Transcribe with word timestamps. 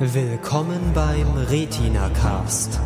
Willkommen 0.00 0.92
beim 0.94 1.26
Retina 1.50 2.08
Cast. 2.10 2.80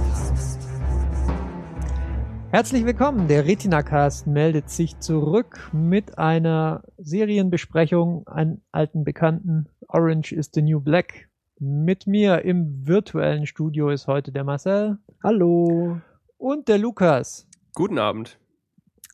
Herzlich 2.51 2.87
willkommen. 2.87 3.29
Der 3.29 3.45
Retina 3.45 3.83
Cast 3.83 4.27
meldet 4.27 4.71
sich 4.71 4.99
zurück 4.99 5.69
mit 5.75 6.17
einer 6.17 6.85
Serienbesprechung 6.97 8.27
an 8.27 8.63
alten 8.73 9.05
Bekannten. 9.05 9.69
Orange 9.89 10.33
is 10.33 10.49
the 10.55 10.63
New 10.63 10.81
Black. 10.81 11.29
Mit 11.59 12.07
mir 12.07 12.47
im 12.47 12.87
virtuellen 12.87 13.45
Studio 13.47 13.91
ist 13.91 14.07
heute 14.07 14.33
der 14.33 14.45
Marcel. 14.45 14.97
Hallo. 15.23 16.01
Und 16.39 16.67
der 16.69 16.79
Lukas. 16.79 17.47
Guten 17.75 17.99
Abend. 17.99 18.39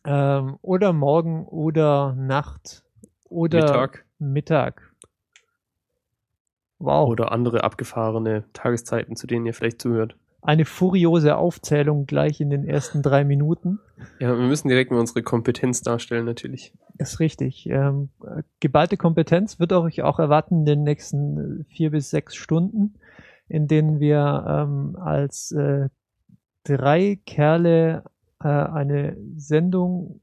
Ähm, 0.05 0.57
oder 0.63 0.93
morgen 0.93 1.45
oder 1.47 2.15
Nacht 2.15 2.85
oder 3.29 3.59
Mittag. 3.59 4.05
Mittag. 4.21 4.89
Wow. 6.79 7.09
Oder 7.09 7.33
andere 7.33 7.65
abgefahrene 7.65 8.45
Tageszeiten, 8.53 9.17
zu 9.17 9.27
denen 9.27 9.47
ihr 9.47 9.55
vielleicht 9.55 9.83
zuhört. 9.83 10.17
Eine 10.41 10.65
furiose 10.65 11.37
Aufzählung 11.37 12.07
gleich 12.07 12.41
in 12.41 12.51
den 12.51 12.65
ersten 12.65 13.03
drei 13.03 13.25
Minuten. 13.25 13.81
Ja, 14.21 14.39
wir 14.39 14.47
müssen 14.47 14.69
direkt 14.69 14.93
mal 14.93 15.01
unsere 15.01 15.23
Kompetenz 15.23 15.83
darstellen, 15.83 16.25
natürlich. 16.25 16.73
Ist 16.97 17.19
richtig. 17.19 17.67
Ähm, 17.67 18.11
geballte 18.61 18.97
Kompetenz 18.97 19.59
wird 19.59 19.73
euch 19.73 20.03
auch 20.03 20.21
erwarten 20.21 20.61
in 20.61 20.65
den 20.65 20.83
nächsten 20.85 21.65
vier 21.69 21.91
bis 21.91 22.11
sechs 22.11 22.37
Stunden, 22.37 22.95
in 23.49 23.67
denen 23.67 23.99
wir 23.99 24.45
ähm, 24.49 24.97
als 24.97 25.51
äh, 25.51 25.89
drei 26.63 27.19
Kerle 27.27 28.05
äh, 28.41 28.49
eine 28.49 29.17
Sendung 29.37 30.21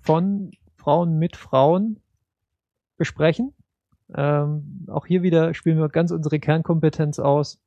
von 0.00 0.52
Frauen 0.76 1.18
mit 1.18 1.36
Frauen 1.36 2.00
besprechen. 2.96 3.52
Ähm, 4.14 4.86
auch 4.88 5.06
hier 5.06 5.22
wieder 5.22 5.54
spielen 5.54 5.78
wir 5.78 5.88
ganz 5.88 6.10
unsere 6.10 6.40
Kernkompetenz 6.40 7.18
aus. 7.18 7.60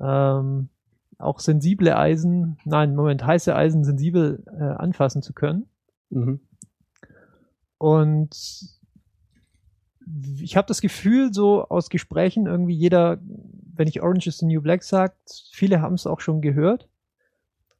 Ähm, 0.00 0.68
auch 1.18 1.40
sensible 1.40 1.96
Eisen, 1.96 2.58
nein, 2.64 2.94
Moment, 2.94 3.26
heiße 3.26 3.54
Eisen 3.54 3.84
sensibel 3.84 4.44
äh, 4.46 4.62
anfassen 4.62 5.22
zu 5.22 5.32
können. 5.32 5.68
Mhm. 6.10 6.40
Und 7.76 8.78
ich 10.40 10.56
habe 10.56 10.66
das 10.66 10.80
Gefühl, 10.80 11.32
so 11.34 11.64
aus 11.68 11.90
Gesprächen 11.90 12.46
irgendwie 12.46 12.74
jeder, 12.74 13.18
wenn 13.74 13.88
ich 13.88 14.00
Orange 14.00 14.28
is 14.28 14.38
the 14.38 14.46
New 14.46 14.62
Black 14.62 14.82
sagt, 14.82 15.18
viele 15.52 15.80
haben 15.80 15.94
es 15.94 16.06
auch 16.06 16.20
schon 16.20 16.40
gehört. 16.40 16.88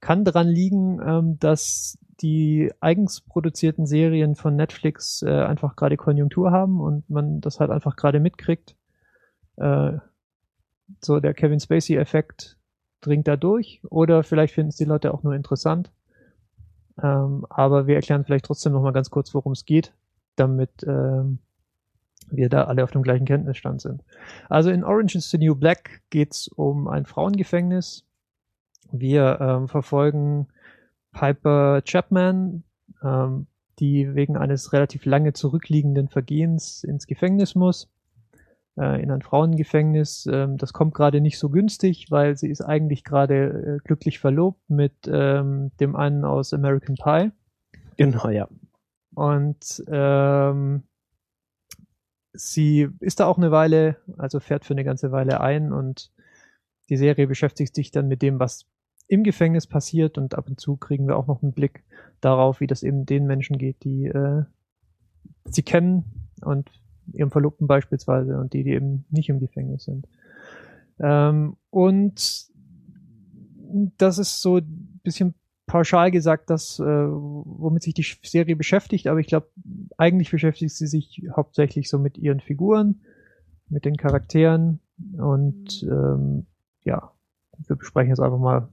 Kann 0.01 0.25
daran 0.25 0.49
liegen, 0.49 1.01
ähm, 1.05 1.39
dass 1.39 1.99
die 2.21 2.73
eigens 2.81 3.21
produzierten 3.21 3.87
Serien 3.87 4.35
von 4.35 4.57
Netflix 4.57 5.23
äh, 5.23 5.31
einfach 5.31 5.77
gerade 5.77 5.97
Konjunktur 5.97 6.51
haben 6.51 6.81
und 6.81 7.09
man 7.09 7.41
das 7.41 7.61
halt 7.61 7.71
einfach 7.71 7.97
gerade 7.97 8.21
mitkriegt. 8.21 8.77
Äh, 9.57 9.99
so 11.01 11.21
der 11.21 11.35
Kevin 11.35 11.61
Spacey-Effekt 11.61 12.57
dringt 13.01 13.29
da 13.29 13.37
durch 13.37 13.81
oder 13.91 14.23
vielleicht 14.23 14.55
finden 14.55 14.71
es 14.71 14.77
die 14.77 14.85
Leute 14.85 15.15
auch 15.15 15.23
nur 15.23 15.35
interessant. 15.35 15.93
Ähm, 17.01 17.47
aber 17.49 17.87
wir 17.87 17.95
erklären 17.95 18.25
vielleicht 18.25 18.47
trotzdem 18.47 18.73
nochmal 18.73 18.93
ganz 18.93 19.11
kurz, 19.11 19.33
worum 19.35 19.53
es 19.53 19.65
geht, 19.65 19.93
damit 20.35 20.85
ähm, 20.85 21.39
wir 22.31 22.49
da 22.49 22.65
alle 22.65 22.83
auf 22.83 22.91
dem 22.91 23.03
gleichen 23.03 23.27
Kenntnisstand 23.27 23.81
sind. 23.81 24.03
Also 24.49 24.71
in 24.71 24.85
Orange 24.85 25.17
is 25.17 25.31
the 25.31 25.39
New 25.39 25.55
Black 25.55 26.03
geht's 26.11 26.49
um 26.49 26.89
ein 26.89 27.07
Frauengefängnis. 27.07 28.05
Wir 28.92 29.39
ähm, 29.41 29.69
verfolgen 29.69 30.48
Piper 31.12 31.83
Chapman, 31.83 32.64
ähm, 33.03 33.47
die 33.78 34.14
wegen 34.14 34.36
eines 34.36 34.72
relativ 34.72 35.05
lange 35.05 35.33
zurückliegenden 35.33 36.08
Vergehens 36.08 36.84
ins 36.84 37.06
Gefängnis 37.06 37.55
muss, 37.55 37.91
äh, 38.77 39.03
in 39.03 39.11
ein 39.11 39.22
Frauengefängnis. 39.22 40.28
Ähm, 40.30 40.56
das 40.56 40.72
kommt 40.72 40.95
gerade 40.95 41.20
nicht 41.20 41.39
so 41.39 41.50
günstig, 41.50 42.11
weil 42.11 42.36
sie 42.36 42.48
ist 42.48 42.63
eigentlich 42.63 43.05
gerade 43.05 43.79
äh, 43.79 43.79
glücklich 43.85 44.18
verlobt 44.18 44.68
mit 44.68 44.95
ähm, 45.07 45.70
dem 45.80 45.96
einen 45.96 46.24
aus 46.24 46.52
American 46.52 46.96
Pie. 46.96 47.30
Genau, 47.96 48.29
ja. 48.29 48.48
Und 49.14 49.83
ähm, 49.89 50.84
sie 52.33 52.89
ist 53.01 53.20
da 53.20 53.27
auch 53.27 53.39
eine 53.39 53.51
Weile, 53.51 53.96
also 54.17 54.40
fährt 54.40 54.64
für 54.64 54.74
eine 54.74 54.84
ganze 54.84 55.11
Weile 55.11 55.40
ein 55.40 55.73
und 55.73 56.13
die 56.89 56.96
Serie 56.96 57.27
beschäftigt 57.27 57.74
sich 57.74 57.90
dann 57.90 58.08
mit 58.08 58.23
dem, 58.23 58.39
was 58.39 58.67
im 59.08 59.24
Gefängnis 59.24 59.67
passiert 59.67 60.19
und 60.19 60.35
ab 60.35 60.48
und 60.48 60.61
zu 60.61 60.77
kriegen 60.77 61.08
wir 61.08 61.17
auch 61.17 61.27
noch 61.27 61.42
einen 61.42 61.52
Blick 61.52 61.83
darauf, 62.20 62.61
wie 62.61 62.67
das 62.67 62.83
eben 62.83 63.07
den 63.07 63.27
Menschen 63.27 63.58
geht, 63.58 63.83
die 63.85 64.07
äh, 64.07 64.45
sie 65.46 65.63
kennen 65.63 66.05
und 66.42 66.70
ihrem 67.13 67.30
Verlobten 67.30 67.67
beispielsweise 67.67 68.39
und 68.39 68.52
die, 68.52 68.64
die 68.64 68.73
eben 68.73 69.07
nicht 69.11 69.30
im 69.30 69.41
Gefängnis 69.41 69.85
sind. 69.85 70.07
Ähm, 71.01 71.57
und 71.70 72.48
das 73.96 74.19
ist 74.19 74.41
so 74.42 74.58
ein 74.58 75.01
bisschen 75.02 75.35
pauschal 75.67 76.11
gesagt, 76.11 76.51
das, 76.51 76.79
äh, 76.79 76.85
womit 76.85 77.83
sich 77.83 77.95
die 77.95 78.07
Serie 78.23 78.57
beschäftigt, 78.57 79.07
aber 79.07 79.20
ich 79.20 79.27
glaube, 79.27 79.48
eigentlich 79.96 80.30
beschäftigt 80.30 80.75
sie 80.75 80.86
sich 80.86 81.23
hauptsächlich 81.35 81.89
so 81.89 81.98
mit 81.98 82.19
ihren 82.19 82.40
Figuren, 82.40 83.02
mit 83.69 83.85
den 83.85 83.96
Charakteren 83.96 84.80
und 85.17 85.83
ähm, 85.83 86.46
ja, 86.85 87.13
wir 87.67 87.77
besprechen 87.77 88.11
jetzt 88.11 88.20
einfach 88.20 88.39
mal, 88.39 88.69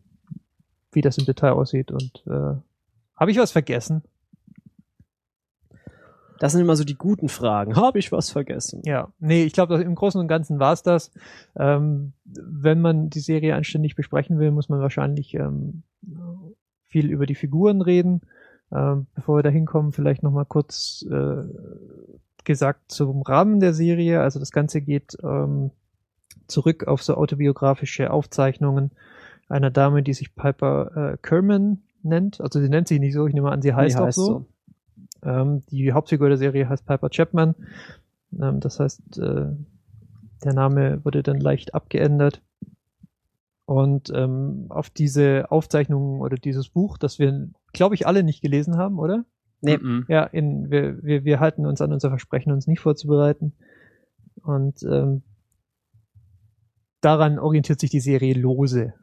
wie 0.96 1.02
das 1.02 1.18
im 1.18 1.26
Detail 1.26 1.52
aussieht 1.52 1.92
und 1.92 2.24
äh, 2.28 2.56
habe 3.16 3.32
ich 3.32 3.38
was 3.38 3.52
vergessen? 3.52 4.04
Das 6.40 6.52
sind 6.52 6.62
immer 6.62 6.76
so 6.76 6.84
die 6.84 6.98
guten 6.98 7.30
Fragen. 7.30 7.76
Habe 7.76 8.00
ich 8.00 8.12
was 8.12 8.30
vergessen? 8.30 8.82
Ja, 8.86 9.14
nee, 9.20 9.44
ich 9.44 9.54
glaube, 9.54 9.82
im 9.82 9.96
Großen 9.96 10.20
und 10.20 10.28
Ganzen 10.28 10.60
war 10.60 10.74
es 10.74 10.84
das. 10.84 11.12
Ähm, 11.56 12.14
wenn 12.26 12.82
man 12.82 13.10
die 13.10 13.22
Serie 13.22 13.56
anständig 13.56 13.96
besprechen 13.96 14.38
will, 14.38 14.52
muss 14.52 14.68
man 14.68 14.82
wahrscheinlich 14.82 15.34
ähm, 15.36 15.84
viel 16.84 17.10
über 17.10 17.26
die 17.26 17.36
Figuren 17.36 17.82
reden. 17.82 18.22
Ähm, 18.72 19.08
bevor 19.16 19.38
wir 19.38 19.44
da 19.44 19.50
hinkommen, 19.50 19.94
vielleicht 19.94 20.24
nochmal 20.24 20.46
kurz 20.46 21.06
äh, 21.10 21.44
gesagt 22.44 22.92
zum 22.92 23.22
Rahmen 23.22 23.62
der 23.62 23.74
Serie. 23.74 24.22
Also 24.22 24.40
das 24.40 24.52
Ganze 24.52 24.82
geht 24.82 25.18
ähm, 25.24 25.72
zurück 26.48 26.86
auf 26.88 27.02
so 27.02 27.16
autobiografische 27.16 28.12
Aufzeichnungen 28.12 28.92
einer 29.48 29.72
Dame, 29.72 30.04
die 30.04 30.14
sich 30.14 30.36
Piper 30.36 31.14
äh, 31.14 31.18
Kerman 31.22 31.84
nennt. 32.04 32.42
Also 32.42 32.60
sie 32.60 32.70
nennt 32.70 32.88
sich 32.88 33.00
nicht 33.00 33.14
so, 33.14 33.28
ich 33.28 33.34
nehme 33.34 33.52
an, 33.52 33.62
sie 33.62 33.74
heißt 33.74 33.96
Nee, 33.96 34.02
auch 34.02 34.08
heißt 34.08 34.16
so. 34.18 34.26
so. 34.26 34.46
Ähm, 35.24 35.64
die 35.70 35.92
Hauptfigur 35.92 36.30
der 36.30 36.38
Serie 36.38 36.70
heißt 36.70 36.86
Piper 36.86 37.10
Chapman. 37.10 37.56
Ähm, 38.40 38.60
das 38.60 38.80
heißt, 38.80 39.18
äh, 39.18 39.48
der 40.44 40.54
Name 40.54 41.04
wurde 41.04 41.24
dann 41.24 41.40
leicht 41.40 41.74
abgeändert. 41.74 42.42
Und 43.66 44.12
ähm, 44.14 44.68
auf 44.70 44.92
diese 44.92 45.50
Aufzeichnungen 45.50 46.22
oder 46.22 46.38
dieses 46.38 46.70
Buch, 46.70 47.00
das 47.00 47.18
wir, 47.18 47.50
glaube 47.74 47.96
ich, 47.96 48.06
alle 48.06 48.24
nicht 48.24 48.42
gelesen 48.42 48.78
haben, 48.78 49.00
oder? 49.00 49.26
Nee. 49.62 49.78
Mhm. 49.78 50.06
Ja, 50.08 50.24
in, 50.26 50.70
wir, 50.70 51.02
wir, 51.04 51.26
wir 51.26 51.40
halten 51.40 51.66
uns 51.66 51.82
an 51.82 51.92
unser 51.92 52.10
Versprechen, 52.10 52.52
uns 52.52 52.68
nicht 52.68 52.80
vorzubereiten. 52.80 53.54
Und 54.44 54.84
ähm, 54.84 55.24
daran 57.02 57.40
orientiert 57.40 57.80
sich 57.80 57.90
die 57.90 58.00
Serie 58.00 58.36
lose, 58.36 58.94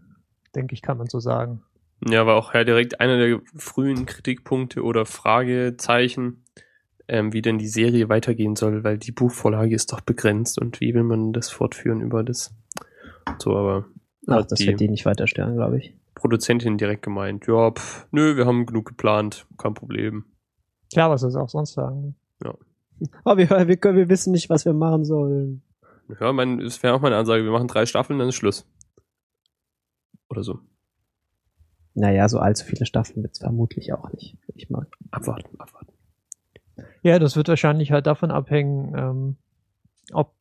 denke 0.54 0.74
ich, 0.74 0.82
kann 0.82 0.98
man 0.98 1.08
so 1.08 1.20
sagen. 1.20 1.62
Ja, 2.06 2.26
war 2.26 2.36
auch 2.36 2.54
ja 2.54 2.64
direkt 2.64 3.00
einer 3.00 3.16
der 3.16 3.40
frühen 3.56 4.06
Kritikpunkte 4.06 4.82
oder 4.82 5.06
Fragezeichen, 5.06 6.44
ähm, 7.08 7.32
wie 7.32 7.42
denn 7.42 7.58
die 7.58 7.68
Serie 7.68 8.08
weitergehen 8.08 8.56
soll, 8.56 8.82
weil 8.84 8.98
die 8.98 9.12
Buchvorlage 9.12 9.74
ist 9.74 9.92
doch 9.92 10.00
begrenzt 10.00 10.58
und 10.58 10.80
wie 10.80 10.94
will 10.94 11.04
man 11.04 11.32
das 11.32 11.50
fortführen 11.50 12.00
über 12.00 12.24
das? 12.24 12.54
So, 13.38 13.56
aber 13.56 13.86
Ach, 14.26 14.44
das 14.46 14.60
wird 14.60 14.80
die 14.80 14.88
nicht 14.88 15.04
weiter 15.04 15.26
stören, 15.26 15.54
glaube 15.54 15.78
ich. 15.78 15.94
Produzentin 16.14 16.76
direkt 16.76 17.02
gemeint, 17.02 17.46
ja, 17.46 17.70
pf, 17.70 18.06
nö, 18.10 18.36
wir 18.36 18.46
haben 18.46 18.66
genug 18.66 18.86
geplant, 18.86 19.46
kein 19.58 19.74
Problem. 19.74 20.24
Klar, 20.92 21.10
was 21.10 21.22
soll 21.22 21.30
es 21.30 21.36
auch 21.36 21.48
sonst 21.48 21.72
sagen? 21.72 22.16
Aber 23.24 23.38
wir, 23.38 23.68
wir, 23.68 23.76
können, 23.76 23.96
wir 23.96 24.08
wissen 24.08 24.32
nicht, 24.32 24.50
was 24.50 24.64
wir 24.64 24.72
machen 24.72 25.04
sollen. 25.04 25.62
Ja, 26.20 26.32
mein, 26.32 26.60
es 26.60 26.82
wäre 26.82 26.94
auch 26.94 27.00
meine 27.00 27.16
Ansage, 27.16 27.44
wir 27.44 27.52
machen 27.52 27.68
drei 27.68 27.86
Staffeln, 27.86 28.18
dann 28.18 28.28
ist 28.28 28.34
Schluss. 28.34 28.66
Oder 30.32 30.42
so. 30.42 30.60
Naja, 31.92 32.26
so 32.26 32.38
allzu 32.38 32.64
viele 32.64 32.86
Staffeln 32.86 33.22
wird 33.22 33.34
es 33.34 33.40
vermutlich 33.40 33.92
auch 33.92 34.10
nicht. 34.14 34.38
Ich 34.54 34.70
mal. 34.70 34.86
Abwarten, 35.10 35.60
abwarten. 35.60 35.92
Ja, 37.02 37.18
das 37.18 37.36
wird 37.36 37.48
wahrscheinlich 37.48 37.92
halt 37.92 38.06
davon 38.06 38.30
abhängen, 38.30 38.94
ähm, 38.96 39.36
ob 40.10 40.32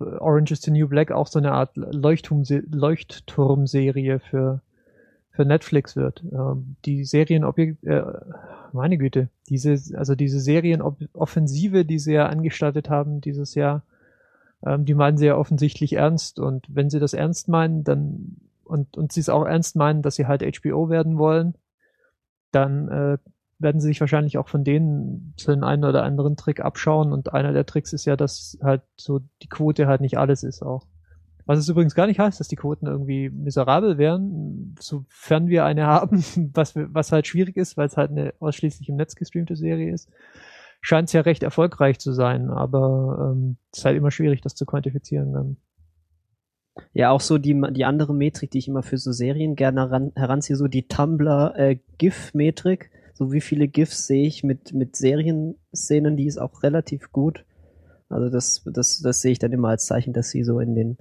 Orange 0.00 0.50
is 0.50 0.62
the 0.62 0.72
New 0.72 0.88
Black 0.88 1.12
auch 1.12 1.28
so 1.28 1.38
eine 1.38 1.52
Art 1.52 1.76
Leuchtturm 1.76 2.42
Leuchtturmserie 2.68 4.18
für, 4.18 4.60
für 5.30 5.44
Netflix 5.44 5.94
wird. 5.94 6.24
Ähm, 6.32 6.74
die 6.84 7.04
Serienobjekt, 7.04 7.84
äh, 7.84 8.02
meine 8.72 8.98
Güte, 8.98 9.28
diese, 9.48 9.96
also 9.96 10.16
diese 10.16 10.40
Serienoffensive, 10.40 11.84
die 11.84 12.00
sie 12.00 12.14
ja 12.14 12.26
angestattet 12.26 12.90
haben 12.90 13.20
dieses 13.20 13.54
Jahr, 13.54 13.84
ähm, 14.66 14.84
die 14.84 14.94
meinen 14.94 15.16
sie 15.16 15.26
ja 15.26 15.36
offensichtlich 15.36 15.92
ernst 15.92 16.40
und 16.40 16.66
wenn 16.68 16.90
sie 16.90 16.98
das 16.98 17.12
ernst 17.12 17.46
meinen, 17.46 17.84
dann 17.84 18.47
und, 18.68 18.96
und 18.96 19.12
sie 19.12 19.20
es 19.20 19.28
auch 19.28 19.44
ernst 19.44 19.76
meinen, 19.76 20.02
dass 20.02 20.16
sie 20.16 20.26
halt 20.26 20.42
HBO 20.42 20.88
werden 20.90 21.18
wollen, 21.18 21.54
dann 22.52 22.88
äh, 22.88 23.18
werden 23.58 23.80
sie 23.80 23.88
sich 23.88 24.00
wahrscheinlich 24.00 24.38
auch 24.38 24.48
von 24.48 24.64
denen 24.64 25.34
so 25.36 25.52
den 25.52 25.64
einen 25.64 25.84
oder 25.84 26.04
anderen 26.04 26.36
Trick 26.36 26.60
abschauen. 26.60 27.12
Und 27.12 27.32
einer 27.34 27.52
der 27.52 27.66
Tricks 27.66 27.92
ist 27.92 28.04
ja, 28.04 28.16
dass 28.16 28.58
halt 28.62 28.82
so 28.96 29.20
die 29.42 29.48
Quote 29.48 29.86
halt 29.86 30.00
nicht 30.00 30.18
alles 30.18 30.42
ist 30.42 30.62
auch. 30.62 30.86
Was 31.44 31.58
es 31.58 31.68
übrigens 31.68 31.94
gar 31.94 32.06
nicht 32.06 32.20
heißt, 32.20 32.38
dass 32.38 32.48
die 32.48 32.56
Quoten 32.56 32.86
irgendwie 32.86 33.30
miserabel 33.30 33.96
wären, 33.96 34.76
sofern 34.78 35.48
wir 35.48 35.64
eine 35.64 35.86
haben, 35.86 36.22
was, 36.54 36.74
was 36.76 37.10
halt 37.10 37.26
schwierig 37.26 37.56
ist, 37.56 37.76
weil 37.76 37.86
es 37.86 37.96
halt 37.96 38.10
eine 38.10 38.34
ausschließlich 38.38 38.88
im 38.88 38.96
Netz 38.96 39.16
gestreamte 39.16 39.56
Serie 39.56 39.92
ist. 39.92 40.10
Scheint 40.80 41.08
es 41.08 41.12
ja 41.12 41.22
recht 41.22 41.42
erfolgreich 41.42 41.98
zu 41.98 42.12
sein, 42.12 42.50
aber 42.50 43.32
ähm, 43.32 43.56
es 43.72 43.78
ist 43.78 43.84
halt 43.84 43.96
immer 43.96 44.12
schwierig, 44.12 44.42
das 44.42 44.54
zu 44.54 44.64
quantifizieren 44.64 45.32
dann. 45.32 45.56
Ja, 46.94 47.10
auch 47.10 47.20
so 47.20 47.38
die, 47.38 47.60
die 47.72 47.84
andere 47.84 48.14
Metrik, 48.14 48.50
die 48.50 48.58
ich 48.58 48.68
immer 48.68 48.82
für 48.82 48.98
so 48.98 49.12
Serien 49.12 49.56
gerne 49.56 49.80
heran, 49.80 50.12
heranziehe, 50.14 50.56
so 50.56 50.68
die 50.68 50.88
Tumblr 50.88 51.54
äh. 51.56 51.78
So 53.14 53.32
wie 53.32 53.40
viele 53.40 53.66
GIFs 53.66 54.06
sehe 54.06 54.26
ich 54.26 54.44
mit, 54.44 54.72
mit 54.72 54.94
Serienszenen, 54.94 56.16
die 56.16 56.26
ist 56.26 56.38
auch 56.38 56.62
relativ 56.62 57.10
gut. 57.10 57.44
Also 58.08 58.30
das, 58.30 58.62
das, 58.64 59.00
das 59.00 59.20
sehe 59.20 59.32
ich 59.32 59.38
dann 59.38 59.52
immer 59.52 59.68
als 59.68 59.86
Zeichen, 59.86 60.12
dass 60.12 60.30
sie 60.30 60.44
so 60.44 60.60
in 60.60 60.74
den, 60.74 60.98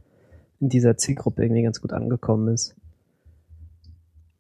in 0.60 0.70
dieser 0.70 0.98
Zielgruppe 0.98 1.44
irgendwie 1.44 1.64
ganz 1.64 1.80
gut 1.80 1.94
angekommen 1.94 2.54
ist. 2.54 2.76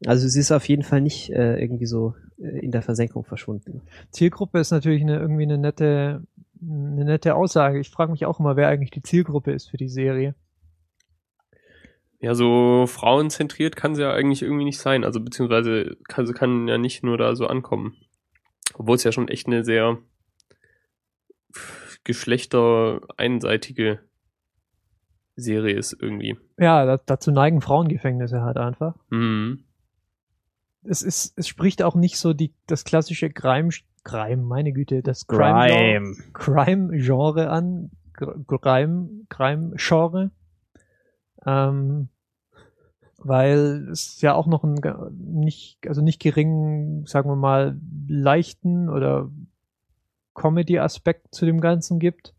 Also 0.05 0.27
sie 0.27 0.39
ist 0.39 0.51
auf 0.51 0.67
jeden 0.67 0.83
Fall 0.83 1.01
nicht 1.01 1.29
äh, 1.31 1.59
irgendwie 1.59 1.85
so 1.85 2.15
äh, 2.39 2.59
in 2.59 2.71
der 2.71 2.81
Versenkung 2.81 3.23
verschwunden. 3.23 3.81
Zielgruppe 4.11 4.59
ist 4.59 4.71
natürlich 4.71 5.01
eine, 5.01 5.17
irgendwie 5.17 5.43
eine 5.43 5.57
nette, 5.57 6.23
eine 6.61 7.05
nette 7.05 7.35
Aussage. 7.35 7.79
Ich 7.79 7.89
frage 7.89 8.11
mich 8.11 8.25
auch 8.25 8.39
immer, 8.39 8.55
wer 8.55 8.67
eigentlich 8.67 8.91
die 8.91 9.01
Zielgruppe 9.01 9.51
ist 9.51 9.69
für 9.69 9.77
die 9.77 9.89
Serie. 9.89 10.35
Ja, 12.19 12.33
so 12.33 12.85
frauenzentriert 12.87 13.75
kann 13.75 13.93
sie 13.95 14.01
ja 14.01 14.11
eigentlich 14.11 14.41
irgendwie 14.41 14.65
nicht 14.65 14.79
sein. 14.79 15.03
Also 15.03 15.19
beziehungsweise 15.19 15.97
kann, 16.07 16.25
sie 16.25 16.33
kann 16.33 16.67
ja 16.67 16.77
nicht 16.77 17.03
nur 17.03 17.17
da 17.17 17.35
so 17.35 17.45
ankommen. 17.47 17.95
Obwohl 18.73 18.95
es 18.95 19.03
ja 19.03 19.11
schon 19.11 19.27
echt 19.27 19.47
eine 19.47 19.63
sehr 19.63 19.97
geschlechtereinseitige 22.03 23.99
Serie 25.35 25.75
ist 25.75 25.95
irgendwie. 25.99 26.37
Ja, 26.57 26.85
da, 26.85 26.97
dazu 26.97 27.31
neigen 27.31 27.61
Frauengefängnisse 27.61 28.41
halt 28.41 28.57
einfach. 28.57 28.95
Mhm. 29.09 29.63
Es 30.83 31.01
ist, 31.01 31.33
es 31.37 31.47
spricht 31.47 31.83
auch 31.83 31.95
nicht 31.95 32.17
so 32.17 32.33
die, 32.33 32.53
das 32.65 32.83
klassische 32.85 33.29
Crime, 33.29 33.69
Crime, 34.03 34.41
meine 34.43 34.71
Güte, 34.71 35.03
das 35.03 35.27
Crime, 35.27 36.15
Crime 36.33 36.97
Genre 36.97 37.49
an, 37.49 37.91
Gr- 38.13 38.37
Crime, 38.47 39.09
Crime 39.29 39.73
Genre. 39.75 40.31
Ähm, 41.47 42.09
weil 43.17 43.87
es 43.91 44.21
ja 44.21 44.35
auch 44.35 44.47
noch 44.47 44.63
einen 44.63 44.79
nicht, 45.17 45.79
also 45.87 46.01
nicht 46.01 46.21
geringen, 46.21 47.05
sagen 47.07 47.29
wir 47.29 47.35
mal, 47.35 47.79
leichten 48.07 48.89
oder 48.89 49.31
Comedy-Aspekt 50.35 51.33
zu 51.33 51.45
dem 51.45 51.59
Ganzen 51.59 51.99
gibt. 51.99 52.35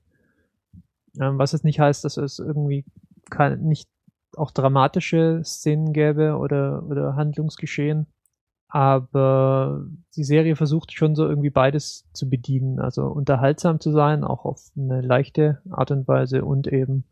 Ähm, 1.21 1.39
was 1.39 1.53
jetzt 1.53 1.65
nicht 1.65 1.81
heißt, 1.81 2.05
dass 2.05 2.17
es 2.17 2.39
irgendwie 2.39 2.85
kein, 3.29 3.63
nicht 3.63 3.89
auch 4.37 4.53
dramatische 4.53 5.43
Szenen 5.45 5.93
gäbe 5.93 6.37
oder, 6.37 6.85
oder 6.85 7.17
Handlungsgeschehen. 7.17 8.07
Aber 8.69 9.87
die 10.15 10.25
Serie 10.25 10.55
versucht 10.55 10.93
schon 10.93 11.15
so 11.15 11.27
irgendwie 11.27 11.51
beides 11.51 12.07
zu 12.13 12.29
bedienen. 12.29 12.79
Also 12.79 13.07
unterhaltsam 13.07 13.81
zu 13.81 13.91
sein, 13.91 14.23
auch 14.23 14.45
auf 14.45 14.71
eine 14.77 15.01
leichte 15.01 15.61
Art 15.71 15.91
und 15.91 16.07
Weise 16.07 16.45
und 16.45 16.67
eben 16.67 17.05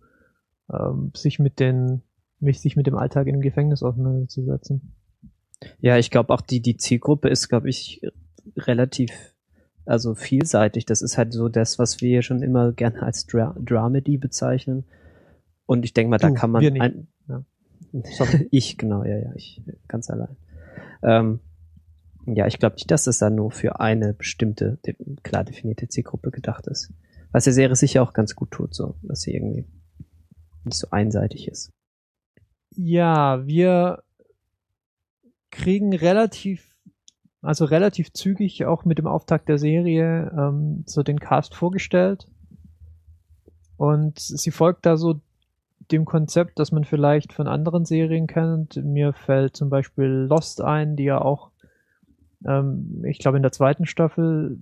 ähm, 0.73 1.13
sich 1.15 1.39
mit 1.39 1.61
den, 1.61 2.03
mich 2.41 2.61
sich 2.61 2.77
mit 2.77 2.87
dem 2.87 2.97
Alltag 2.97 3.27
in 3.27 3.35
dem 3.35 3.43
Gefängnis 3.43 3.83
auseinanderzusetzen. 3.83 4.93
Ja, 5.81 5.97
ich 5.97 6.11
glaube 6.11 6.33
auch 6.35 6.41
die, 6.41 6.61
die 6.61 6.77
Zielgruppe 6.77 7.29
ist, 7.29 7.49
glaube 7.49 7.69
ich, 7.69 8.03
relativ, 8.57 9.11
also 9.85 10.15
vielseitig. 10.15 10.85
Das 10.87 11.03
ist 11.03 11.17
halt 11.17 11.33
so 11.33 11.49
das, 11.49 11.79
was 11.79 12.01
wir 12.01 12.23
schon 12.23 12.43
immer 12.43 12.73
gerne 12.73 13.03
als 13.03 13.27
Dra 13.27 13.55
Dramedy 13.59 14.19
bezeichnen. 14.19 14.85
Und 15.65 15.85
ich 15.85 15.95
denke 15.95 16.11
mal, 16.11 16.19
da 16.19 16.29
Du, 16.29 16.35
kann 16.35 16.51
man 16.51 16.65
ein, 16.65 17.09
Ja. 17.29 17.45
Ich, 18.51 18.77
genau, 18.77 19.05
ja, 19.05 19.17
ja, 19.19 19.33
ich 19.35 19.63
ganz 19.89 20.11
allein. 20.11 20.37
Ähm, 21.03 21.41
ja, 22.27 22.47
ich 22.47 22.59
glaube 22.59 22.75
nicht, 22.75 22.91
dass 22.91 23.05
das 23.05 23.19
dann 23.19 23.37
nur 23.37 23.51
für 23.51 23.81
eine 23.81 24.13
bestimmte, 24.13 24.79
klar 25.23 25.45
definierte 25.45 25.89
Zielgruppe 25.89 26.31
gedacht 26.31 26.67
ist. 26.67 26.93
Was 27.33 27.45
der 27.45 27.53
Serie 27.53 27.77
sicher 27.77 28.03
auch 28.03 28.13
ganz 28.13 28.35
gut 28.35 28.51
tut, 28.51 28.75
so, 28.75 28.97
dass 29.03 29.23
sie 29.23 29.35
irgendwie 29.35 29.65
nicht 30.67 30.79
so 30.79 30.89
einseitig 30.91 31.49
ist. 31.49 31.73
Ja, 32.75 33.47
wir 33.47 34.03
kriegen 35.51 35.95
relativ, 35.95 36.77
also 37.41 37.65
relativ 37.65 38.13
zügig 38.13 38.67
auch 38.67 38.85
mit 38.85 38.99
dem 38.99 39.07
Auftakt 39.07 39.49
der 39.49 39.59
Serie 39.59 40.31
ähm, 40.37 40.85
so 40.87 41.03
den 41.03 41.19
Cast 41.19 41.55
vorgestellt. 41.55 42.29
Und 43.79 44.19
sie 44.19 44.51
folgt 44.51 44.87
da 44.87 44.97
so 44.97 45.21
dem 45.91 46.05
Konzept, 46.05 46.59
das 46.59 46.73
man 46.73 46.85
vielleicht 46.85 47.33
von 47.33 47.47
anderen 47.47 47.85
Serien 47.85 48.27
kennt. 48.27 48.77
Mir 48.77 49.13
fällt 49.13 49.57
zum 49.57 49.71
Beispiel 49.71 50.27
Lost 50.29 50.61
ein, 50.61 50.97
die 50.97 51.05
ja 51.05 51.21
auch, 51.21 51.51
ähm, 52.47 53.05
ich 53.07 53.19
glaube 53.19 53.37
in 53.37 53.43
der 53.43 53.53
zweiten 53.53 53.87
Staffel 53.87 54.59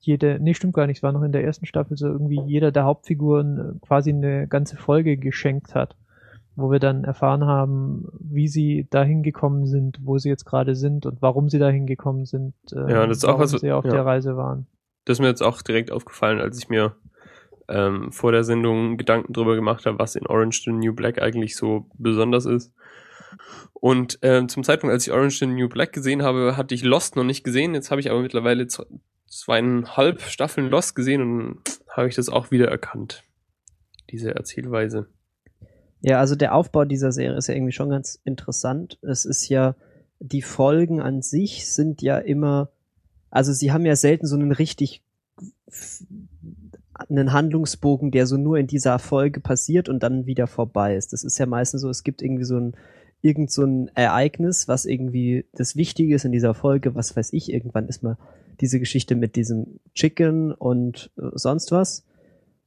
jede, 0.00 0.38
nee, 0.40 0.54
stimmt 0.54 0.74
gar 0.74 0.86
nicht, 0.86 0.98
es 0.98 1.02
war 1.02 1.12
noch 1.12 1.22
in 1.22 1.32
der 1.32 1.44
ersten 1.44 1.66
Staffel 1.66 1.96
so 1.96 2.06
irgendwie 2.06 2.40
jeder 2.46 2.70
der 2.72 2.84
Hauptfiguren 2.84 3.58
äh, 3.58 3.86
quasi 3.86 4.10
eine 4.10 4.46
ganze 4.48 4.76
Folge 4.76 5.16
geschenkt 5.16 5.74
hat 5.74 5.96
wo 6.60 6.72
wir 6.72 6.80
dann 6.80 7.04
erfahren 7.04 7.44
haben, 7.44 8.08
wie 8.18 8.48
sie 8.48 8.88
dahin 8.90 9.22
gekommen 9.22 9.64
sind, 9.66 10.00
wo 10.02 10.18
sie 10.18 10.28
jetzt 10.28 10.44
gerade 10.44 10.74
sind 10.74 11.06
und 11.06 11.22
warum 11.22 11.48
sie 11.48 11.60
dahin 11.60 11.86
gekommen 11.86 12.24
sind, 12.24 12.52
äh, 12.72 12.90
Ja, 12.90 13.06
das 13.06 13.18
ist 13.18 13.24
auch 13.26 13.38
was- 13.38 13.52
sie 13.52 13.70
auf 13.70 13.84
ja. 13.84 13.92
der 13.92 14.04
Reise 14.04 14.36
waren. 14.36 14.66
Das 15.04 15.18
ist 15.18 15.20
mir 15.20 15.28
jetzt 15.28 15.40
auch 15.40 15.62
direkt 15.62 15.92
aufgefallen, 15.92 16.40
als 16.40 16.58
ich 16.58 16.68
mir 16.68 16.96
ähm, 17.68 18.10
vor 18.10 18.32
der 18.32 18.42
Sendung 18.42 18.96
Gedanken 18.96 19.32
drüber 19.32 19.54
gemacht 19.54 19.86
habe, 19.86 20.00
was 20.00 20.16
in 20.16 20.26
Orange 20.26 20.62
the 20.64 20.72
New 20.72 20.92
Black 20.94 21.22
eigentlich 21.22 21.54
so 21.54 21.86
besonders 21.94 22.44
ist. 22.44 22.74
Und 23.74 24.18
ähm, 24.22 24.48
zum 24.48 24.64
Zeitpunkt, 24.64 24.92
als 24.92 25.06
ich 25.06 25.12
Orange 25.12 25.38
the 25.38 25.46
New 25.46 25.68
Black 25.68 25.92
gesehen 25.92 26.24
habe, 26.24 26.56
hatte 26.56 26.74
ich 26.74 26.82
Lost 26.82 27.14
noch 27.14 27.22
nicht 27.22 27.44
gesehen. 27.44 27.74
Jetzt 27.74 27.92
habe 27.92 28.00
ich 28.00 28.10
aber 28.10 28.20
mittlerweile 28.20 28.66
zweieinhalb 29.28 30.22
Staffeln 30.22 30.68
Lost 30.68 30.94
gesehen 30.94 31.22
und 31.22 31.62
habe 31.88 32.08
ich 32.08 32.14
das 32.14 32.28
auch 32.28 32.50
wieder 32.50 32.68
erkannt. 32.68 33.24
Diese 34.10 34.34
Erzählweise. 34.34 35.08
Ja, 36.00 36.20
also 36.20 36.36
der 36.36 36.54
Aufbau 36.54 36.84
dieser 36.84 37.12
Serie 37.12 37.36
ist 37.36 37.48
ja 37.48 37.54
irgendwie 37.54 37.72
schon 37.72 37.90
ganz 37.90 38.20
interessant. 38.24 38.98
Es 39.02 39.24
ist 39.24 39.48
ja, 39.48 39.74
die 40.20 40.42
Folgen 40.42 41.00
an 41.00 41.22
sich 41.22 41.70
sind 41.70 42.02
ja 42.02 42.18
immer, 42.18 42.70
also 43.30 43.52
sie 43.52 43.72
haben 43.72 43.84
ja 43.84 43.96
selten 43.96 44.26
so 44.26 44.36
einen 44.36 44.52
richtig 44.52 45.02
einen 46.94 47.32
Handlungsbogen, 47.32 48.10
der 48.10 48.26
so 48.26 48.36
nur 48.36 48.58
in 48.58 48.66
dieser 48.66 48.98
Folge 48.98 49.40
passiert 49.40 49.88
und 49.88 50.02
dann 50.02 50.26
wieder 50.26 50.46
vorbei 50.46 50.96
ist. 50.96 51.12
Das 51.12 51.24
ist 51.24 51.38
ja 51.38 51.46
meistens 51.46 51.82
so, 51.82 51.88
es 51.88 52.02
gibt 52.02 52.22
irgendwie 52.22 52.44
so 52.44 52.58
ein 52.58 52.76
irgend 53.20 53.50
so 53.50 53.64
ein 53.64 53.90
Ereignis, 53.94 54.68
was 54.68 54.84
irgendwie 54.84 55.44
das 55.52 55.74
Wichtige 55.74 56.14
ist 56.14 56.24
in 56.24 56.32
dieser 56.32 56.54
Folge, 56.54 56.94
was 56.94 57.16
weiß 57.16 57.32
ich, 57.32 57.52
irgendwann 57.52 57.88
ist 57.88 58.02
mal 58.02 58.16
diese 58.60 58.80
Geschichte 58.80 59.14
mit 59.14 59.36
diesem 59.36 59.80
Chicken 59.94 60.52
und 60.52 61.10
äh, 61.18 61.30
sonst 61.34 61.72
was. 61.72 62.04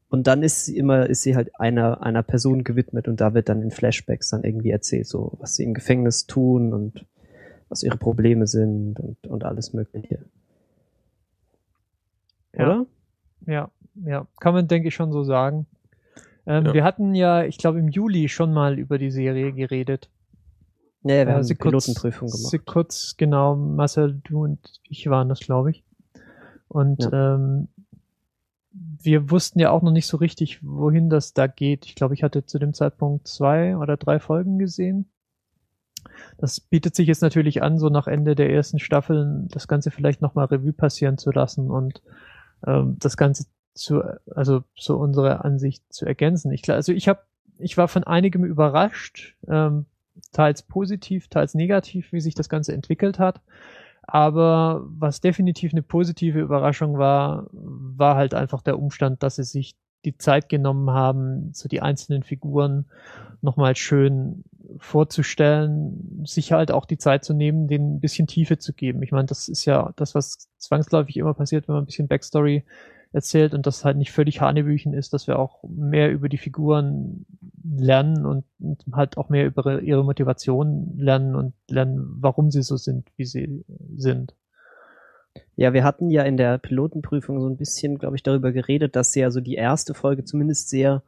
Und 0.10 0.28
dann 0.28 0.44
ist 0.44 0.66
sie 0.66 0.78
immer, 0.78 1.10
ist 1.10 1.22
sie 1.22 1.36
halt 1.36 1.58
einer, 1.60 2.04
einer 2.04 2.22
Person 2.22 2.64
gewidmet 2.66 3.08
und 3.08 3.22
da 3.22 3.34
wird 3.34 3.48
dann 3.48 3.62
in 3.62 3.72
Flashbacks 3.72 4.30
dann 4.30 4.44
irgendwie 4.44 4.72
erzählt, 4.72 5.08
so 5.08 5.38
was 5.40 5.56
sie 5.56 5.64
im 5.64 5.74
Gefängnis 5.74 6.28
tun 6.28 6.74
und 6.74 7.06
was 7.70 7.84
ihre 7.84 7.98
Probleme 7.98 8.48
sind 8.48 9.00
und, 9.00 9.26
und 9.26 9.46
alles 9.46 9.72
Mögliche. 9.72 10.26
Ja. 12.54 12.66
Oder? 12.66 12.86
Ja, 13.48 13.72
ja, 14.06 14.28
kann 14.40 14.54
man 14.54 14.68
denke 14.68 14.90
ich 14.90 14.96
schon 14.96 15.14
so 15.14 15.24
sagen. 15.24 15.66
Ähm, 16.46 16.66
Ja. 16.66 16.74
Wir 16.74 16.84
hatten 16.84 17.16
ja, 17.16 17.46
ich 17.46 17.58
glaube 17.58 17.80
im 17.80 17.88
Juli 17.88 18.28
schon 18.28 18.54
mal 18.54 18.78
über 18.78 18.98
die 18.98 19.12
Serie 19.12 19.54
geredet. 19.54 20.10
Ja, 21.03 21.15
ja 21.15 21.25
wir 21.25 21.31
Äh, 21.31 21.36
haben 21.36 21.43
sie 21.43 21.53
eine 21.53 21.58
kurz- 21.60 21.86
Pilotenprüfung 21.86 22.27
Sie 22.29 22.58
gemacht. 22.58 22.67
kurz, 22.67 23.15
genau, 23.17 23.55
Marcel, 23.55 24.22
du 24.24 24.43
und 24.43 24.60
ich 24.88 25.10
waren 25.10 25.29
das, 25.29 25.39
glaube 25.39 25.72
ich. 25.72 25.84
Und 26.67 27.10
ähm, 27.12 27.67
wir 28.74 29.29
wussten 29.29 29.60
ja 29.60 29.72
auch 29.72 29.81
noch 29.81 29.91
nicht 29.91 30.08
so 30.08 30.17
richtig, 30.17 30.60
wohin 30.63 31.10
das 31.10 31.34
da 31.34 31.48
geht. 31.48 31.86
Ich 31.86 31.96
glaube, 31.96 32.13
ich 32.13 32.24
hatte 32.24 32.46
zu 32.46 32.60
dem 32.60 32.74
Zeitpunkt 32.74 33.27
zwei 33.27 33.75
oder 33.75 33.98
drei 33.98 34.20
Folgen 34.20 34.58
gesehen. 34.60 35.10
Das 36.38 36.60
bietet 36.60 36.96
sich 36.96 37.08
jetzt 37.08 37.22
natürlich 37.22 37.62
an, 37.62 37.77
so 37.77 37.89
nach 37.89 38.08
Ende 38.08 38.36
der 38.36 38.51
ersten 38.51 38.79
Staffel 38.79 39.46
das 39.50 39.67
Ganze 39.67 39.91
vielleicht 39.91 40.22
nochmal 40.22 40.46
Revue 40.46 40.74
passieren 40.74 41.17
zu 41.17 41.31
lassen 41.31 41.70
und 41.70 42.01
ähm, 42.65 42.96
das 43.00 43.17
Ganze 43.17 43.46
zu, 43.74 44.01
also 44.34 44.63
so 44.75 44.98
unsere 44.98 45.43
Ansicht 45.43 45.84
zu 45.93 46.05
ergänzen. 46.05 46.51
Ich, 46.51 46.70
also 46.70 46.91
ich 46.93 47.08
habe, 47.08 47.20
ich 47.60 47.77
war 47.77 47.88
von 47.88 48.03
einigem 48.03 48.43
überrascht, 48.46 49.36
ähm, 49.48 49.86
teils 50.32 50.63
positiv, 50.63 51.28
teils 51.28 51.54
negativ, 51.54 52.12
wie 52.12 52.22
sich 52.22 52.36
das 52.36 52.50
Ganze 52.50 52.74
entwickelt 52.74 53.20
hat. 53.20 53.42
Aber 54.04 54.84
was 54.86 55.22
definitiv 55.22 55.72
eine 55.74 55.84
positive 55.84 56.40
Überraschung 56.40 56.98
war, 56.98 57.48
war 57.51 58.16
halt 58.16 58.34
einfach 58.34 58.62
der 58.62 58.80
Umstand, 58.80 59.24
dass 59.24 59.36
sie 59.36 59.44
sich 59.44 59.75
die 60.06 60.18
Zeit 60.18 60.50
genommen 60.50 60.90
haben, 60.90 61.54
so 61.54 61.70
die 61.70 61.82
einzelnen 61.82 62.24
Figuren 62.24 62.86
nochmal 63.42 63.75
schön 63.75 64.44
vorzustellen, 64.78 66.24
sich 66.25 66.51
halt 66.51 66.72
auch 66.72 66.86
die 66.86 66.98
Zeit 66.98 67.24
zu 67.24 67.34
nehmen, 67.34 67.68
denen 67.68 67.96
ein 67.96 68.00
bisschen 68.00 68.28
Tiefe 68.28 68.58
zu 68.58 68.74
geben. 68.74 69.04
Ich 69.04 69.12
meine, 69.12 69.28
das 69.28 69.48
ist 69.48 69.66
ja 69.66 69.92
das, 69.96 70.16
was 70.16 70.50
zwangsläufig 70.58 71.18
immer 71.18 71.34
passiert, 71.34 71.68
wenn 71.68 71.75
man 71.75 71.84
ein 71.84 71.88
bisschen 71.88 72.08
Backstory 72.08 72.63
erzählt 73.12 73.54
und 73.54 73.68
das 73.68 73.84
halt 73.84 73.98
nicht 73.98 74.12
völlig 74.12 74.40
Hanebüchen 74.42 74.94
ist, 74.94 75.13
dass 75.13 75.28
wir 75.28 75.38
auch 75.38 75.63
mehr 75.68 76.12
über 76.12 76.30
die 76.30 76.38
Figuren 76.38 77.25
lernen 77.63 78.25
und, 78.25 78.46
halt 78.91 79.18
auch 79.18 79.30
mehr 79.30 79.46
über 79.46 79.82
ihre 79.82 80.03
Motivation 80.03 80.98
lernen 80.98 81.36
und 81.36 81.53
lernen, 81.70 82.18
warum 82.20 82.51
sie 82.51 82.63
so 82.63 82.77
sind, 82.77 83.10
wie 83.18 83.25
sie 83.25 83.63
sind. 83.96 84.36
Ja, 85.56 85.74
wir 85.74 85.84
hatten 85.84 86.10
ja 86.10 86.24
in 86.24 86.38
der 86.38 86.58
Pilotenprüfung 86.58 87.39
so 87.39 87.48
ein 87.48 87.58
bisschen, 87.58 87.98
glaube 87.98 88.15
ich, 88.15 88.24
darüber 88.24 88.51
geredet, 88.51 88.96
dass 88.96 89.15
ja 89.15 89.32
so 89.32 89.41
die 89.41 89.56
erste 89.56 89.94
Folge 89.94 90.24
zumindest 90.24 90.70
sehr, 90.70 91.03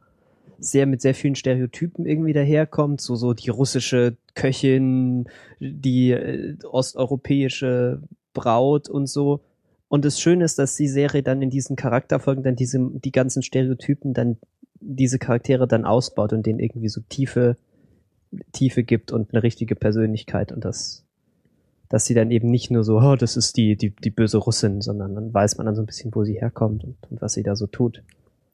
sehr 0.58 0.86
mit 0.86 1.00
sehr 1.00 1.14
vielen 1.14 1.34
Stereotypen 1.34 2.06
irgendwie 2.06 2.32
daherkommt. 2.32 3.00
So, 3.00 3.16
so 3.16 3.34
die 3.34 3.50
russische 3.50 4.16
Köchin, 4.34 5.28
die 5.60 6.12
äh, 6.12 6.56
osteuropäische 6.64 8.02
Braut 8.32 8.88
und 8.88 9.06
so. 9.06 9.40
Und 9.88 10.04
das 10.04 10.20
Schöne 10.20 10.44
ist, 10.44 10.58
dass 10.58 10.76
die 10.76 10.88
Serie 10.88 11.22
dann 11.22 11.42
in 11.42 11.50
diesen 11.50 11.76
Charakterfolgen 11.76 12.42
dann 12.42 12.56
diese, 12.56 12.78
die 12.80 13.12
ganzen 13.12 13.42
Stereotypen 13.42 14.12
dann 14.12 14.38
diese 14.84 15.18
Charaktere 15.18 15.66
dann 15.66 15.84
ausbaut 15.84 16.32
und 16.32 16.44
denen 16.46 16.60
irgendwie 16.60 16.88
so 16.88 17.00
tiefe, 17.08 17.56
Tiefe 18.52 18.82
gibt 18.82 19.12
und 19.12 19.32
eine 19.32 19.42
richtige 19.42 19.76
Persönlichkeit 19.76 20.52
und 20.52 20.64
das, 20.64 21.04
dass 21.88 22.04
sie 22.04 22.14
dann 22.14 22.30
eben 22.30 22.50
nicht 22.50 22.70
nur 22.70 22.84
so, 22.84 22.98
oh, 22.98 23.16
das 23.16 23.36
ist 23.36 23.56
die, 23.56 23.76
die, 23.76 23.90
die 23.90 24.10
böse 24.10 24.38
Russin, 24.38 24.80
sondern 24.80 25.14
dann 25.14 25.32
weiß 25.32 25.56
man 25.56 25.66
dann 25.66 25.74
so 25.74 25.82
ein 25.82 25.86
bisschen, 25.86 26.14
wo 26.14 26.24
sie 26.24 26.40
herkommt 26.40 26.84
und, 26.84 26.96
und 27.10 27.22
was 27.22 27.32
sie 27.32 27.42
da 27.42 27.56
so 27.56 27.66
tut. 27.66 28.02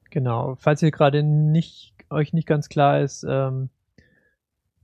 Genau. 0.09 0.55
Falls 0.59 0.81
ihr 0.81 0.91
gerade 0.91 1.23
nicht, 1.23 1.93
euch 2.09 2.33
nicht 2.33 2.47
ganz 2.47 2.69
klar 2.69 3.01
ist, 3.01 3.25
ähm, 3.27 3.69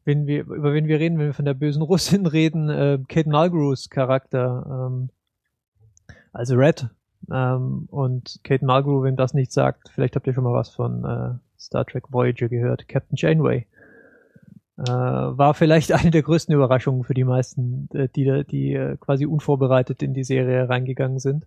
wenn 0.06 0.25
wir, 0.25 0.42
über 0.42 0.74
wen 0.74 0.88
wir 0.88 1.00
reden, 1.00 1.20
wenn 1.20 1.27
wir 1.27 1.34
von 1.34 1.46
der 1.46 1.54
bösen 1.54 1.82
Russin 1.82 2.25
reden, 2.27 2.70
äh, 2.70 3.00
Kate 3.08 3.30
Mulgrews 3.30 3.89
Charakter, 3.89 4.89
ähm, 4.89 5.10
also 6.32 6.56
Red. 6.56 6.88
Ähm, 7.31 7.88
und 7.89 8.39
Kate 8.43 8.65
Mulgrew, 8.65 9.03
wenn 9.03 9.15
das 9.15 9.34
nicht 9.34 9.51
sagt, 9.51 9.89
vielleicht 9.89 10.15
habt 10.15 10.27
ihr 10.27 10.34
schon 10.34 10.43
mal 10.43 10.53
was 10.53 10.69
von 10.69 11.03
äh, 11.03 11.60
Star 11.60 11.86
Trek 11.86 12.12
Voyager 12.12 12.50
gehört, 12.50 12.88
Captain 12.88 13.17
Janeway. 13.17 13.67
Äh, 14.77 14.84
war 14.84 15.53
vielleicht 15.53 15.91
eine 15.93 16.12
der 16.12 16.22
größten 16.22 16.53
Überraschungen 16.53 17.03
für 17.03 17.13
die 17.13 17.24
meisten, 17.24 17.89
äh, 17.93 18.07
die, 18.15 18.43
die 18.50 18.74
äh, 18.74 18.98
quasi 18.98 19.25
unvorbereitet 19.25 20.03
in 20.03 20.13
die 20.13 20.24
Serie 20.24 20.69
reingegangen 20.69 21.19
sind. 21.19 21.46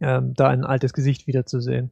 Ähm, 0.00 0.32
da 0.34 0.48
ein 0.48 0.64
altes 0.64 0.92
Gesicht 0.92 1.26
wiederzusehen. 1.26 1.90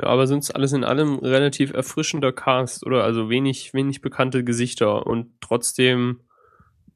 Ja, 0.00 0.06
aber 0.06 0.26
sonst 0.26 0.52
alles 0.52 0.72
in 0.72 0.84
allem 0.84 1.18
relativ 1.18 1.74
erfrischender 1.74 2.32
Cast, 2.32 2.86
oder? 2.86 3.04
Also 3.04 3.28
wenig, 3.28 3.74
wenig 3.74 4.00
bekannte 4.00 4.42
Gesichter 4.42 5.06
und 5.06 5.32
trotzdem 5.40 6.20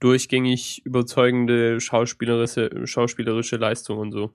durchgängig 0.00 0.82
überzeugende 0.84 1.80
schauspielerische, 1.80 2.86
schauspielerische 2.86 3.56
Leistung 3.56 3.98
und 3.98 4.12
so. 4.12 4.32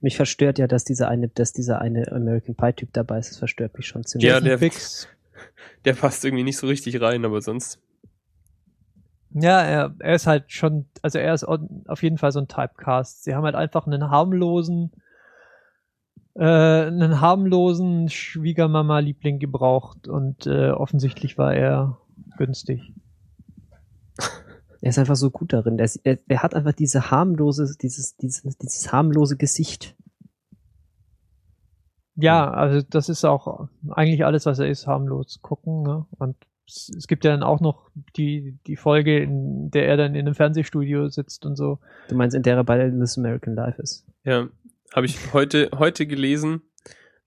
Mich 0.00 0.16
verstört 0.16 0.58
ja, 0.58 0.66
dass 0.66 0.84
dieser 0.84 1.08
eine, 1.08 1.28
dass 1.28 1.52
dieser 1.52 1.80
eine 1.80 2.10
American 2.12 2.54
Pie 2.54 2.72
Typ 2.72 2.92
dabei 2.92 3.18
ist. 3.18 3.30
Das 3.30 3.38
verstört 3.38 3.76
mich 3.76 3.86
schon 3.86 4.04
ziemlich. 4.04 4.30
Ja, 4.30 4.40
der, 4.40 4.58
Fix. 4.58 5.08
der 5.84 5.94
passt 5.94 6.24
irgendwie 6.24 6.44
nicht 6.44 6.56
so 6.56 6.66
richtig 6.66 7.00
rein, 7.00 7.24
aber 7.24 7.40
sonst. 7.40 7.80
Ja, 9.32 9.62
er, 9.62 9.94
er 10.00 10.14
ist 10.14 10.26
halt 10.26 10.50
schon, 10.50 10.86
also 11.02 11.18
er 11.18 11.34
ist 11.34 11.44
auf 11.44 12.02
jeden 12.02 12.18
Fall 12.18 12.32
so 12.32 12.40
ein 12.40 12.48
Typecast. 12.48 13.22
Sie 13.24 13.34
haben 13.34 13.44
halt 13.44 13.54
einfach 13.54 13.86
einen 13.86 14.10
harmlosen, 14.10 14.90
äh, 16.34 16.44
einen 16.44 17.20
harmlosen 17.20 18.08
Schwiegermama-Liebling 18.08 19.38
gebraucht 19.38 20.08
und 20.08 20.46
äh, 20.46 20.70
offensichtlich 20.70 21.38
war 21.38 21.54
er 21.54 21.98
günstig. 22.38 22.92
Er 24.80 24.90
ist 24.90 24.98
einfach 24.98 25.16
so 25.16 25.30
gut 25.30 25.52
darin. 25.52 25.78
Er, 25.78 25.84
ist, 25.84 26.00
er, 26.04 26.18
er 26.28 26.42
hat 26.42 26.54
einfach 26.54 26.72
diese 26.72 27.10
harmlose, 27.10 27.76
dieses, 27.80 28.16
dieses, 28.16 28.42
dieses 28.42 28.92
harmlose 28.92 29.36
Gesicht. 29.36 29.96
Ja, 32.16 32.50
also 32.50 32.86
das 32.88 33.08
ist 33.08 33.24
auch 33.24 33.68
eigentlich 33.90 34.24
alles, 34.24 34.46
was 34.46 34.58
er 34.58 34.68
ist, 34.68 34.86
harmlos 34.86 35.40
gucken. 35.42 35.82
Ne? 35.82 36.06
Und 36.18 36.36
es, 36.66 36.90
es 36.96 37.06
gibt 37.06 37.24
ja 37.24 37.30
dann 37.32 37.42
auch 37.42 37.60
noch 37.60 37.90
die, 38.16 38.58
die 38.66 38.76
Folge, 38.76 39.18
in 39.18 39.70
der 39.70 39.86
er 39.86 39.96
dann 39.96 40.14
in 40.14 40.26
einem 40.26 40.34
Fernsehstudio 40.34 41.08
sitzt 41.08 41.44
und 41.44 41.56
so. 41.56 41.78
Du 42.08 42.14
meinst, 42.14 42.34
in 42.34 42.42
der 42.42 42.56
er 42.56 42.64
bei 42.64 42.90
This 42.90 43.18
American 43.18 43.54
Life 43.54 43.80
ist? 43.80 44.06
Ja, 44.24 44.48
habe 44.94 45.06
ich 45.06 45.32
heute, 45.32 45.70
heute 45.76 46.06
gelesen, 46.06 46.62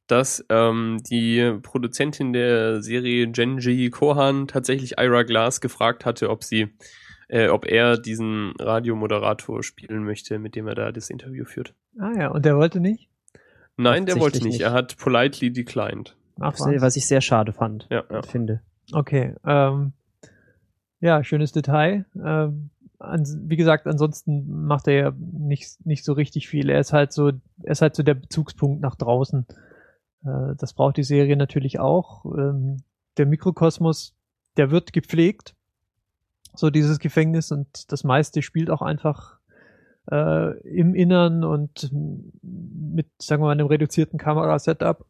dass 0.08 0.46
ähm, 0.50 0.98
die 1.10 1.58
Produzentin 1.62 2.34
der 2.34 2.82
Serie 2.82 3.32
Genji 3.32 3.90
Kohan 3.90 4.48
tatsächlich 4.48 4.98
Ira 4.98 5.24
Glass 5.24 5.62
gefragt 5.62 6.06
hatte, 6.06 6.30
ob 6.30 6.44
sie 6.44 6.74
äh, 7.34 7.50
ob 7.50 7.66
er 7.66 7.98
diesen 7.98 8.54
Radiomoderator 8.60 9.63
spielen 9.63 10.04
möchte, 10.04 10.38
mit 10.38 10.56
dem 10.56 10.68
er 10.68 10.75
da 10.75 10.92
das 10.92 11.10
Interview 11.10 11.46
führt. 11.46 11.74
Ah 11.98 12.12
ja, 12.16 12.28
und 12.30 12.46
der 12.46 12.56
wollte 12.58 12.80
nicht? 12.80 13.10
Nein, 13.75 14.06
der 14.06 14.20
wollte 14.20 14.38
nicht. 14.38 14.54
nicht. 14.54 14.62
Er 14.62 14.72
hat 14.72 14.98
politely 14.98 15.52
declined. 15.52 16.16
Ach, 16.40 16.54
was? 16.54 16.82
was 16.82 16.96
ich 16.96 17.08
sehr 17.08 17.22
schade 17.22 17.52
fand. 17.52 17.88
Ja, 17.90 18.04
ja. 18.10 18.22
finde. 18.22 18.62
Okay. 18.92 19.34
Ähm, 19.46 19.94
ja, 21.00 21.24
schönes 21.24 21.52
Detail. 21.52 22.06
Ähm, 22.24 22.70
an, 23.00 23.25
wie 23.48 23.56
gesagt, 23.56 23.88
ansonsten 23.88 24.66
macht 24.66 24.88
er 24.88 24.94
ja 24.94 25.13
nicht, 25.18 25.84
nicht 25.86 26.06
so 26.06 26.13
richtig 26.13 26.48
viel. 26.48 26.70
Er 26.70 26.80
ist 26.80 26.94
halt 26.94 27.13
so, 27.13 27.30
er 27.30 27.72
ist 27.72 27.82
halt 27.82 27.96
so 27.96 28.04
der 28.04 28.13
Bezugspunkt 28.13 28.80
nach 28.80 28.96
draußen. 28.96 29.48
Äh, 30.24 30.56
das 30.56 30.74
braucht 30.74 30.98
die 30.98 31.04
Serie 31.04 31.36
natürlich 31.36 31.80
auch. 31.80 32.25
Ähm, 32.25 32.84
der 33.18 33.25
Mikrokosmos, 33.25 34.16
der 34.56 34.70
wird 34.70 34.94
gepflegt 34.94 35.56
so 36.56 36.70
dieses 36.70 37.00
Gefängnis 37.00 37.52
und 37.52 37.92
das 37.92 38.04
meiste 38.04 38.42
spielt 38.42 38.70
auch 38.70 38.82
einfach 38.82 39.40
äh, 40.12 40.58
im 40.68 40.96
Innern 40.96 41.44
und 41.44 41.90
mit, 42.42 43.08
sagen 43.20 43.42
wir 43.42 43.48
mal, 43.48 43.52
einem 43.52 43.68
reduzierten 43.68 44.20
Kamerasetup. 44.20 45.06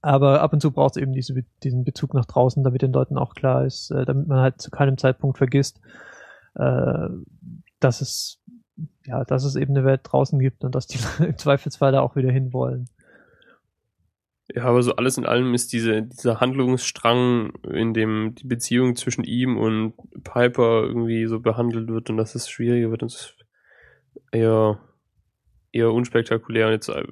Aber 0.00 0.40
ab 0.40 0.52
und 0.52 0.60
zu 0.60 0.72
braucht 0.72 0.96
es 0.96 1.02
eben 1.02 1.12
diese, 1.12 1.44
diesen 1.62 1.84
Bezug 1.84 2.12
nach 2.14 2.24
draußen, 2.24 2.64
damit 2.64 2.82
den 2.82 2.92
Leuten 2.92 3.16
auch 3.16 3.34
klar 3.34 3.64
ist, 3.64 3.90
äh, 3.92 4.04
damit 4.04 4.26
man 4.26 4.40
halt 4.40 4.60
zu 4.60 4.70
keinem 4.70 4.98
Zeitpunkt 4.98 5.38
vergisst, 5.38 5.80
äh, 6.56 7.08
dass 7.78 8.00
es 8.00 8.42
ja, 9.04 9.24
dass 9.24 9.44
es 9.44 9.56
eben 9.56 9.76
eine 9.76 9.84
Welt 9.84 10.00
draußen 10.04 10.38
gibt 10.38 10.64
und 10.64 10.74
dass 10.74 10.86
die 10.86 10.98
im 11.24 11.38
Zweifelsfall 11.38 11.92
da 11.92 12.00
auch 12.00 12.16
wieder 12.16 12.32
hinwollen. 12.32 12.88
Ja, 14.54 14.64
aber 14.64 14.82
so 14.82 14.96
alles 14.96 15.16
in 15.16 15.26
allem 15.26 15.54
ist 15.54 15.72
diese, 15.72 16.02
dieser 16.02 16.40
Handlungsstrang, 16.40 17.52
in 17.70 17.94
dem 17.94 18.34
die 18.34 18.46
Beziehung 18.46 18.96
zwischen 18.96 19.24
ihm 19.24 19.56
und 19.56 19.94
Piper 20.24 20.82
irgendwie 20.82 21.26
so 21.26 21.40
behandelt 21.40 21.88
wird 21.88 22.10
und 22.10 22.16
dass 22.16 22.34
es 22.34 22.50
schwieriger 22.50 22.90
wird, 22.90 23.02
das 23.02 23.14
ist 23.14 23.36
eher, 24.30 24.78
eher 25.72 25.92
unspektakulär 25.92 26.66
und 26.66 26.72
jetzt 26.72 26.88
äh, 26.88 27.04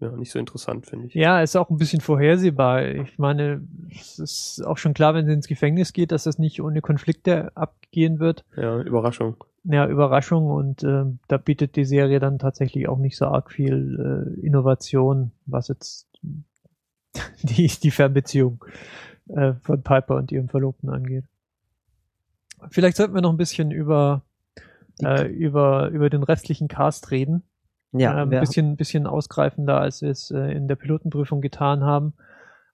ja, 0.00 0.10
nicht 0.10 0.30
so 0.30 0.38
interessant, 0.38 0.86
finde 0.86 1.06
ich. 1.06 1.14
Ja, 1.14 1.40
ist 1.40 1.56
auch 1.56 1.70
ein 1.70 1.76
bisschen 1.76 2.00
vorhersehbar. 2.00 2.86
Ich 2.88 3.18
meine, 3.18 3.66
es 3.90 4.18
ist 4.18 4.66
auch 4.66 4.78
schon 4.78 4.94
klar, 4.94 5.14
wenn 5.14 5.26
sie 5.26 5.32
ins 5.32 5.48
Gefängnis 5.48 5.92
geht, 5.92 6.12
dass 6.12 6.24
das 6.24 6.38
nicht 6.38 6.60
ohne 6.60 6.80
Konflikte 6.80 7.56
abgehen 7.56 8.18
wird. 8.18 8.44
Ja, 8.56 8.80
Überraschung. 8.80 9.36
Ja, 9.64 9.86
Überraschung 9.86 10.50
und 10.50 10.82
äh, 10.82 11.04
da 11.28 11.36
bietet 11.38 11.76
die 11.76 11.86
Serie 11.86 12.20
dann 12.20 12.38
tatsächlich 12.38 12.88
auch 12.88 12.98
nicht 12.98 13.16
so 13.16 13.26
arg 13.26 13.50
viel 13.50 14.36
äh, 14.40 14.46
Innovation, 14.46 15.32
was 15.46 15.68
jetzt 15.68 16.06
die, 17.42 17.66
die 17.66 17.90
Fernbeziehung 17.90 18.64
äh, 19.28 19.54
von 19.62 19.82
Piper 19.82 20.16
und 20.16 20.32
ihrem 20.32 20.48
Verlobten 20.48 20.90
angeht. 20.90 21.24
Vielleicht 22.70 22.96
sollten 22.96 23.14
wir 23.14 23.20
noch 23.20 23.32
ein 23.32 23.36
bisschen 23.36 23.70
über, 23.70 24.22
äh, 25.02 25.26
über, 25.26 25.88
über 25.88 26.10
den 26.10 26.22
restlichen 26.22 26.68
Cast 26.68 27.10
reden. 27.10 27.42
Ja, 27.92 28.18
äh, 28.18 28.22
ein 28.22 28.30
bisschen, 28.30 28.76
bisschen 28.76 29.06
ausgreifender, 29.06 29.80
als 29.80 30.02
wir 30.02 30.10
es 30.10 30.30
äh, 30.30 30.52
in 30.52 30.66
der 30.66 30.76
Pilotenprüfung 30.76 31.40
getan 31.40 31.84
haben. 31.84 32.14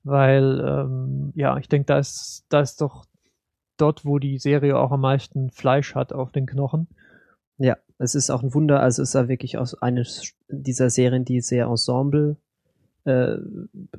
Weil, 0.02 0.60
ähm, 0.66 1.32
ja, 1.34 1.58
ich 1.58 1.68
denke, 1.68 1.86
da 1.86 1.98
ist, 1.98 2.46
da 2.48 2.60
ist 2.60 2.80
doch 2.80 3.04
dort, 3.76 4.04
wo 4.04 4.18
die 4.18 4.38
Serie 4.38 4.78
auch 4.78 4.92
am 4.92 5.00
meisten 5.00 5.50
Fleisch 5.50 5.94
hat 5.94 6.12
auf 6.12 6.32
den 6.32 6.46
Knochen. 6.46 6.88
Ja, 7.58 7.76
es 7.98 8.14
ist 8.14 8.30
auch 8.30 8.42
ein 8.42 8.54
Wunder, 8.54 8.80
also 8.80 9.02
es 9.02 9.10
ist 9.10 9.14
ja 9.14 9.28
wirklich 9.28 9.58
aus 9.58 9.74
eines 9.82 10.32
dieser 10.48 10.88
Serien, 10.88 11.26
die 11.26 11.42
sehr 11.42 11.66
Ensemble 11.66 12.36
äh, 13.04 13.36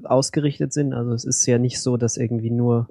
ausgerichtet 0.03 0.73
sind. 0.73 0.93
Also 0.93 1.13
es 1.13 1.25
ist 1.25 1.45
ja 1.45 1.57
nicht 1.57 1.79
so, 1.81 1.97
dass 1.97 2.17
irgendwie 2.17 2.51
nur, 2.51 2.87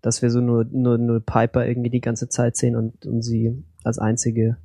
dass 0.00 0.22
wir 0.22 0.30
so 0.30 0.40
nur, 0.40 0.64
nur, 0.64 0.98
nur 0.98 1.20
Piper 1.20 1.66
irgendwie 1.66 1.90
die 1.90 2.00
ganze 2.00 2.28
Zeit 2.28 2.56
sehen 2.56 2.76
und, 2.76 3.06
und 3.06 3.22
sie 3.22 3.64
als 3.84 3.98
einzige 3.98 4.56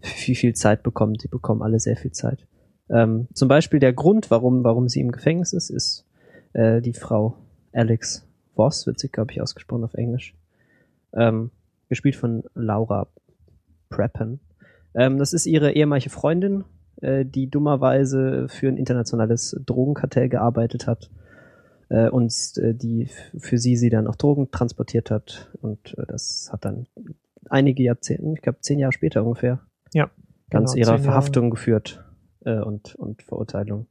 viel, 0.00 0.34
viel 0.34 0.54
Zeit 0.54 0.82
bekommt. 0.82 1.22
Sie 1.22 1.28
bekommen 1.28 1.62
alle 1.62 1.80
sehr 1.80 1.96
viel 1.96 2.12
Zeit. 2.12 2.46
Ähm, 2.90 3.28
zum 3.32 3.48
Beispiel 3.48 3.80
der 3.80 3.92
Grund, 3.92 4.30
warum, 4.30 4.64
warum 4.64 4.88
sie 4.88 5.00
im 5.00 5.10
Gefängnis 5.10 5.52
ist, 5.52 5.70
ist 5.70 6.04
äh, 6.52 6.80
die 6.80 6.92
Frau 6.92 7.36
Alex 7.72 8.26
Voss, 8.54 8.86
wird 8.86 9.00
sie, 9.00 9.08
glaube 9.08 9.32
ich, 9.32 9.40
ausgesprochen 9.40 9.84
auf 9.84 9.94
Englisch. 9.94 10.34
Ähm, 11.12 11.50
gespielt 11.88 12.16
von 12.16 12.44
Laura 12.54 13.08
Preppen. 13.88 14.40
Ähm, 14.94 15.18
das 15.18 15.32
ist 15.32 15.46
ihre 15.46 15.72
ehemalige 15.72 16.10
Freundin, 16.10 16.64
äh, 17.04 17.24
die 17.24 17.48
dummerweise 17.48 18.48
für 18.48 18.68
ein 18.68 18.76
internationales 18.76 19.60
Drogenkartell 19.64 20.28
gearbeitet 20.28 20.86
hat 20.86 21.10
äh, 21.88 22.08
und 22.08 22.32
äh, 22.56 22.74
die 22.74 23.08
für 23.36 23.58
sie 23.58 23.76
sie 23.76 23.90
dann 23.90 24.06
auch 24.06 24.16
Drogen 24.16 24.50
transportiert 24.50 25.10
hat. 25.10 25.50
Und 25.60 25.96
äh, 25.98 26.06
das 26.06 26.48
hat 26.52 26.64
dann 26.64 26.86
einige 27.48 27.82
Jahrzehnte, 27.82 28.32
ich 28.34 28.42
glaube 28.42 28.60
zehn 28.60 28.78
Jahre 28.78 28.92
später 28.92 29.24
ungefähr, 29.24 29.60
ja, 29.92 30.10
ganz 30.50 30.74
genau, 30.74 30.86
ihrer 30.86 30.98
Verhaftung 30.98 31.50
geführt 31.50 32.04
äh, 32.44 32.58
und, 32.58 32.94
und 32.94 33.22
Verurteilung. 33.22 33.86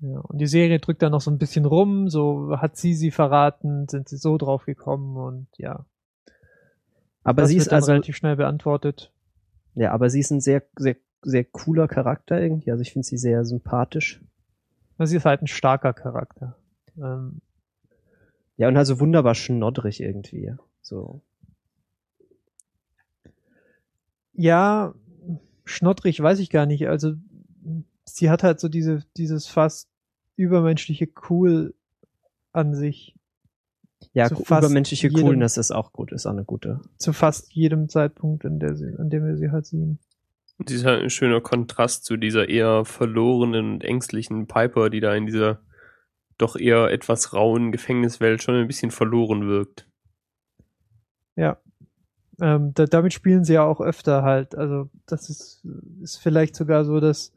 Ja, 0.00 0.20
und 0.20 0.38
die 0.38 0.46
Serie 0.46 0.78
drückt 0.78 1.02
dann 1.02 1.12
noch 1.12 1.20
so 1.20 1.30
ein 1.30 1.38
bisschen 1.38 1.66
rum, 1.66 2.08
so 2.08 2.56
hat 2.56 2.76
sie 2.76 2.94
sie 2.94 3.10
verraten, 3.10 3.86
sind 3.86 4.08
sie 4.08 4.16
so 4.16 4.38
drauf 4.38 4.64
gekommen 4.64 5.16
und 5.16 5.46
ja. 5.58 5.84
Aber 7.22 7.42
das 7.42 7.50
sie 7.50 7.58
ist 7.58 7.70
also, 7.70 7.92
relativ 7.92 8.16
schnell 8.16 8.36
beantwortet. 8.36 9.12
ja, 9.74 9.92
aber 9.92 10.08
sie 10.08 10.20
ist 10.20 10.30
ein 10.30 10.40
sehr, 10.40 10.62
sehr, 10.78 10.96
sehr 11.22 11.44
cooler 11.44 11.88
Charakter 11.88 12.40
irgendwie. 12.40 12.70
Also 12.70 12.82
ich 12.82 12.92
finde 12.92 13.06
sie 13.06 13.18
sehr 13.18 13.44
sympathisch. 13.44 14.20
Sie 14.98 15.16
ist 15.16 15.24
halt 15.24 15.42
ein 15.42 15.46
starker 15.46 15.92
Charakter. 15.94 16.56
Ähm, 16.98 17.40
Ja, 18.56 18.68
und 18.68 18.76
also 18.76 19.00
wunderbar 19.00 19.34
schnoddrig 19.34 20.00
irgendwie. 20.00 20.52
So. 20.82 21.22
ja, 24.32 24.94
schnottrig 25.64 26.20
weiß 26.20 26.38
ich 26.38 26.50
gar 26.50 26.66
nicht. 26.66 26.88
Also 26.88 27.14
sie 28.04 28.30
hat 28.30 28.42
halt 28.42 28.60
so 28.60 28.68
diese, 28.68 29.02
dieses 29.16 29.46
fast 29.46 29.88
übermenschliche 30.36 31.08
Cool 31.28 31.74
an 32.52 32.74
sich. 32.74 33.14
Ja, 34.14 34.28
fast 34.28 34.64
übermenschliche 34.64 35.08
jedem- 35.08 35.22
Coolness 35.26 35.56
ist 35.58 35.70
auch 35.70 35.92
gut, 35.92 36.10
ist 36.12 36.26
auch 36.26 36.32
eine 36.32 36.44
gute. 36.44 36.80
Zu 36.98 37.12
fast 37.12 37.52
jedem 37.52 37.88
Zeitpunkt, 37.88 38.44
in 38.44 38.58
der 38.58 38.74
sie, 38.74 38.96
an 38.98 39.10
dem 39.10 39.24
wir 39.26 39.36
sie 39.36 39.50
halt 39.50 39.66
sehen. 39.66 39.98
Ist 40.68 40.84
halt 40.84 41.02
ein 41.02 41.10
schöner 41.10 41.40
Kontrast 41.40 42.04
zu 42.04 42.16
dieser 42.16 42.48
eher 42.48 42.84
verlorenen 42.84 43.74
und 43.74 43.84
ängstlichen 43.84 44.46
Piper, 44.46 44.90
die 44.90 45.00
da 45.00 45.14
in 45.14 45.26
dieser 45.26 45.60
doch 46.38 46.56
eher 46.56 46.90
etwas 46.90 47.32
rauen 47.32 47.72
Gefängniswelt 47.72 48.42
schon 48.42 48.54
ein 48.54 48.66
bisschen 48.66 48.90
verloren 48.90 49.46
wirkt. 49.46 49.86
Ja. 51.36 51.58
Ähm, 52.40 52.72
da, 52.74 52.86
damit 52.86 53.12
spielen 53.12 53.44
sie 53.44 53.54
ja 53.54 53.64
auch 53.64 53.80
öfter 53.80 54.22
halt. 54.22 54.54
Also 54.54 54.88
das 55.06 55.28
ist, 55.28 55.66
ist 56.02 56.16
vielleicht 56.16 56.56
sogar 56.56 56.84
so 56.84 57.00
das, 57.00 57.32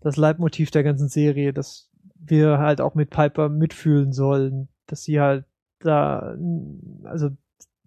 das 0.00 0.16
Leitmotiv 0.16 0.70
der 0.70 0.84
ganzen 0.84 1.08
Serie, 1.08 1.52
dass 1.52 1.90
wir 2.14 2.58
halt 2.58 2.80
auch 2.80 2.94
mit 2.94 3.10
Piper 3.10 3.48
mitfühlen 3.48 4.12
sollen, 4.12 4.68
dass 4.86 5.02
sie 5.02 5.20
halt 5.20 5.44
da, 5.80 6.36
also 7.04 7.30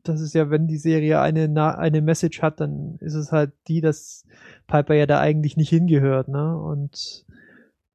das 0.03 0.21
ist 0.21 0.33
ja, 0.33 0.49
wenn 0.49 0.67
die 0.67 0.77
Serie 0.77 1.21
eine, 1.21 1.77
eine 1.77 2.01
Message 2.01 2.41
hat, 2.41 2.59
dann 2.59 2.97
ist 2.99 3.15
es 3.15 3.31
halt 3.31 3.51
die, 3.67 3.81
dass 3.81 4.25
Piper 4.67 4.95
ja 4.95 5.05
da 5.05 5.19
eigentlich 5.19 5.57
nicht 5.57 5.69
hingehört, 5.69 6.27
ne? 6.27 6.57
Und 6.57 7.25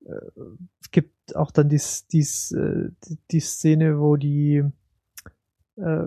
äh, 0.07 0.41
es 0.81 0.91
gibt 0.91 1.37
auch 1.37 1.51
dann 1.51 1.69
dies, 1.69 2.07
dies, 2.07 2.53
äh, 2.53 2.91
die, 3.07 3.19
die 3.31 3.41
Szene, 3.41 3.99
wo 3.99 4.17
die 4.17 4.65
äh, 5.77 6.05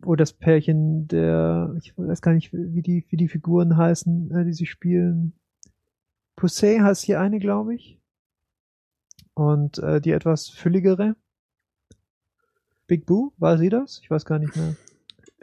wo 0.00 0.16
das 0.16 0.32
Pärchen 0.32 1.08
der, 1.08 1.74
ich 1.78 1.96
weiß 1.96 2.22
gar 2.22 2.32
nicht, 2.32 2.52
wie 2.52 2.82
die, 2.82 3.04
wie 3.08 3.16
die 3.16 3.28
Figuren 3.28 3.76
heißen, 3.76 4.30
äh, 4.32 4.44
die 4.44 4.52
sie 4.52 4.66
spielen. 4.66 5.32
Poussey 6.36 6.78
heißt 6.78 7.04
hier 7.04 7.20
eine, 7.20 7.38
glaube 7.38 7.74
ich. 7.74 7.98
Und 9.34 9.78
äh, 9.78 10.00
die 10.00 10.12
etwas 10.12 10.48
fülligere. 10.48 11.16
Big 12.86 13.06
Boo, 13.06 13.32
war 13.36 13.58
sie 13.58 13.68
das? 13.68 14.00
Ich 14.02 14.10
weiß 14.10 14.24
gar 14.24 14.38
nicht 14.38 14.56
mehr. 14.56 14.76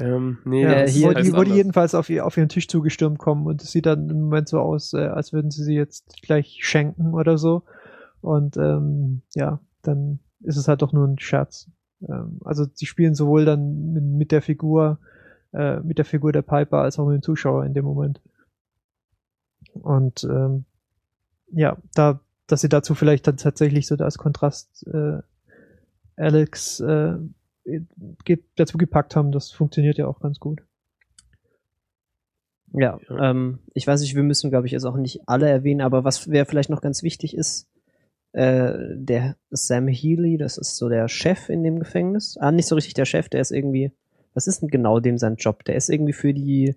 Ähm, 0.04 0.38
nee, 0.46 0.64
Ja, 0.64 0.82
hier- 0.86 1.14
die, 1.14 1.32
anders. 1.34 1.48
jedenfalls 1.56 1.96
auf, 1.96 2.10
ihr, 2.10 2.26
auf 2.26 2.36
ihren 2.38 2.50
Tisch 2.50 2.68
zugestürmt 2.68 3.20
kommen 3.20 3.46
und 3.46 3.62
es 3.62 3.72
sieht 3.72 3.86
dann 3.86 4.10
im 4.10 4.24
Moment 4.24 4.50
so 4.50 4.60
aus, 4.60 4.94
äh, 4.94 5.06
als 5.08 5.32
würden 5.34 5.52
sie 5.52 5.64
sie 5.64 5.76
jetzt 5.76 6.22
gleich 6.22 6.60
schenken 6.62 7.14
oder 7.14 7.38
so. 7.38 7.64
Und 8.22 8.58
ähm, 8.58 9.22
ja, 9.36 9.60
dann 9.82 10.20
ist 10.42 10.58
es 10.58 10.68
halt 10.68 10.82
doch 10.82 10.94
nur 10.94 11.08
ein 11.08 11.20
Scherz. 11.20 11.70
Ähm, 12.08 12.40
also 12.44 12.66
sie 12.74 12.86
spielen 12.86 13.16
sowohl 13.16 13.46
dann 13.46 13.94
mit, 13.94 14.04
mit 14.04 14.32
der 14.32 14.42
Figur, 14.42 15.00
äh, 15.54 15.80
mit 15.80 15.98
der 15.98 16.06
Figur 16.06 16.32
der 16.32 16.42
Piper 16.42 16.80
als 16.80 17.00
auch 17.00 17.06
mit 17.08 17.16
dem 17.16 17.24
Zuschauer 17.24 17.66
in 17.66 17.74
dem 17.74 17.86
Moment. 17.86 18.22
Und 19.74 20.24
ähm, 20.26 20.66
ja, 21.52 21.78
da, 21.96 22.20
dass 22.48 22.62
sie 22.62 22.70
dazu 22.70 22.96
vielleicht 22.96 23.28
dann 23.28 23.38
tatsächlich 23.38 23.88
so 23.88 23.96
als 23.96 24.18
Kontrast 24.18 24.86
äh, 24.88 25.20
Alex 26.16 26.80
äh, 26.80 27.16
dazu 28.56 28.78
gepackt 28.78 29.16
haben, 29.16 29.32
das 29.32 29.52
funktioniert 29.52 29.98
ja 29.98 30.08
auch 30.08 30.20
ganz 30.20 30.40
gut. 30.40 30.64
Ja, 32.74 33.00
Ja. 33.10 33.30
Ähm, 33.30 33.60
ich 33.74 33.86
weiß 33.86 34.02
nicht, 34.02 34.16
wir 34.16 34.24
müssen, 34.24 34.50
glaube 34.50 34.66
ich, 34.66 34.74
jetzt 34.74 34.86
auch 34.86 34.98
nicht 34.98 35.22
alle 35.28 35.50
erwähnen, 35.50 35.82
aber 35.82 36.04
was 36.04 36.30
wer 36.30 36.46
vielleicht 36.46 36.70
noch 36.70 36.82
ganz 36.82 37.04
wichtig 37.04 37.36
ist, 37.36 37.70
äh, 38.34 38.74
der 38.96 39.36
Sam 39.52 39.88
Healy, 39.88 40.38
das 40.38 40.58
ist 40.58 40.76
so 40.78 40.90
der 40.90 41.08
Chef 41.08 41.50
in 41.50 41.64
dem 41.64 41.80
Gefängnis. 41.80 42.38
Ah, 42.38 42.52
nicht 42.52 42.68
so 42.68 42.76
richtig 42.76 42.96
der 42.96 43.06
Chef, 43.06 43.30
der 43.30 43.42
ist 43.42 43.52
irgendwie, 43.52 43.92
was 44.34 44.48
ist 44.48 44.62
denn 44.62 44.70
genau 44.70 45.00
dem 45.00 45.20
sein 45.20 45.36
Job? 45.36 45.64
Der 45.66 45.76
ist 45.76 45.90
irgendwie 45.90 46.14
für 46.14 46.34
die 46.34 46.76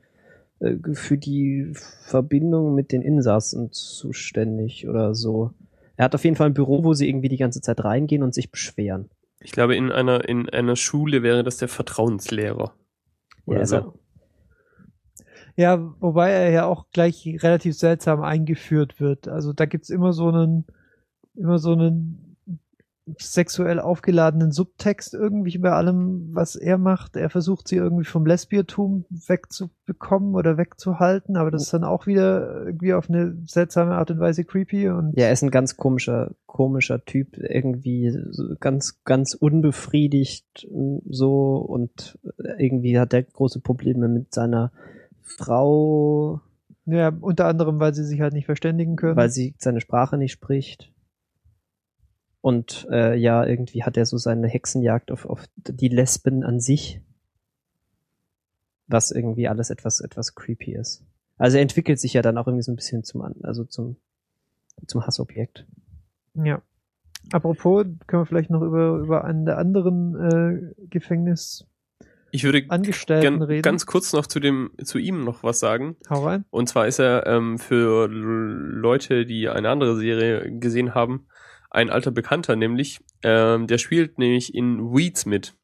äh, 0.60 0.76
für 0.92 1.16
die 1.16 1.72
Verbindung 1.72 2.74
mit 2.74 2.92
den 2.92 3.02
Insassen 3.02 3.72
zuständig 3.72 4.86
oder 4.86 5.14
so. 5.14 5.52
Er 5.96 6.04
hat 6.04 6.14
auf 6.14 6.24
jeden 6.24 6.36
Fall 6.36 6.48
ein 6.48 6.54
Büro, 6.54 6.84
wo 6.84 6.92
sie 6.92 7.08
irgendwie 7.08 7.30
die 7.30 7.38
ganze 7.38 7.62
Zeit 7.62 7.82
reingehen 7.82 8.22
und 8.22 8.34
sich 8.34 8.50
beschweren. 8.50 9.08
Ich 9.40 9.52
glaube, 9.52 9.76
in 9.76 9.92
einer, 9.92 10.28
in 10.28 10.48
einer 10.50 10.76
Schule 10.76 11.22
wäre 11.22 11.42
das 11.44 11.58
der 11.58 11.68
Vertrauenslehrer. 11.68 12.74
Oder 13.46 13.60
Ja, 13.60 13.66
so. 13.66 13.76
also, 13.76 14.00
Ja, 15.56 15.78
wobei 16.00 16.30
er 16.30 16.50
ja 16.50 16.66
auch 16.66 16.86
gleich 16.92 17.26
relativ 17.42 17.76
seltsam 17.76 18.22
eingeführt 18.22 19.00
wird. 19.00 19.28
Also 19.28 19.52
da 19.52 19.64
gibt's 19.66 19.90
immer 19.90 20.12
so 20.12 20.28
einen, 20.28 20.66
immer 21.34 21.58
so 21.58 21.72
einen 21.72 22.25
sexuell 23.18 23.78
aufgeladenen 23.78 24.50
Subtext 24.50 25.14
irgendwie 25.14 25.58
bei 25.58 25.70
allem, 25.70 26.30
was 26.32 26.56
er 26.56 26.76
macht. 26.76 27.16
Er 27.16 27.30
versucht 27.30 27.68
sie 27.68 27.76
irgendwie 27.76 28.04
vom 28.04 28.26
Lesbiertum 28.26 29.04
wegzubekommen 29.10 30.34
oder 30.34 30.58
wegzuhalten, 30.58 31.36
aber 31.36 31.50
das 31.50 31.62
ist 31.62 31.72
dann 31.72 31.84
auch 31.84 32.06
wieder 32.06 32.64
irgendwie 32.66 32.94
auf 32.94 33.08
eine 33.08 33.36
seltsame 33.46 33.94
Art 33.94 34.10
und 34.10 34.18
Weise 34.18 34.44
creepy 34.44 34.88
und 34.88 35.16
Ja, 35.16 35.26
er 35.26 35.32
ist 35.32 35.42
ein 35.42 35.50
ganz 35.50 35.76
komischer, 35.76 36.32
komischer 36.46 37.04
Typ, 37.04 37.38
irgendwie 37.38 38.12
ganz, 38.58 39.00
ganz 39.04 39.34
unbefriedigt 39.34 40.66
so 41.08 41.56
und 41.58 42.18
irgendwie 42.58 42.98
hat 42.98 43.12
er 43.12 43.22
große 43.22 43.60
Probleme 43.60 44.08
mit 44.08 44.34
seiner 44.34 44.72
Frau, 45.22 46.40
ja, 46.86 47.12
unter 47.20 47.46
anderem, 47.46 47.78
weil 47.78 47.94
sie 47.94 48.04
sich 48.04 48.20
halt 48.20 48.32
nicht 48.32 48.46
verständigen 48.46 48.96
können. 48.96 49.16
weil 49.16 49.30
sie 49.30 49.54
seine 49.58 49.80
Sprache 49.80 50.16
nicht 50.16 50.32
spricht. 50.32 50.92
Und 52.46 52.86
äh, 52.92 53.16
ja, 53.16 53.44
irgendwie 53.44 53.82
hat 53.82 53.96
er 53.96 54.06
so 54.06 54.18
seine 54.18 54.46
Hexenjagd 54.46 55.10
auf, 55.10 55.26
auf 55.26 55.46
die 55.56 55.88
Lesben 55.88 56.44
an 56.44 56.60
sich. 56.60 57.00
Was 58.86 59.10
irgendwie 59.10 59.48
alles 59.48 59.70
etwas, 59.70 59.98
etwas 60.00 60.36
creepy 60.36 60.76
ist. 60.76 61.04
Also 61.38 61.56
er 61.56 61.62
entwickelt 61.62 61.98
sich 61.98 62.12
ja 62.12 62.22
dann 62.22 62.38
auch 62.38 62.46
irgendwie 62.46 62.62
so 62.62 62.70
ein 62.70 62.76
bisschen 62.76 63.02
zum, 63.02 63.22
An- 63.22 63.40
also 63.42 63.64
zum, 63.64 63.96
zum 64.86 65.04
Hassobjekt. 65.04 65.66
Ja. 66.34 66.62
Apropos, 67.32 67.84
können 68.06 68.22
wir 68.22 68.26
vielleicht 68.26 68.50
noch 68.50 68.62
über, 68.62 68.98
über 68.98 69.24
einen 69.24 69.44
der 69.44 69.58
anderen 69.58 70.14
äh, 70.14 70.86
Gefängnisangestellten 70.88 72.30
Ich 72.30 72.44
würde 72.44 72.62
gern, 72.62 73.42
reden. 73.42 73.62
ganz 73.62 73.86
kurz 73.86 74.12
noch 74.12 74.28
zu 74.28 74.38
dem, 74.38 74.70
zu 74.84 74.98
ihm 74.98 75.24
noch 75.24 75.42
was 75.42 75.58
sagen. 75.58 75.96
Hau 76.08 76.24
rein. 76.24 76.44
Und 76.50 76.68
zwar 76.68 76.86
ist 76.86 77.00
er 77.00 77.26
ähm, 77.26 77.58
für 77.58 78.06
Leute, 78.06 79.26
die 79.26 79.48
eine 79.48 79.68
andere 79.68 79.96
Serie 79.96 80.56
gesehen 80.60 80.94
haben, 80.94 81.26
ein 81.76 81.90
alter 81.90 82.10
Bekannter, 82.10 82.56
nämlich, 82.56 83.00
ähm, 83.22 83.66
der 83.66 83.78
spielt 83.78 84.18
nämlich 84.18 84.54
in 84.54 84.78
Weeds 84.94 85.26
mit. 85.26 85.54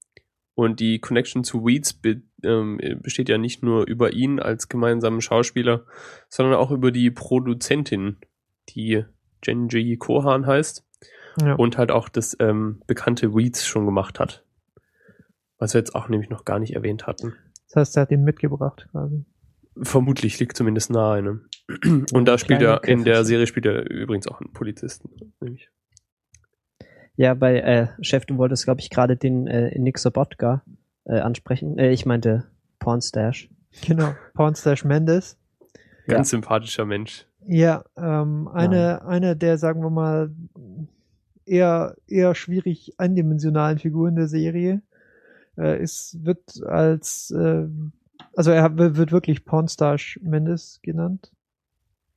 Und 0.55 0.81
die 0.81 0.99
Connection 0.99 1.45
zu 1.45 1.65
Weeds 1.65 1.95
be 1.95 2.23
ähm, 2.45 2.79
besteht 3.01 3.31
ja 3.31 3.39
nicht 3.39 3.63
nur 3.63 3.87
über 3.87 4.13
ihn 4.13 4.39
als 4.39 4.69
gemeinsamen 4.69 5.23
Schauspieler, 5.23 5.87
sondern 6.29 6.57
auch 6.57 6.71
über 6.71 6.91
die 6.93 7.11
Produzentin, 7.11 8.19
die 8.69 9.05
Genji 9.41 9.97
Kohan 9.97 10.47
heißt 10.47 10.85
Ja. 11.41 11.55
und 11.55 11.79
halt 11.79 11.91
auch 11.91 12.11
das 12.11 12.37
ähm, 12.39 12.83
bekannte 12.87 13.35
Weeds 13.35 13.67
schon 13.67 13.87
gemacht 13.87 14.21
hat. 14.21 14.45
Was 15.59 15.73
wir 15.73 15.79
jetzt 15.79 15.95
auch 15.95 16.09
nämlich 16.09 16.29
noch 16.29 16.45
gar 16.45 16.59
nicht 16.59 16.75
erwähnt 16.75 17.07
hatten. 17.07 17.35
Das 17.69 17.77
heißt, 17.77 17.97
er 17.97 18.03
hat 18.03 18.11
ihn 18.11 18.25
mitgebracht 18.25 18.89
quasi. 18.91 19.25
Vermutlich 19.81 20.39
liegt 20.39 20.57
zumindest 20.57 20.91
nahe. 20.91 21.23
Ne? 21.23 21.41
Und 22.13 22.27
da 22.27 22.37
spielt 22.37 22.61
er, 22.61 22.85
in 22.85 23.05
der. 23.05 23.25
Serie 23.25 23.47
spielt 23.47 23.65
er 23.65 23.89
übrigens 23.89 24.27
auch 24.27 24.41
einen 24.41 24.53
Polizisten. 24.53 25.09
Nämlich. 25.41 25.71
Ja, 27.17 27.35
bei 27.35 27.61
äh, 27.61 27.89
Chef, 28.01 28.25
du 28.25 28.39
wolltest, 28.39 28.65
glaube 28.65 28.81
ich, 28.81 28.91
gerade 28.91 29.17
den 29.17 29.47
äh, 29.47 29.79
Nick 29.79 29.99
Sobotka 29.99 30.63
äh, 31.05 31.21
ansprechen. 31.21 31.79
Äh, 31.79 31.91
ich 31.91 32.07
meinte 32.07 32.45
Pornstash. 32.79 33.51
Genau. 33.87 34.15
Pornstash 34.35 34.85
Mendes. 34.85 35.39
Ganz 36.07 36.31
sympathischer 36.31 36.85
Mensch. 36.85 37.27
Ja, 37.47 37.85
ähm, 37.97 38.49
eine, 38.49 39.05
eine 39.05 39.37
der, 39.37 39.59
sagen 39.59 39.83
wir 39.83 39.91
mal, 39.91 40.31
eher, 41.45 41.97
eher 42.07 42.35
schwierig 42.35 42.95
eindimensionalen 42.99 43.79
Figuren 43.79 44.17
der 44.17 44.29
Serie 44.29 44.83
äh, 45.59 45.83
ist, 45.83 46.25
wird 46.25 46.63
als, 46.65 47.31
äh, 47.31 47.67
also 48.37 48.51
er 48.51 48.77
wird 48.77 49.13
wirklich 49.13 49.45
Pornstash 49.45 50.19
Mendes 50.23 50.81
genannt. 50.83 51.33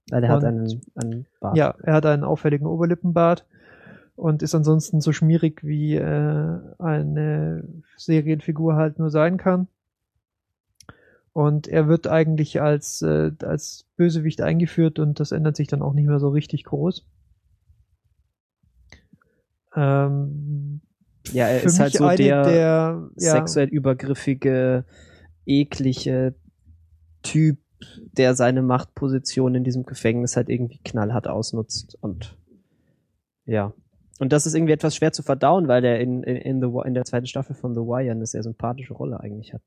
Weil 0.09 0.23
er 0.23 0.29
hat 0.29 0.43
einen, 0.43 0.81
einen 0.95 1.25
Bart. 1.39 1.57
Ja, 1.57 1.75
er 1.81 1.93
hat 1.93 2.05
einen 2.05 2.23
auffälligen 2.23 2.67
Oberlippenbart 2.67 3.45
und 4.15 4.41
ist 4.41 4.55
ansonsten 4.55 5.01
so 5.01 5.11
schmierig, 5.11 5.63
wie 5.63 5.95
äh, 5.95 6.59
eine 6.79 7.67
Serienfigur 7.97 8.75
halt 8.75 8.99
nur 8.99 9.09
sein 9.09 9.37
kann. 9.37 9.67
Und 11.33 11.67
er 11.67 11.89
wird 11.89 12.07
eigentlich 12.07 12.61
als, 12.61 13.01
äh, 13.01 13.31
als 13.43 13.85
Bösewicht 13.97 14.41
eingeführt 14.41 14.99
und 14.99 15.19
das 15.19 15.33
ändert 15.33 15.57
sich 15.57 15.67
dann 15.67 15.81
auch 15.81 15.93
nicht 15.93 16.07
mehr 16.07 16.19
so 16.19 16.29
richtig 16.29 16.63
groß. 16.63 17.05
Ähm, 19.75 20.79
Ja, 21.33 21.47
er 21.47 21.63
ist 21.63 21.79
halt 21.79 21.93
so 21.93 22.07
der, 22.07 22.15
der 22.43 23.09
ja, 23.17 23.31
sexuell 23.31 23.67
übergriffige, 23.67 24.85
eklige 25.45 26.35
Typ, 27.21 27.57
der 28.13 28.35
seine 28.35 28.61
Machtposition 28.61 29.55
in 29.55 29.65
diesem 29.65 29.83
Gefängnis 29.83 30.37
halt 30.37 30.47
irgendwie 30.47 30.79
knallhart 30.85 31.27
ausnutzt 31.27 31.97
und 31.99 32.37
ja. 33.45 33.73
Und 34.19 34.31
das 34.31 34.45
ist 34.45 34.55
irgendwie 34.55 34.73
etwas 34.73 34.95
schwer 34.95 35.11
zu 35.11 35.23
verdauen, 35.23 35.67
weil 35.67 35.83
er 35.83 35.99
in, 35.99 36.23
in, 36.23 36.37
in, 36.37 36.61
the, 36.61 36.67
in 36.85 36.93
der 36.93 37.03
zweiten 37.03 37.27
Staffel 37.27 37.55
von 37.55 37.73
The 37.73 37.81
Wire 37.81 38.11
eine 38.11 38.25
sehr 38.25 38.43
sympathische 38.43 38.93
Rolle 38.93 39.19
eigentlich 39.19 39.53
hat. 39.53 39.61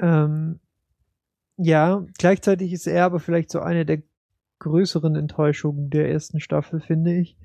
Ähm, 0.00 0.58
ja, 1.56 2.04
gleichzeitig 2.18 2.72
ist 2.72 2.86
er 2.86 3.04
aber 3.04 3.20
vielleicht 3.20 3.50
so 3.50 3.60
eine 3.60 3.86
der 3.86 4.02
größeren 4.58 5.14
Enttäuschungen 5.14 5.90
der 5.90 6.10
ersten 6.10 6.40
Staffel, 6.40 6.80
finde 6.80 7.14
ich. 7.14 7.36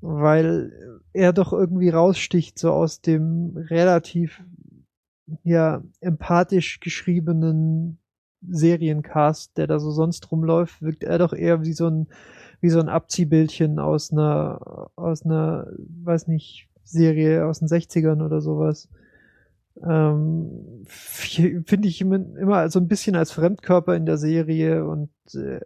Weil 0.00 0.72
er 1.12 1.32
doch 1.32 1.52
irgendwie 1.52 1.88
raussticht, 1.88 2.58
so 2.58 2.72
aus 2.72 3.00
dem 3.00 3.56
relativ, 3.56 4.42
ja, 5.42 5.82
empathisch 6.00 6.80
geschriebenen 6.80 7.98
Seriencast, 8.48 9.56
der 9.56 9.66
da 9.66 9.78
so 9.78 9.90
sonst 9.90 10.30
rumläuft, 10.30 10.82
wirkt 10.82 11.04
er 11.04 11.18
doch 11.18 11.32
eher 11.32 11.62
wie 11.62 11.72
so 11.72 11.88
ein, 11.88 12.06
wie 12.60 12.70
so 12.70 12.80
ein 12.80 12.88
Abziehbildchen 12.88 13.78
aus 13.78 14.12
einer, 14.12 14.90
aus 14.96 15.24
einer, 15.24 15.68
weiß 16.04 16.28
nicht, 16.28 16.68
Serie 16.84 17.46
aus 17.46 17.58
den 17.58 17.68
60ern 17.68 18.24
oder 18.24 18.40
sowas 18.40 18.88
ähm, 19.84 20.84
finde 20.86 21.88
ich 21.88 22.00
immer, 22.00 22.16
immer 22.16 22.68
so 22.70 22.78
ein 22.78 22.88
bisschen 22.88 23.14
als 23.14 23.32
Fremdkörper 23.32 23.94
in 23.94 24.06
der 24.06 24.16
Serie 24.16 24.86
und 24.86 25.10
äh, 25.34 25.60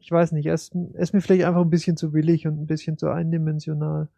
ich 0.00 0.10
weiß 0.10 0.32
nicht, 0.32 0.46
er 0.46 0.54
ist, 0.54 0.74
er 0.74 1.00
ist 1.00 1.14
mir 1.14 1.20
vielleicht 1.20 1.44
einfach 1.44 1.60
ein 1.60 1.70
bisschen 1.70 1.96
zu 1.96 2.10
billig 2.10 2.46
und 2.46 2.60
ein 2.60 2.66
bisschen 2.66 2.98
zu 2.98 3.08
eindimensional. 3.08 4.08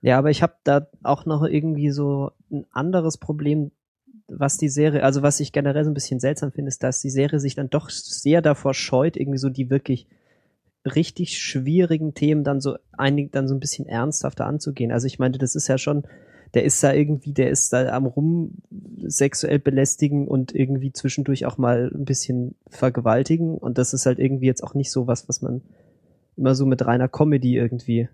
Ja, 0.00 0.18
aber 0.18 0.30
ich 0.30 0.42
habe 0.42 0.54
da 0.64 0.86
auch 1.02 1.26
noch 1.26 1.44
irgendwie 1.44 1.90
so 1.90 2.32
ein 2.50 2.66
anderes 2.70 3.18
Problem, 3.18 3.70
was 4.28 4.56
die 4.56 4.68
Serie, 4.68 5.02
also 5.02 5.22
was 5.22 5.40
ich 5.40 5.52
generell 5.52 5.84
so 5.84 5.90
ein 5.90 5.94
bisschen 5.94 6.20
seltsam 6.20 6.52
finde, 6.52 6.68
ist, 6.68 6.82
dass 6.82 7.00
die 7.00 7.10
Serie 7.10 7.40
sich 7.40 7.54
dann 7.54 7.70
doch 7.70 7.90
sehr 7.90 8.42
davor 8.42 8.74
scheut, 8.74 9.16
irgendwie 9.16 9.38
so 9.38 9.50
die 9.50 9.70
wirklich 9.70 10.06
richtig 10.84 11.38
schwierigen 11.38 12.14
Themen 12.14 12.44
dann 12.44 12.60
so 12.60 12.76
einig, 12.92 13.32
dann 13.32 13.48
so 13.48 13.54
ein 13.54 13.60
bisschen 13.60 13.86
ernsthafter 13.86 14.46
anzugehen. 14.46 14.92
Also 14.92 15.06
ich 15.06 15.18
meine, 15.18 15.38
das 15.38 15.54
ist 15.54 15.68
ja 15.68 15.78
schon, 15.78 16.04
der 16.52 16.64
ist 16.64 16.82
da 16.82 16.92
irgendwie, 16.92 17.32
der 17.32 17.50
ist 17.50 17.72
da 17.72 17.88
am 17.92 18.06
rum 18.06 18.58
sexuell 19.06 19.58
belästigen 19.58 20.28
und 20.28 20.54
irgendwie 20.54 20.92
zwischendurch 20.92 21.46
auch 21.46 21.58
mal 21.58 21.90
ein 21.94 22.04
bisschen 22.04 22.54
vergewaltigen 22.68 23.56
und 23.56 23.78
das 23.78 23.94
ist 23.94 24.06
halt 24.06 24.18
irgendwie 24.18 24.46
jetzt 24.46 24.62
auch 24.62 24.74
nicht 24.74 24.90
so 24.90 25.06
was, 25.06 25.28
was 25.28 25.42
man 25.42 25.62
immer 26.36 26.54
so 26.54 26.66
mit 26.66 26.84
reiner 26.84 27.08
Comedy 27.08 27.56
irgendwie 27.56 28.08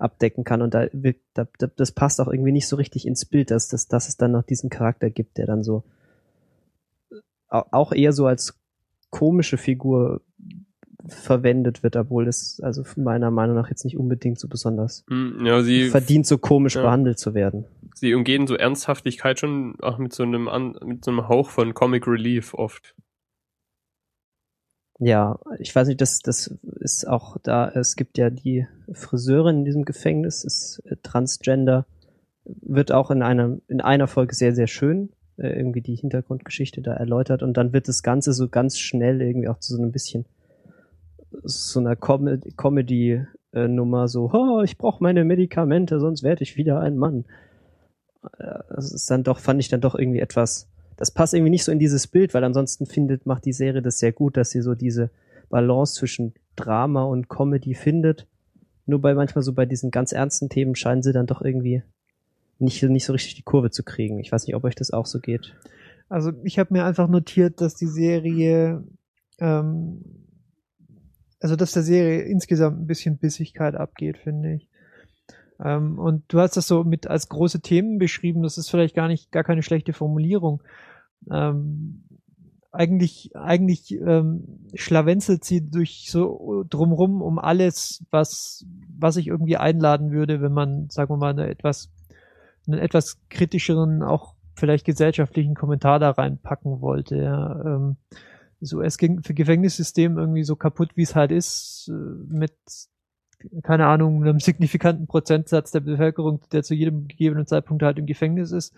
abdecken 0.00 0.44
kann 0.44 0.62
und 0.62 0.74
da, 0.74 0.86
da, 1.34 1.46
da 1.58 1.66
das 1.76 1.92
passt 1.92 2.20
auch 2.20 2.28
irgendwie 2.28 2.52
nicht 2.52 2.66
so 2.68 2.76
richtig 2.76 3.06
ins 3.06 3.24
Bild, 3.24 3.50
dass, 3.50 3.68
dass, 3.68 3.86
dass 3.88 4.08
es 4.08 4.16
dann 4.16 4.32
noch 4.32 4.42
diesen 4.42 4.70
Charakter 4.70 5.10
gibt, 5.10 5.38
der 5.38 5.46
dann 5.46 5.62
so 5.62 5.84
au- 7.48 7.64
auch 7.70 7.92
eher 7.92 8.12
so 8.12 8.26
als 8.26 8.58
komische 9.10 9.56
Figur 9.58 10.22
verwendet 11.06 11.82
wird, 11.82 11.96
obwohl 11.96 12.28
es 12.28 12.60
also 12.62 12.84
meiner 12.96 13.30
Meinung 13.30 13.56
nach 13.56 13.70
jetzt 13.70 13.84
nicht 13.84 13.96
unbedingt 13.96 14.38
so 14.38 14.48
besonders 14.48 15.04
Hm, 15.08 15.44
Ja, 15.46 15.62
sie, 15.62 15.88
verdient, 15.88 16.26
so 16.26 16.38
komisch 16.38 16.76
ja. 16.76 16.82
behandelt 16.82 17.18
zu 17.18 17.34
werden. 17.34 17.64
sie 17.94 18.14
umgehen 18.14 18.46
so 18.46 18.54
Ernsthaftigkeit 18.54 19.38
schon 19.40 19.76
auch 19.80 19.98
mit 19.98 20.12
so 20.12 20.22
einem 20.22 20.44
mit 20.84 21.04
so 21.04 21.10
einem 21.10 21.28
Hauch 21.28 21.50
von 21.50 21.74
Comic 21.74 22.06
Relief 22.06 22.54
oft. 22.54 22.94
Ja, 25.02 25.38
ich 25.58 25.74
weiß 25.74 25.88
nicht, 25.88 26.00
das, 26.02 26.18
das 26.18 26.54
ist 26.80 27.08
auch 27.08 27.38
da, 27.42 27.70
es 27.70 27.96
gibt 27.96 28.18
ja 28.18 28.28
die 28.28 28.66
Friseurin 28.92 29.60
in 29.60 29.64
diesem 29.64 29.86
Gefängnis, 29.86 30.44
ist 30.44 30.82
äh, 30.84 30.96
Transgender, 31.02 31.86
wird 32.44 32.92
auch 32.92 33.10
in 33.10 33.22
einer, 33.22 33.56
in 33.68 33.80
einer 33.80 34.08
Folge 34.08 34.34
sehr, 34.34 34.54
sehr 34.54 34.66
schön 34.66 35.08
äh, 35.38 35.48
irgendwie 35.48 35.80
die 35.80 35.94
Hintergrundgeschichte 35.96 36.82
da 36.82 36.92
erläutert 36.92 37.42
und 37.42 37.56
dann 37.56 37.72
wird 37.72 37.88
das 37.88 38.02
Ganze 38.02 38.34
so 38.34 38.48
ganz 38.48 38.78
schnell 38.78 39.22
irgendwie 39.22 39.48
auch 39.48 39.58
zu 39.58 39.74
so 39.74 39.80
einem 39.82 39.90
bisschen 39.90 40.26
so 41.44 41.80
einer 41.80 41.96
Com 41.96 42.40
Comedy-Nummer, 42.58 44.06
so, 44.06 44.30
oh, 44.32 44.60
ich 44.62 44.76
brauche 44.76 45.02
meine 45.02 45.24
Medikamente, 45.24 45.98
sonst 45.98 46.22
werde 46.22 46.42
ich 46.42 46.58
wieder 46.58 46.78
ein 46.80 46.98
Mann. 46.98 47.24
Äh, 48.38 48.58
Das 48.68 48.92
ist 48.92 49.10
dann 49.10 49.22
doch, 49.22 49.38
fand 49.38 49.60
ich 49.60 49.68
dann 49.68 49.80
doch 49.80 49.94
irgendwie 49.94 50.20
etwas, 50.20 50.69
das 51.00 51.10
passt 51.10 51.32
irgendwie 51.32 51.50
nicht 51.50 51.64
so 51.64 51.72
in 51.72 51.78
dieses 51.78 52.06
Bild, 52.06 52.34
weil 52.34 52.44
ansonsten 52.44 52.84
findet, 52.84 53.24
macht 53.24 53.46
die 53.46 53.54
Serie 53.54 53.80
das 53.80 53.98
sehr 53.98 54.12
gut, 54.12 54.36
dass 54.36 54.50
sie 54.50 54.60
so 54.60 54.74
diese 54.74 55.08
Balance 55.48 55.94
zwischen 55.94 56.34
Drama 56.56 57.04
und 57.04 57.30
Comedy 57.30 57.74
findet. 57.74 58.26
Nur 58.84 59.00
bei 59.00 59.14
manchmal 59.14 59.42
so 59.42 59.54
bei 59.54 59.64
diesen 59.64 59.90
ganz 59.90 60.12
ernsten 60.12 60.50
Themen 60.50 60.74
scheinen 60.74 61.02
sie 61.02 61.14
dann 61.14 61.26
doch 61.26 61.40
irgendwie 61.40 61.82
nicht, 62.58 62.82
nicht 62.82 63.06
so 63.06 63.14
richtig 63.14 63.34
die 63.34 63.42
Kurve 63.42 63.70
zu 63.70 63.82
kriegen. 63.82 64.20
Ich 64.20 64.30
weiß 64.30 64.46
nicht, 64.46 64.54
ob 64.54 64.62
euch 64.64 64.74
das 64.74 64.90
auch 64.90 65.06
so 65.06 65.20
geht. 65.20 65.56
Also 66.10 66.32
ich 66.44 66.58
habe 66.58 66.74
mir 66.74 66.84
einfach 66.84 67.08
notiert, 67.08 67.62
dass 67.62 67.74
die 67.74 67.86
Serie, 67.86 68.84
ähm, 69.38 70.04
also 71.40 71.56
dass 71.56 71.72
der 71.72 71.82
Serie 71.82 72.24
insgesamt 72.24 72.78
ein 72.78 72.86
bisschen 72.86 73.16
Bissigkeit 73.16 73.74
abgeht, 73.74 74.18
finde 74.18 74.52
ich. 74.52 74.68
Ähm, 75.64 75.98
und 75.98 76.24
du 76.28 76.40
hast 76.40 76.58
das 76.58 76.66
so 76.66 76.84
mit 76.84 77.06
als 77.06 77.30
große 77.30 77.62
Themen 77.62 77.98
beschrieben, 77.98 78.42
das 78.42 78.58
ist 78.58 78.68
vielleicht 78.68 78.94
gar 78.94 79.08
nicht, 79.08 79.32
gar 79.32 79.44
keine 79.44 79.62
schlechte 79.62 79.94
Formulierung. 79.94 80.62
Ähm, 81.30 82.04
eigentlich, 82.72 83.34
eigentlich 83.34 83.92
ähm, 83.92 84.60
schlawenzelt 84.74 85.44
sie 85.44 85.68
durch 85.68 86.08
so 86.10 86.64
drumrum 86.68 87.20
um 87.20 87.38
alles, 87.38 88.04
was, 88.10 88.64
was 88.96 89.16
ich 89.16 89.26
irgendwie 89.26 89.56
einladen 89.56 90.12
würde, 90.12 90.40
wenn 90.40 90.52
man, 90.52 90.88
sagen 90.88 91.10
wir 91.10 91.16
mal, 91.16 91.30
eine 91.30 91.48
etwas, 91.48 91.90
einen 92.66 92.78
etwas 92.78 93.18
kritischeren, 93.28 94.02
auch 94.02 94.34
vielleicht 94.54 94.84
gesellschaftlichen 94.84 95.54
Kommentar 95.54 95.98
da 95.98 96.10
reinpacken 96.10 96.80
wollte. 96.80 97.16
Ja. 97.16 97.60
Ähm, 97.64 97.96
so 98.60 98.82
es 98.82 98.98
ging 98.98 99.22
für 99.22 99.34
Gefängnissystem 99.34 100.18
irgendwie 100.18 100.44
so 100.44 100.54
kaputt, 100.54 100.90
wie 100.94 101.02
es 101.02 101.16
halt 101.16 101.32
ist, 101.32 101.90
äh, 101.90 102.34
mit 102.34 102.54
keine 103.62 103.86
Ahnung, 103.86 104.22
einem 104.22 104.40
signifikanten 104.40 105.06
Prozentsatz 105.06 105.70
der 105.70 105.80
Bevölkerung, 105.80 106.40
der 106.52 106.62
zu 106.62 106.74
jedem 106.74 107.08
gegebenen 107.08 107.46
Zeitpunkt 107.46 107.82
halt 107.82 107.98
im 107.98 108.06
Gefängnis 108.06 108.52
ist. 108.52 108.74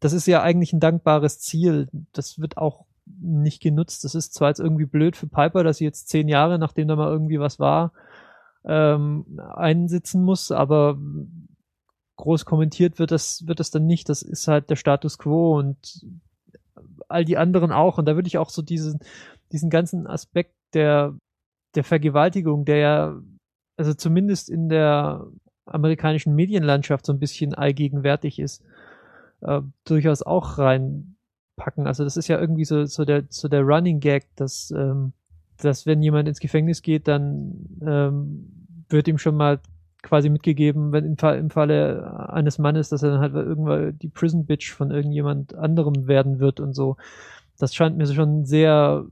Das 0.00 0.12
ist 0.12 0.26
ja 0.26 0.42
eigentlich 0.42 0.72
ein 0.72 0.80
dankbares 0.80 1.40
Ziel. 1.40 1.88
Das 2.12 2.38
wird 2.38 2.56
auch 2.56 2.86
nicht 3.20 3.62
genutzt. 3.62 4.04
Das 4.04 4.14
ist 4.14 4.34
zwar 4.34 4.48
jetzt 4.48 4.60
irgendwie 4.60 4.86
blöd 4.86 5.16
für 5.16 5.26
Piper, 5.26 5.64
dass 5.64 5.78
sie 5.78 5.84
jetzt 5.84 6.08
zehn 6.08 6.28
Jahre, 6.28 6.58
nachdem 6.58 6.88
da 6.88 6.96
mal 6.96 7.10
irgendwie 7.10 7.40
was 7.40 7.58
war, 7.58 7.92
ähm, 8.64 9.40
einsitzen 9.54 10.22
muss, 10.22 10.50
aber 10.52 10.98
groß 12.16 12.44
kommentiert 12.44 12.98
wird 12.98 13.10
das, 13.10 13.46
wird 13.46 13.60
das 13.60 13.70
dann 13.70 13.86
nicht. 13.86 14.08
Das 14.08 14.22
ist 14.22 14.48
halt 14.48 14.70
der 14.70 14.76
Status 14.76 15.18
quo 15.18 15.58
und 15.58 16.04
all 17.08 17.24
die 17.24 17.36
anderen 17.36 17.72
auch. 17.72 17.98
Und 17.98 18.06
da 18.06 18.14
würde 18.14 18.28
ich 18.28 18.38
auch 18.38 18.50
so 18.50 18.62
diesen, 18.62 19.00
diesen 19.52 19.70
ganzen 19.70 20.06
Aspekt 20.06 20.54
der, 20.74 21.16
der 21.74 21.84
Vergewaltigung, 21.84 22.64
der 22.64 22.76
ja, 22.76 23.16
also 23.80 23.94
zumindest 23.94 24.50
in 24.50 24.68
der 24.68 25.26
amerikanischen 25.64 26.34
Medienlandschaft 26.34 27.06
so 27.06 27.14
ein 27.14 27.18
bisschen 27.18 27.54
allgegenwärtig 27.54 28.38
ist, 28.38 28.62
äh, 29.40 29.62
durchaus 29.84 30.20
auch 30.20 30.58
reinpacken. 30.58 31.86
Also 31.86 32.04
das 32.04 32.18
ist 32.18 32.28
ja 32.28 32.38
irgendwie 32.38 32.66
so, 32.66 32.84
so 32.84 33.06
der, 33.06 33.24
so 33.30 33.48
der 33.48 33.62
Running 33.62 34.00
Gag, 34.00 34.26
dass, 34.36 34.70
ähm, 34.70 35.14
dass 35.56 35.86
wenn 35.86 36.02
jemand 36.02 36.28
ins 36.28 36.40
Gefängnis 36.40 36.82
geht, 36.82 37.08
dann 37.08 37.78
ähm, 37.80 38.66
wird 38.90 39.08
ihm 39.08 39.16
schon 39.16 39.36
mal 39.36 39.60
quasi 40.02 40.28
mitgegeben, 40.28 40.92
wenn 40.92 41.06
im, 41.06 41.16
Fall, 41.16 41.38
im 41.38 41.48
Falle 41.48 42.28
eines 42.28 42.58
Mannes, 42.58 42.90
dass 42.90 43.02
er 43.02 43.12
dann 43.12 43.20
halt 43.20 43.32
irgendwann 43.32 43.98
die 43.98 44.08
Prison 44.08 44.44
Bitch 44.44 44.74
von 44.74 44.90
irgendjemand 44.90 45.54
anderem 45.54 46.06
werden 46.06 46.38
wird 46.38 46.60
und 46.60 46.74
so. 46.74 46.98
Das 47.58 47.74
scheint 47.74 47.96
mir 47.96 48.06
schon 48.06 48.44
sehr 48.44 49.06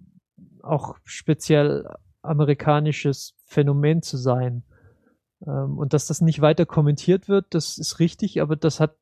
auch 0.63 0.97
speziell 1.05 1.89
amerikanisches 2.23 3.35
Phänomen 3.47 4.03
zu 4.03 4.17
sein. 4.17 4.63
Ähm, 5.47 5.79
und 5.79 5.93
dass 5.93 6.07
das 6.07 6.21
nicht 6.21 6.41
weiter 6.41 6.67
kommentiert 6.67 7.29
wird, 7.29 7.47
das 7.51 7.79
ist 7.79 7.99
richtig, 8.01 8.41
aber 8.41 8.57
das 8.57 8.81
hat 8.81 8.97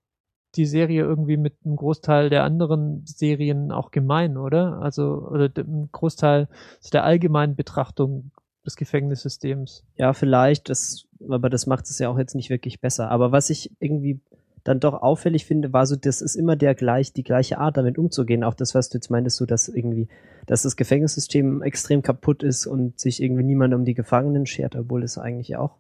die 0.55 0.67
Serie 0.67 1.03
irgendwie 1.03 1.37
mit 1.37 1.55
einem 1.65 1.77
Großteil 1.77 2.31
der 2.31 2.45
anderen 2.45 3.05
Serien 3.05 3.73
auch 3.73 3.91
gemein, 3.91 4.37
oder? 4.37 4.81
Also, 4.81 5.29
oder 5.31 5.49
dem 5.49 5.91
Großteil 5.93 6.49
der 6.93 7.05
allgemeinen 7.05 7.57
Betrachtung 7.57 8.31
des 8.65 8.77
Gefängnissystems. 8.77 9.85
Ja, 9.97 10.13
vielleicht, 10.13 10.69
das, 10.69 11.07
aber 11.29 11.51
das 11.51 11.67
macht 11.67 11.85
es 11.85 11.99
ja 11.99 12.09
auch 12.09 12.19
jetzt 12.19 12.35
nicht 12.35 12.51
wirklich 12.51 12.81
besser. 12.81 13.11
Aber 13.11 13.33
was 13.33 13.51
ich 13.51 13.71
irgendwie 13.81 14.21
dann 14.67 14.81
doch 14.81 14.95
auffällig 14.95 15.47
finde, 15.47 15.73
war 15.73 15.87
so, 15.87 15.95
das 15.95 16.21
ist 16.21 16.35
immer 16.35 16.57
der 16.57 16.75
gleich, 16.75 17.13
die 17.13 17.23
gleiche 17.23 17.59
Art, 17.59 17.77
damit 17.77 17.99
umzugehen. 17.99 18.43
Auch 18.43 18.55
das, 18.55 18.75
was 18.75 18.89
du 18.89 18.99
jetzt 18.99 19.11
meintest, 19.11 19.37
so, 19.37 19.47
dass 19.47 19.69
irgendwie, 19.69 20.09
dass 20.47 20.63
das 20.63 20.75
Gefängnissystem 20.75 21.63
extrem 21.63 22.03
kaputt 22.03 22.43
ist 22.43 22.67
und 22.67 22.99
sich 22.99 23.23
irgendwie 23.23 23.45
niemand 23.45 23.75
um 23.75 23.85
die 23.85 23.95
Gefangenen 23.95 24.45
schert, 24.45 24.75
obwohl 24.75 25.05
es 25.05 25.19
eigentlich 25.19 25.57
auch 25.57 25.77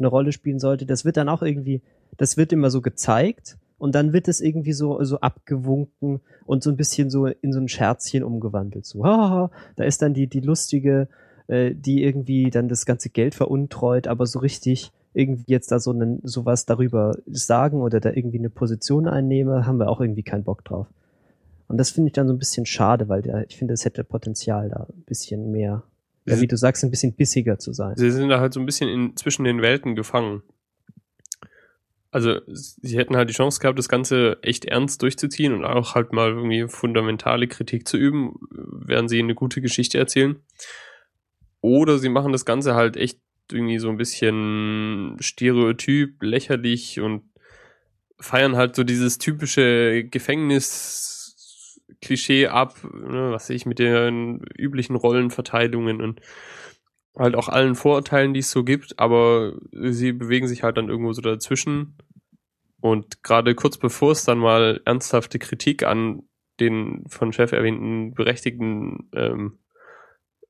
eine 0.00 0.08
Rolle 0.08 0.32
spielen 0.32 0.58
sollte. 0.58 0.86
Das 0.86 1.04
wird 1.04 1.16
dann 1.16 1.28
auch 1.28 1.42
irgendwie, 1.42 1.82
das 2.16 2.36
wird 2.36 2.52
immer 2.52 2.68
so 2.68 2.82
gezeigt 2.82 3.58
und 3.78 3.94
dann 3.94 4.12
wird 4.12 4.26
es 4.26 4.40
irgendwie 4.40 4.72
so, 4.72 5.02
so 5.04 5.20
abgewunken 5.20 6.20
und 6.46 6.64
so 6.64 6.70
ein 6.70 6.76
bisschen 6.76 7.10
so 7.10 7.26
in 7.26 7.52
so 7.52 7.60
ein 7.60 7.68
Scherzchen 7.68 8.24
umgewandelt. 8.24 8.86
So, 8.86 9.04
haha, 9.04 9.52
da 9.76 9.84
ist 9.84 10.02
dann 10.02 10.14
die, 10.14 10.26
die 10.26 10.40
lustige, 10.40 11.06
äh, 11.46 11.72
die 11.76 12.02
irgendwie 12.02 12.50
dann 12.50 12.68
das 12.68 12.86
ganze 12.86 13.08
Geld 13.08 13.36
veruntreut, 13.36 14.08
aber 14.08 14.26
so 14.26 14.40
richtig 14.40 14.90
irgendwie 15.16 15.44
jetzt 15.46 15.72
da 15.72 15.80
so 15.80 15.92
einen, 15.92 16.20
sowas 16.24 16.66
darüber 16.66 17.16
sagen 17.26 17.80
oder 17.80 18.00
da 18.00 18.12
irgendwie 18.12 18.38
eine 18.38 18.50
Position 18.50 19.08
einnehme, 19.08 19.66
haben 19.66 19.78
wir 19.78 19.88
auch 19.88 20.00
irgendwie 20.00 20.22
keinen 20.22 20.44
Bock 20.44 20.62
drauf. 20.64 20.86
Und 21.68 21.78
das 21.78 21.90
finde 21.90 22.08
ich 22.08 22.12
dann 22.12 22.28
so 22.28 22.34
ein 22.34 22.38
bisschen 22.38 22.66
schade, 22.66 23.08
weil 23.08 23.22
der, 23.22 23.46
ich 23.48 23.56
finde, 23.56 23.74
es 23.74 23.84
hätte 23.84 24.04
Potenzial, 24.04 24.68
da 24.68 24.86
ein 24.92 25.04
bisschen 25.04 25.50
mehr, 25.50 25.82
ja, 26.26 26.40
wie 26.40 26.46
du 26.46 26.56
sagst, 26.56 26.84
ein 26.84 26.90
bisschen 26.90 27.14
bissiger 27.14 27.58
zu 27.58 27.72
sein. 27.72 27.96
Sie 27.96 28.10
sind 28.10 28.28
da 28.28 28.40
halt 28.40 28.52
so 28.52 28.60
ein 28.60 28.66
bisschen 28.66 28.88
in, 28.88 29.16
zwischen 29.16 29.44
den 29.44 29.62
Welten 29.62 29.96
gefangen. 29.96 30.42
Also, 32.10 32.40
sie 32.46 32.96
hätten 32.96 33.16
halt 33.16 33.30
die 33.30 33.34
Chance 33.34 33.58
gehabt, 33.58 33.78
das 33.78 33.88
Ganze 33.88 34.38
echt 34.42 34.66
ernst 34.66 35.02
durchzuziehen 35.02 35.54
und 35.54 35.64
auch 35.64 35.94
halt 35.94 36.12
mal 36.12 36.30
irgendwie 36.30 36.68
fundamentale 36.68 37.48
Kritik 37.48 37.88
zu 37.88 37.96
üben, 37.96 38.34
während 38.50 39.08
sie 39.08 39.18
eine 39.18 39.34
gute 39.34 39.60
Geschichte 39.60 39.98
erzählen. 39.98 40.36
Oder 41.62 41.98
sie 41.98 42.10
machen 42.10 42.32
das 42.32 42.44
Ganze 42.44 42.74
halt 42.74 42.96
echt 42.96 43.20
irgendwie 43.52 43.78
so 43.78 43.88
ein 43.88 43.96
bisschen 43.96 45.16
stereotyp, 45.20 46.22
lächerlich 46.22 47.00
und 47.00 47.22
feiern 48.18 48.56
halt 48.56 48.74
so 48.76 48.84
dieses 48.84 49.18
typische 49.18 50.04
Gefängnis-Klischee 50.04 52.48
ab, 52.48 52.76
ne, 52.84 53.30
was 53.30 53.50
ich 53.50 53.66
mit 53.66 53.78
den 53.78 54.40
üblichen 54.56 54.96
Rollenverteilungen 54.96 56.00
und 56.00 56.22
halt 57.16 57.34
auch 57.34 57.48
allen 57.48 57.74
Vorurteilen, 57.74 58.34
die 58.34 58.40
es 58.40 58.50
so 58.50 58.64
gibt, 58.64 58.98
aber 58.98 59.54
sie 59.72 60.12
bewegen 60.12 60.48
sich 60.48 60.62
halt 60.62 60.76
dann 60.76 60.88
irgendwo 60.88 61.12
so 61.12 61.22
dazwischen. 61.22 61.96
Und 62.80 63.22
gerade 63.22 63.54
kurz 63.54 63.78
bevor 63.78 64.12
es 64.12 64.24
dann 64.24 64.38
mal 64.38 64.80
ernsthafte 64.84 65.38
Kritik 65.38 65.82
an 65.82 66.22
den 66.60 67.04
von 67.08 67.32
Chef 67.32 67.52
erwähnten 67.52 68.14
berechtigten 68.14 69.10
ähm, 69.14 69.58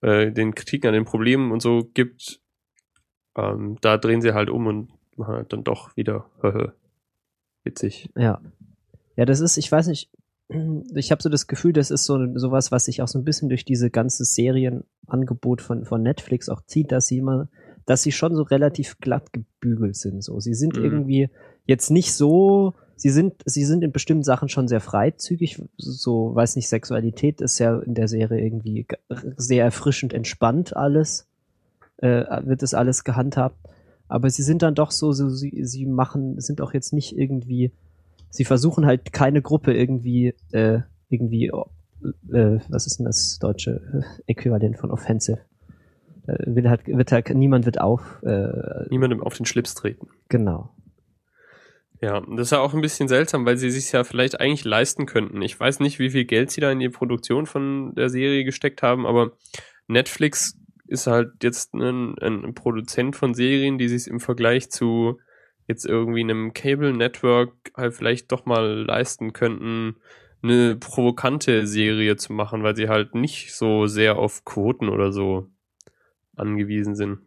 äh, 0.02 0.32
den 0.32 0.54
Kritiken 0.54 0.88
an 0.88 0.94
den 0.94 1.04
Problemen 1.04 1.52
und 1.52 1.61
so 1.61 1.88
gibt, 1.94 2.40
ähm, 3.37 3.77
da 3.81 3.99
drehen 3.99 4.22
sie 4.22 4.35
halt 4.35 4.51
um 4.51 4.66
und 4.66 4.88
machen 5.16 5.35
halt 5.35 5.53
dann 5.53 5.64
doch 5.64 5.96
wieder 5.96 6.27
witzig. 7.64 8.11
Ja. 8.16 8.40
Ja, 9.16 9.25
das 9.25 9.40
ist, 9.40 9.57
ich 9.57 9.70
weiß 9.70 9.87
nicht, 9.88 10.11
ich 10.94 11.11
habe 11.11 11.22
so 11.22 11.29
das 11.29 11.46
Gefühl, 11.46 11.72
das 11.72 11.90
ist 11.90 12.05
so 12.05 12.18
sowas, 12.37 12.72
was 12.72 12.87
sich 12.87 13.03
auch 13.03 13.09
so 13.09 13.18
ein 13.18 13.25
bisschen 13.25 13.49
durch 13.49 13.64
diese 13.64 13.90
ganze 13.90 14.25
Serienangebot 14.25 15.61
von 15.61 15.85
von 15.85 16.03
Netflix 16.03 16.49
auch 16.49 16.62
zieht, 16.62 16.92
dass 16.92 17.09
sie 17.09 17.18
immer, 17.18 17.49
dass 17.85 18.03
sie 18.03 18.12
schon 18.12 18.35
so 18.35 18.42
relativ 18.42 18.99
glatt 18.99 19.33
gebügelt 19.33 19.96
sind. 19.96 20.22
So, 20.22 20.40
sie 20.40 20.55
sind 20.55 20.77
mhm. 20.77 20.85
irgendwie 20.85 21.31
jetzt 21.66 21.90
nicht 21.90 22.12
so, 22.14 22.75
sie 22.94 23.11
sind 23.11 23.35
sie 23.44 23.64
sind 23.64 23.83
in 23.83 23.92
bestimmten 23.92 24.25
Sachen 24.25 24.49
schon 24.49 24.68
sehr 24.68 24.81
freizügig. 24.81 25.62
So, 25.77 26.35
weiß 26.35 26.57
nicht, 26.57 26.68
Sexualität 26.68 27.40
ist 27.40 27.59
ja 27.59 27.79
in 27.81 27.94
der 27.94 28.09
Serie 28.09 28.44
irgendwie 28.44 28.87
sehr 29.37 29.64
erfrischend 29.64 30.12
entspannt 30.12 30.77
alles, 30.77 31.26
äh, 31.98 32.24
wird 32.44 32.62
das 32.62 32.74
alles 32.74 33.04
gehandhabt. 33.04 33.56
Aber 34.09 34.30
sie 34.30 34.42
sind 34.42 34.62
dann 34.62 34.74
doch 34.74 34.90
so, 34.90 35.12
so 35.12 35.28
sie, 35.28 35.64
sie 35.64 35.87
machen, 35.87 36.40
sind 36.40 36.61
auch 36.61 36.72
jetzt 36.72 36.92
nicht 36.92 37.16
irgendwie 37.16 37.72
sie 38.37 38.44
versuchen 38.44 38.87
halt 38.87 39.12
keine 39.12 39.42
Gruppe 39.42 39.74
irgendwie, 39.74 40.35
äh, 40.52 40.80
irgendwie, 41.09 41.46
äh, 41.48 42.59
was 42.68 42.87
ist 42.87 42.98
denn 42.98 43.06
das 43.06 43.38
deutsche 43.38 44.04
Äquivalent 44.26 44.78
von 44.78 44.90
Offensive? 44.90 45.40
Äh, 46.26 46.37
will 46.46 46.68
halt, 46.68 46.87
wird 46.87 47.12
halt, 47.12 47.30
niemand 47.30 47.66
wird 47.66 47.80
auf. 47.80 48.22
Äh, 48.22 48.88
Niemandem 48.90 49.22
auf 49.22 49.35
den 49.35 49.46
Schlips 49.46 49.74
treten. 49.74 50.09
Genau. 50.28 50.70
Ja, 52.02 52.20
das 52.20 52.48
ist 52.48 52.52
ja 52.52 52.61
auch 52.61 52.74
ein 52.74 52.82
bisschen 52.82 53.09
seltsam, 53.09 53.46
weil 53.46 53.56
sie 53.56 53.70
sich 53.70 53.90
ja 53.90 54.04
vielleicht 54.04 54.38
eigentlich 54.38 54.64
leisten 54.64 55.06
könnten. 55.06 55.40
Ich 55.40 55.59
weiß 55.59 55.80
nicht, 55.80 55.98
wie 55.98 56.11
viel 56.11 56.26
Geld 56.26 56.50
sie 56.50 56.61
da 56.61 56.70
in 56.70 56.78
die 56.78 56.90
Produktion 56.90 57.46
von 57.46 57.94
der 57.94 58.11
Serie 58.11 58.44
gesteckt 58.44 58.82
haben, 58.82 59.06
aber 59.06 59.32
Netflix 59.88 60.59
ist 60.88 61.07
halt 61.07 61.42
jetzt 61.42 61.75
ein, 61.75 62.16
ein 62.18 62.55
Produzent 62.55 63.16
von 63.16 63.35
Serien, 63.35 63.79
die 63.79 63.88
sich 63.88 64.09
im 64.09 64.20
Vergleich 64.20 64.70
zu 64.70 65.18
jetzt 65.66 65.85
irgendwie 65.85 66.20
einem 66.20 66.53
Cable 66.53 66.92
Network 66.92 67.53
halt 67.77 67.94
vielleicht 67.94 68.31
doch 68.31 68.46
mal 68.46 68.85
leisten 68.87 69.33
könnten, 69.33 69.96
eine 70.42 70.77
provokante 70.77 71.66
Serie 71.66 72.16
zu 72.16 72.33
machen, 72.33 72.62
weil 72.62 72.77
sie 72.77 72.88
halt 72.88 73.14
nicht 73.14 73.55
so 73.55 73.87
sehr 73.87 74.18
auf 74.18 74.44
Quoten 74.44 74.88
oder 74.88 75.12
so 75.12 75.49
angewiesen 76.37 76.94
sind. 76.94 77.18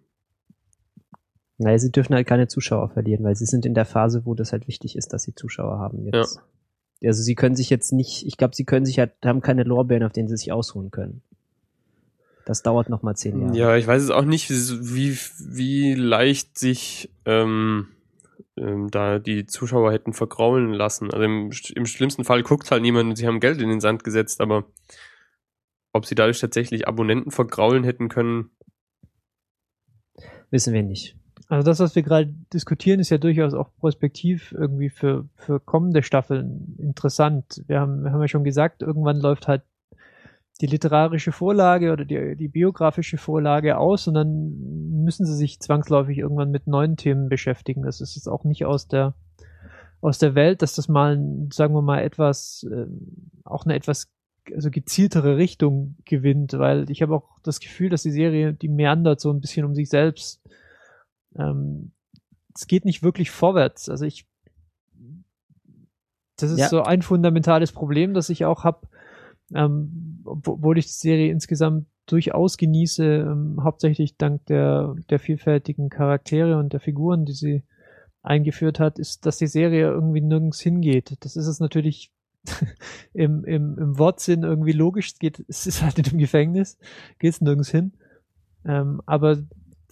Naja, 1.57 1.77
sie 1.77 1.91
dürfen 1.91 2.15
halt 2.15 2.27
keine 2.27 2.47
Zuschauer 2.47 2.89
verlieren, 2.89 3.23
weil 3.25 3.35
sie 3.35 3.45
sind 3.45 3.65
in 3.65 3.73
der 3.73 3.85
Phase, 3.85 4.25
wo 4.25 4.33
das 4.33 4.53
halt 4.53 4.67
wichtig 4.67 4.95
ist, 4.95 5.11
dass 5.11 5.23
sie 5.23 5.35
Zuschauer 5.35 5.77
haben 5.79 6.05
jetzt. 6.05 6.39
Ja. 7.01 7.09
Also 7.09 7.21
sie 7.21 7.35
können 7.35 7.55
sich 7.55 7.69
jetzt 7.69 7.91
nicht, 7.91 8.25
ich 8.25 8.37
glaube, 8.37 8.55
sie 8.55 8.63
können 8.63 8.85
sich 8.85 8.99
halt, 8.99 9.11
haben 9.23 9.41
keine 9.41 9.63
Lorbeeren, 9.63 10.03
auf 10.03 10.13
denen 10.13 10.29
sie 10.29 10.37
sich 10.37 10.51
ausruhen 10.53 10.91
können. 10.91 11.21
Das 12.45 12.63
dauert 12.63 12.89
noch 12.89 13.03
mal 13.03 13.15
zehn 13.15 13.39
Jahre. 13.41 13.57
Ja, 13.57 13.75
ich 13.75 13.85
weiß 13.85 14.01
es 14.01 14.09
auch 14.09 14.25
nicht, 14.25 14.49
wie, 14.49 15.17
wie 15.39 15.93
leicht 15.93 16.57
sich 16.57 17.11
ähm, 17.25 17.89
ähm, 18.57 18.89
da 18.89 19.19
die 19.19 19.45
Zuschauer 19.45 19.91
hätten 19.91 20.13
vergraulen 20.13 20.73
lassen. 20.73 21.11
Also 21.11 21.23
im, 21.23 21.51
im 21.75 21.85
schlimmsten 21.85 22.23
Fall 22.23 22.43
guckt 22.43 22.71
halt 22.71 22.81
niemand 22.81 23.09
und 23.09 23.15
sie 23.15 23.27
haben 23.27 23.39
Geld 23.39 23.61
in 23.61 23.69
den 23.69 23.81
Sand 23.81 24.03
gesetzt, 24.03 24.41
aber 24.41 24.65
ob 25.93 26.05
sie 26.05 26.15
dadurch 26.15 26.39
tatsächlich 26.39 26.87
Abonnenten 26.87 27.31
vergraulen 27.31 27.83
hätten 27.83 28.09
können, 28.09 28.51
wissen 30.51 30.73
wir 30.73 30.83
nicht. 30.83 31.15
Also 31.47 31.65
das, 31.65 31.79
was 31.79 31.95
wir 31.95 32.03
gerade 32.03 32.33
diskutieren, 32.53 32.99
ist 32.99 33.09
ja 33.09 33.17
durchaus 33.17 33.53
auch 33.53 33.69
prospektiv 33.79 34.51
irgendwie 34.51 34.89
für, 34.89 35.27
für 35.35 35.59
kommende 35.59 36.03
Staffeln 36.03 36.75
interessant. 36.77 37.63
Wir 37.67 37.79
haben, 37.79 38.03
wir 38.03 38.11
haben 38.11 38.21
ja 38.21 38.27
schon 38.27 38.43
gesagt, 38.43 38.83
irgendwann 38.83 39.17
läuft 39.17 39.47
halt 39.47 39.63
die 40.61 40.67
literarische 40.67 41.31
Vorlage 41.31 41.93
oder 41.93 42.05
die, 42.05 42.35
die 42.35 42.49
biografische 42.49 43.17
Vorlage 43.17 43.77
aus 43.77 44.07
und 44.07 44.13
dann 44.13 45.03
müssen 45.03 45.25
sie 45.25 45.35
sich 45.35 45.59
zwangsläufig 45.59 46.17
irgendwann 46.17 46.51
mit 46.51 46.67
neuen 46.67 46.97
Themen 46.97 47.29
beschäftigen. 47.29 47.83
Das 47.83 48.01
ist 48.01 48.15
jetzt 48.15 48.27
auch 48.27 48.43
nicht 48.43 48.65
aus 48.65 48.87
der 48.87 49.13
aus 50.01 50.17
der 50.17 50.35
Welt, 50.35 50.61
dass 50.61 50.75
das 50.75 50.87
mal, 50.87 51.19
sagen 51.51 51.73
wir 51.73 51.81
mal, 51.81 52.01
etwas, 52.01 52.65
äh, 52.71 52.85
auch 53.43 53.65
eine 53.65 53.75
etwas 53.75 54.09
also 54.53 54.71
gezieltere 54.71 55.37
Richtung 55.37 55.97
gewinnt, 56.05 56.53
weil 56.53 56.89
ich 56.89 57.01
habe 57.01 57.15
auch 57.15 57.39
das 57.43 57.59
Gefühl, 57.59 57.89
dass 57.89 58.03
die 58.03 58.11
Serie, 58.11 58.53
die 58.53 58.69
meandert 58.69 59.19
so 59.19 59.31
ein 59.31 59.41
bisschen 59.41 59.65
um 59.65 59.75
sich 59.75 59.89
selbst. 59.89 60.41
Ähm, 61.35 61.91
es 62.55 62.65
geht 62.65 62.85
nicht 62.85 63.03
wirklich 63.03 63.29
vorwärts. 63.29 63.89
Also 63.89 64.05
ich, 64.05 64.27
das 66.37 66.51
ist 66.51 66.59
ja. 66.59 66.69
so 66.69 66.81
ein 66.81 67.01
fundamentales 67.01 67.71
Problem, 67.71 68.13
das 68.13 68.29
ich 68.29 68.45
auch 68.45 68.63
habe 68.63 68.87
ähm, 69.53 70.21
obwohl 70.25 70.77
ich 70.77 70.85
die 70.85 70.93
Serie 70.93 71.31
insgesamt 71.31 71.87
durchaus 72.05 72.57
genieße, 72.57 73.03
ähm, 73.03 73.63
hauptsächlich 73.63 74.17
dank 74.17 74.45
der, 74.47 74.95
der 75.09 75.19
vielfältigen 75.19 75.89
Charaktere 75.89 76.57
und 76.57 76.73
der 76.73 76.79
Figuren, 76.79 77.25
die 77.25 77.33
sie 77.33 77.63
eingeführt 78.21 78.79
hat, 78.79 78.99
ist, 78.99 79.25
dass 79.25 79.37
die 79.37 79.47
Serie 79.47 79.87
irgendwie 79.87 80.21
nirgends 80.21 80.59
hingeht. 80.59 81.17
Das 81.21 81.35
ist 81.35 81.47
es 81.47 81.59
natürlich 81.59 82.11
im, 83.13 83.43
im, 83.45 83.77
im 83.77 83.97
Wortsinn 83.97 84.43
irgendwie 84.43 84.71
logisch. 84.71 85.13
Es 85.13 85.19
geht, 85.19 85.45
es 85.47 85.67
ist 85.67 85.83
halt 85.83 85.99
in 85.99 86.05
einem 86.05 86.17
Gefängnis, 86.17 86.77
geht 87.19 87.33
es 87.33 87.41
nirgends 87.41 87.69
hin. 87.69 87.93
Ähm, 88.65 89.01
aber 89.05 89.37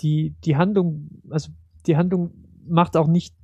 die, 0.01 0.35
die 0.43 0.55
Handlung, 0.55 1.09
also 1.29 1.51
die 1.85 1.97
Handlung 1.97 2.31
macht 2.67 2.97
auch 2.97 3.07
nicht, 3.07 3.35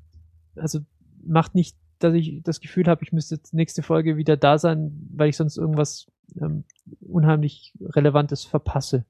also 0.55 0.79
macht 1.25 1.55
nicht 1.55 1.77
dass 2.03 2.13
ich 2.13 2.41
das 2.43 2.59
Gefühl 2.59 2.87
habe, 2.87 3.03
ich 3.03 3.11
müsste 3.11 3.39
nächste 3.51 3.83
Folge 3.83 4.17
wieder 4.17 4.37
da 4.37 4.57
sein, 4.57 5.07
weil 5.13 5.29
ich 5.29 5.37
sonst 5.37 5.57
irgendwas 5.57 6.07
ähm, 6.39 6.63
unheimlich 7.01 7.73
Relevantes 7.81 8.43
verpasse. 8.43 9.05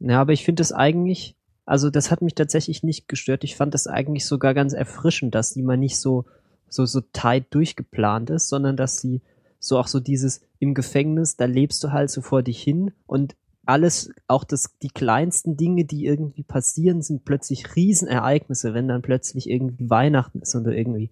Ja, 0.00 0.20
aber 0.20 0.32
ich 0.32 0.44
finde 0.44 0.62
es 0.62 0.72
eigentlich, 0.72 1.34
also 1.66 1.90
das 1.90 2.10
hat 2.10 2.22
mich 2.22 2.34
tatsächlich 2.34 2.82
nicht 2.82 3.08
gestört. 3.08 3.44
Ich 3.44 3.56
fand 3.56 3.74
das 3.74 3.86
eigentlich 3.86 4.26
sogar 4.26 4.54
ganz 4.54 4.72
erfrischend, 4.72 5.34
dass 5.34 5.52
die 5.52 5.62
mal 5.62 5.76
nicht 5.76 5.98
so, 5.98 6.24
so, 6.68 6.86
so 6.86 7.00
tight 7.12 7.46
durchgeplant 7.50 8.30
ist, 8.30 8.48
sondern 8.48 8.76
dass 8.76 8.98
sie 8.98 9.20
so 9.58 9.78
auch 9.78 9.88
so 9.88 10.00
dieses 10.00 10.40
im 10.60 10.74
Gefängnis, 10.74 11.36
da 11.36 11.46
lebst 11.46 11.82
du 11.82 11.92
halt 11.92 12.10
so 12.10 12.20
vor 12.20 12.42
dich 12.42 12.62
hin 12.62 12.92
und 13.06 13.34
alles, 13.68 14.10
auch 14.28 14.44
das, 14.44 14.78
die 14.80 14.88
kleinsten 14.88 15.58
Dinge, 15.58 15.84
die 15.84 16.06
irgendwie 16.06 16.42
passieren, 16.42 17.02
sind 17.02 17.26
plötzlich 17.26 17.76
Riesenereignisse, 17.76 18.72
wenn 18.72 18.88
dann 18.88 19.02
plötzlich 19.02 19.50
irgendwie 19.50 19.90
Weihnachten 19.90 20.40
ist 20.40 20.56
oder 20.56 20.72
irgendwie 20.72 21.10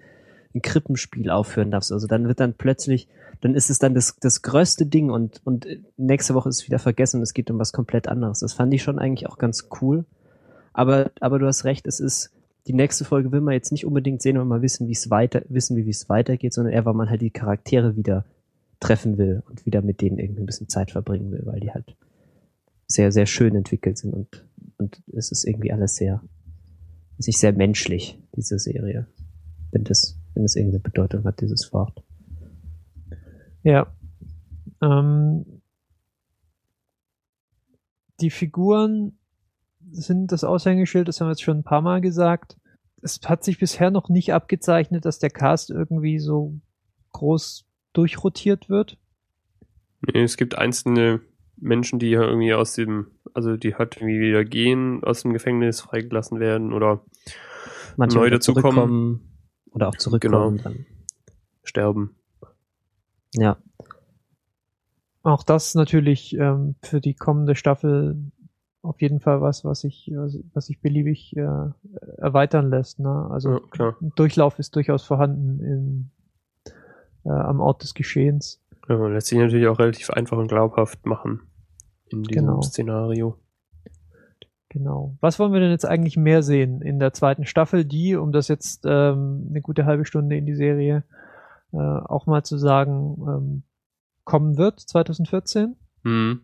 ein 0.56 0.62
Krippenspiel 0.62 1.30
aufführen 1.30 1.70
darfst. 1.70 1.92
Also 1.92 2.06
dann 2.06 2.26
wird 2.26 2.40
dann 2.40 2.54
plötzlich, 2.54 3.08
dann 3.42 3.54
ist 3.54 3.70
es 3.70 3.78
dann 3.78 3.94
das, 3.94 4.16
das 4.20 4.42
größte 4.42 4.86
Ding 4.86 5.10
und, 5.10 5.40
und 5.44 5.66
nächste 5.96 6.34
Woche 6.34 6.48
ist 6.48 6.62
es 6.62 6.66
wieder 6.66 6.78
vergessen 6.78 7.18
und 7.18 7.22
es 7.22 7.34
geht 7.34 7.50
um 7.50 7.58
was 7.58 7.72
komplett 7.72 8.08
anderes. 8.08 8.40
Das 8.40 8.54
fand 8.54 8.72
ich 8.74 8.82
schon 8.82 8.98
eigentlich 8.98 9.28
auch 9.28 9.38
ganz 9.38 9.68
cool. 9.80 10.04
Aber, 10.72 11.10
aber 11.20 11.38
du 11.38 11.46
hast 11.46 11.64
recht, 11.64 11.86
es 11.86 12.00
ist, 12.00 12.32
die 12.66 12.72
nächste 12.72 13.04
Folge 13.04 13.30
will 13.32 13.40
man 13.40 13.54
jetzt 13.54 13.70
nicht 13.70 13.86
unbedingt 13.86 14.22
sehen, 14.22 14.38
wenn 14.38 14.48
man 14.48 14.62
wissen, 14.62 14.88
wie 14.88 14.92
es 14.92 15.10
weiter, 15.10 15.42
wissen, 15.48 15.76
wie 15.76 15.88
es 15.88 16.08
weitergeht, 16.08 16.52
sondern 16.52 16.72
eher, 16.72 16.84
weil 16.84 16.94
man 16.94 17.10
halt 17.10 17.20
die 17.20 17.30
Charaktere 17.30 17.96
wieder 17.96 18.24
treffen 18.80 19.18
will 19.18 19.42
und 19.48 19.64
wieder 19.64 19.82
mit 19.82 20.00
denen 20.00 20.18
irgendwie 20.18 20.42
ein 20.42 20.46
bisschen 20.46 20.68
Zeit 20.68 20.90
verbringen 20.90 21.30
will, 21.30 21.42
weil 21.44 21.60
die 21.60 21.70
halt 21.70 21.96
sehr, 22.86 23.12
sehr 23.12 23.26
schön 23.26 23.54
entwickelt 23.54 23.98
sind 23.98 24.12
und, 24.12 24.44
und 24.78 25.02
es 25.14 25.30
ist 25.30 25.44
irgendwie 25.44 25.72
alles 25.72 25.96
sehr, 25.96 26.22
ist 27.18 27.26
nicht 27.26 27.38
sehr 27.38 27.52
menschlich, 27.52 28.18
diese 28.34 28.58
Serie. 28.58 29.06
Wenn 29.70 29.84
das 29.84 30.18
wenn 30.36 30.44
es 30.44 30.54
irgendeine 30.54 30.82
Bedeutung 30.82 31.24
hat, 31.24 31.40
dieses 31.40 31.72
Wort. 31.72 32.02
Ja. 33.62 33.86
Ähm, 34.82 35.62
die 38.20 38.30
Figuren 38.30 39.18
sind 39.90 40.30
das 40.30 40.44
Aushängeschild, 40.44 41.08
das 41.08 41.20
haben 41.20 41.28
wir 41.28 41.32
jetzt 41.32 41.42
schon 41.42 41.58
ein 41.58 41.64
paar 41.64 41.80
Mal 41.80 42.00
gesagt. 42.00 42.58
es 43.02 43.20
hat 43.24 43.44
sich 43.44 43.58
bisher 43.58 43.90
noch 43.90 44.08
nicht 44.08 44.32
abgezeichnet, 44.32 45.04
dass 45.04 45.18
der 45.18 45.30
Cast 45.30 45.70
irgendwie 45.70 46.18
so 46.18 46.60
groß 47.12 47.64
durchrotiert 47.92 48.68
wird. 48.68 48.98
Nee, 50.02 50.22
es 50.22 50.36
gibt 50.36 50.58
einzelne 50.58 51.20
Menschen, 51.56 51.98
die 51.98 52.10
ja 52.10 52.22
irgendwie 52.22 52.52
aus 52.52 52.74
dem, 52.74 53.06
also 53.32 53.56
die 53.56 53.74
halt 53.74 53.96
irgendwie 53.96 54.20
wieder 54.20 54.44
gehen, 54.44 55.02
aus 55.02 55.22
dem 55.22 55.32
Gefängnis 55.32 55.80
freigelassen 55.80 56.40
werden 56.40 56.74
oder 56.74 57.02
Manche 57.96 58.18
neu 58.18 58.28
dazukommen, 58.28 58.74
zurückkommen 58.74 59.35
Oder 59.76 59.88
auch 59.88 59.96
zurückkommen 59.96 60.56
Genau. 60.56 60.62
dann. 60.70 60.86
sterben. 61.62 62.16
Ja. 63.34 63.56
Auch 65.22 65.42
das 65.42 65.74
natürlich 65.74 66.34
ähm, 66.38 66.76
für 66.82 67.00
die 67.00 67.14
kommende 67.14 67.54
Staffel 67.56 68.16
auf 68.82 69.02
jeden 69.02 69.18
Fall 69.20 69.40
was, 69.40 69.64
was 69.64 69.80
sich, 69.80 70.10
was, 70.14 70.66
sich 70.66 70.80
beliebig 70.80 71.36
äh, 71.36 71.42
erweitern 72.18 72.70
lässt. 72.70 73.00
Ne? 73.00 73.28
Also 73.30 73.60
Ja, 73.76 73.94
Durchlauf 74.14 74.58
ist 74.60 74.76
durchaus 74.76 75.02
vorhanden 75.04 75.60
in, 75.60 76.10
äh, 77.24 77.30
am 77.30 77.60
Ort 77.60 77.82
des 77.82 77.94
Geschehens. 77.94 78.62
Ja, 78.88 78.96
man 78.96 79.12
lässt 79.12 79.26
sich 79.26 79.38
natürlich 79.38 79.66
auch 79.66 79.80
relativ 79.80 80.10
einfach 80.10 80.38
und 80.38 80.46
glaubhaft 80.48 81.04
machen 81.04 81.40
in 82.08 82.22
diesem 82.22 82.46
Genau. 82.46 82.62
Szenario. 82.62 83.36
Genau. 84.76 85.16
Was 85.22 85.38
wollen 85.38 85.54
wir 85.54 85.60
denn 85.60 85.70
jetzt 85.70 85.86
eigentlich 85.86 86.18
mehr 86.18 86.42
sehen 86.42 86.82
in 86.82 86.98
der 86.98 87.14
zweiten 87.14 87.46
Staffel, 87.46 87.86
die, 87.86 88.14
um 88.14 88.30
das 88.30 88.48
jetzt 88.48 88.84
ähm, 88.84 89.46
eine 89.48 89.62
gute 89.62 89.86
halbe 89.86 90.04
Stunde 90.04 90.36
in 90.36 90.44
die 90.44 90.54
Serie 90.54 91.02
äh, 91.72 91.78
auch 91.78 92.26
mal 92.26 92.42
zu 92.42 92.58
sagen, 92.58 93.16
ähm, 93.26 93.62
kommen 94.24 94.58
wird 94.58 94.78
2014? 94.80 95.76
Hm. 96.04 96.42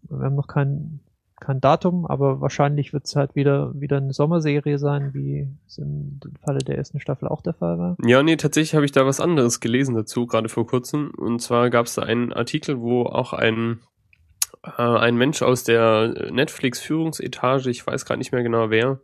Wir 0.00 0.18
haben 0.18 0.34
noch 0.34 0.46
kein, 0.46 1.00
kein 1.40 1.60
Datum, 1.60 2.06
aber 2.06 2.40
wahrscheinlich 2.40 2.94
wird 2.94 3.04
es 3.04 3.16
halt 3.16 3.34
wieder, 3.34 3.78
wieder 3.78 3.98
eine 3.98 4.14
Sommerserie 4.14 4.78
sein, 4.78 5.12
wie 5.12 5.46
es 5.66 5.76
im 5.76 6.20
Falle 6.42 6.60
der 6.60 6.78
ersten 6.78 7.00
Staffel 7.00 7.28
auch 7.28 7.42
der 7.42 7.52
Fall 7.52 7.78
war. 7.78 7.96
Ja, 8.02 8.22
nee, 8.22 8.36
tatsächlich 8.36 8.74
habe 8.74 8.86
ich 8.86 8.92
da 8.92 9.04
was 9.04 9.20
anderes 9.20 9.60
gelesen 9.60 9.94
dazu, 9.94 10.26
gerade 10.26 10.48
vor 10.48 10.66
kurzem. 10.66 11.10
Und 11.18 11.42
zwar 11.42 11.68
gab 11.68 11.84
es 11.84 11.96
da 11.96 12.02
einen 12.02 12.32
Artikel, 12.32 12.80
wo 12.80 13.02
auch 13.02 13.34
ein, 13.34 13.80
äh, 14.62 14.82
ein 14.82 15.16
Mensch 15.16 15.42
aus 15.42 15.64
der 15.64 16.30
Netflix-Führungsetage, 16.30 17.70
ich 17.70 17.86
weiß 17.86 18.04
gerade 18.04 18.18
nicht 18.18 18.32
mehr 18.32 18.42
genau 18.42 18.70
wer, 18.70 19.00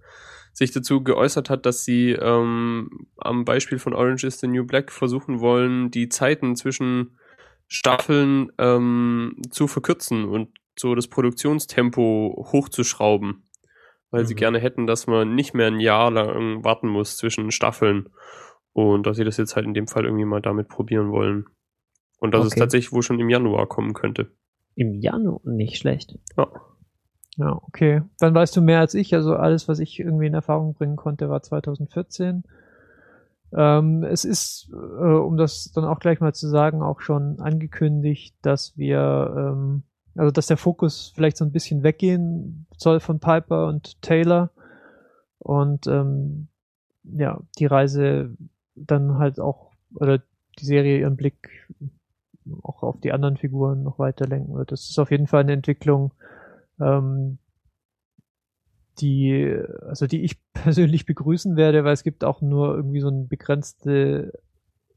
sich 0.52 0.70
dazu 0.72 1.02
geäußert 1.02 1.50
hat, 1.50 1.66
dass 1.66 1.84
sie 1.84 2.12
ähm, 2.12 3.08
am 3.16 3.44
Beispiel 3.44 3.78
von 3.78 3.92
Orange 3.94 4.24
is 4.26 4.38
the 4.40 4.46
New 4.46 4.64
Black 4.64 4.92
versuchen 4.92 5.40
wollen, 5.40 5.90
die 5.90 6.08
Zeiten 6.08 6.54
zwischen 6.56 7.18
Staffeln 7.66 8.52
ähm, 8.58 9.36
zu 9.50 9.66
verkürzen 9.66 10.24
und 10.24 10.50
so 10.78 10.94
das 10.94 11.08
Produktionstempo 11.08 12.48
hochzuschrauben. 12.52 13.44
Weil 14.10 14.26
sie 14.26 14.34
Mhm. 14.34 14.38
gerne 14.38 14.58
hätten, 14.60 14.86
dass 14.86 15.06
man 15.08 15.34
nicht 15.34 15.54
mehr 15.54 15.66
ein 15.66 15.80
Jahr 15.80 16.10
lang 16.10 16.62
warten 16.62 16.88
muss 16.88 17.16
zwischen 17.16 17.50
Staffeln. 17.50 18.10
Und 18.72 19.06
dass 19.06 19.16
sie 19.16 19.24
das 19.24 19.36
jetzt 19.36 19.56
halt 19.56 19.66
in 19.66 19.74
dem 19.74 19.86
Fall 19.88 20.04
irgendwie 20.04 20.24
mal 20.24 20.40
damit 20.42 20.68
probieren 20.68 21.10
wollen. 21.10 21.46
Und 22.18 22.32
dass 22.32 22.44
es 22.44 22.52
Okay. 22.52 22.60
tatsächlich 22.60 22.92
wohl 22.92 23.02
schon 23.02 23.18
im 23.18 23.28
Januar 23.28 23.66
kommen 23.66 23.92
könnte. 23.92 24.30
Im 24.74 24.94
Januar 24.94 25.40
nicht 25.44 25.76
schlecht. 25.78 26.18
Ja. 26.36 26.48
Ja, 27.36 27.60
okay. 27.66 28.02
Dann 28.18 28.34
weißt 28.34 28.56
du 28.56 28.62
mehr 28.62 28.78
als 28.78 28.94
ich. 28.94 29.14
Also 29.14 29.34
alles, 29.34 29.66
was 29.66 29.80
ich 29.80 29.98
irgendwie 29.98 30.26
in 30.26 30.34
Erfahrung 30.34 30.74
bringen 30.74 30.96
konnte, 30.96 31.28
war 31.28 31.42
2014. 31.42 32.44
Ähm, 33.52 34.04
es 34.04 34.24
ist, 34.24 34.68
äh, 34.72 34.76
um 34.76 35.36
das 35.36 35.72
dann 35.72 35.84
auch 35.84 36.00
gleich 36.00 36.20
mal 36.20 36.34
zu 36.34 36.48
sagen, 36.48 36.82
auch 36.82 37.00
schon 37.00 37.40
angekündigt, 37.40 38.34
dass 38.42 38.76
wir, 38.76 39.34
ähm, 39.36 39.82
also 40.16 40.30
dass 40.30 40.46
der 40.46 40.56
Fokus 40.56 41.12
vielleicht 41.14 41.36
so 41.36 41.44
ein 41.44 41.52
bisschen 41.52 41.82
weggehen 41.82 42.66
soll 42.76 43.00
von 43.00 43.20
Piper 43.20 43.66
und 43.66 44.00
Taylor 44.02 44.50
und 45.38 45.86
ähm, 45.86 46.48
ja, 47.04 47.40
die 47.58 47.66
Reise 47.66 48.36
dann 48.74 49.18
halt 49.18 49.38
auch, 49.38 49.70
oder 49.94 50.20
die 50.58 50.64
Serie 50.64 50.98
ihren 51.00 51.16
Blick 51.16 51.68
auch 52.62 52.82
auf 52.82 53.00
die 53.00 53.12
anderen 53.12 53.36
Figuren 53.36 53.82
noch 53.82 53.98
weiter 53.98 54.26
lenken 54.26 54.54
wird. 54.54 54.72
Das 54.72 54.88
ist 54.88 54.98
auf 54.98 55.10
jeden 55.10 55.26
Fall 55.26 55.40
eine 55.40 55.52
Entwicklung, 55.52 56.12
ähm, 56.80 57.38
die, 58.98 59.56
also 59.86 60.06
die 60.06 60.22
ich 60.22 60.38
persönlich 60.52 61.06
begrüßen 61.06 61.56
werde, 61.56 61.84
weil 61.84 61.92
es 61.92 62.04
gibt 62.04 62.24
auch 62.24 62.40
nur 62.40 62.74
irgendwie 62.74 63.00
so 63.00 63.08
eine 63.08 63.24
begrenzte 63.24 64.32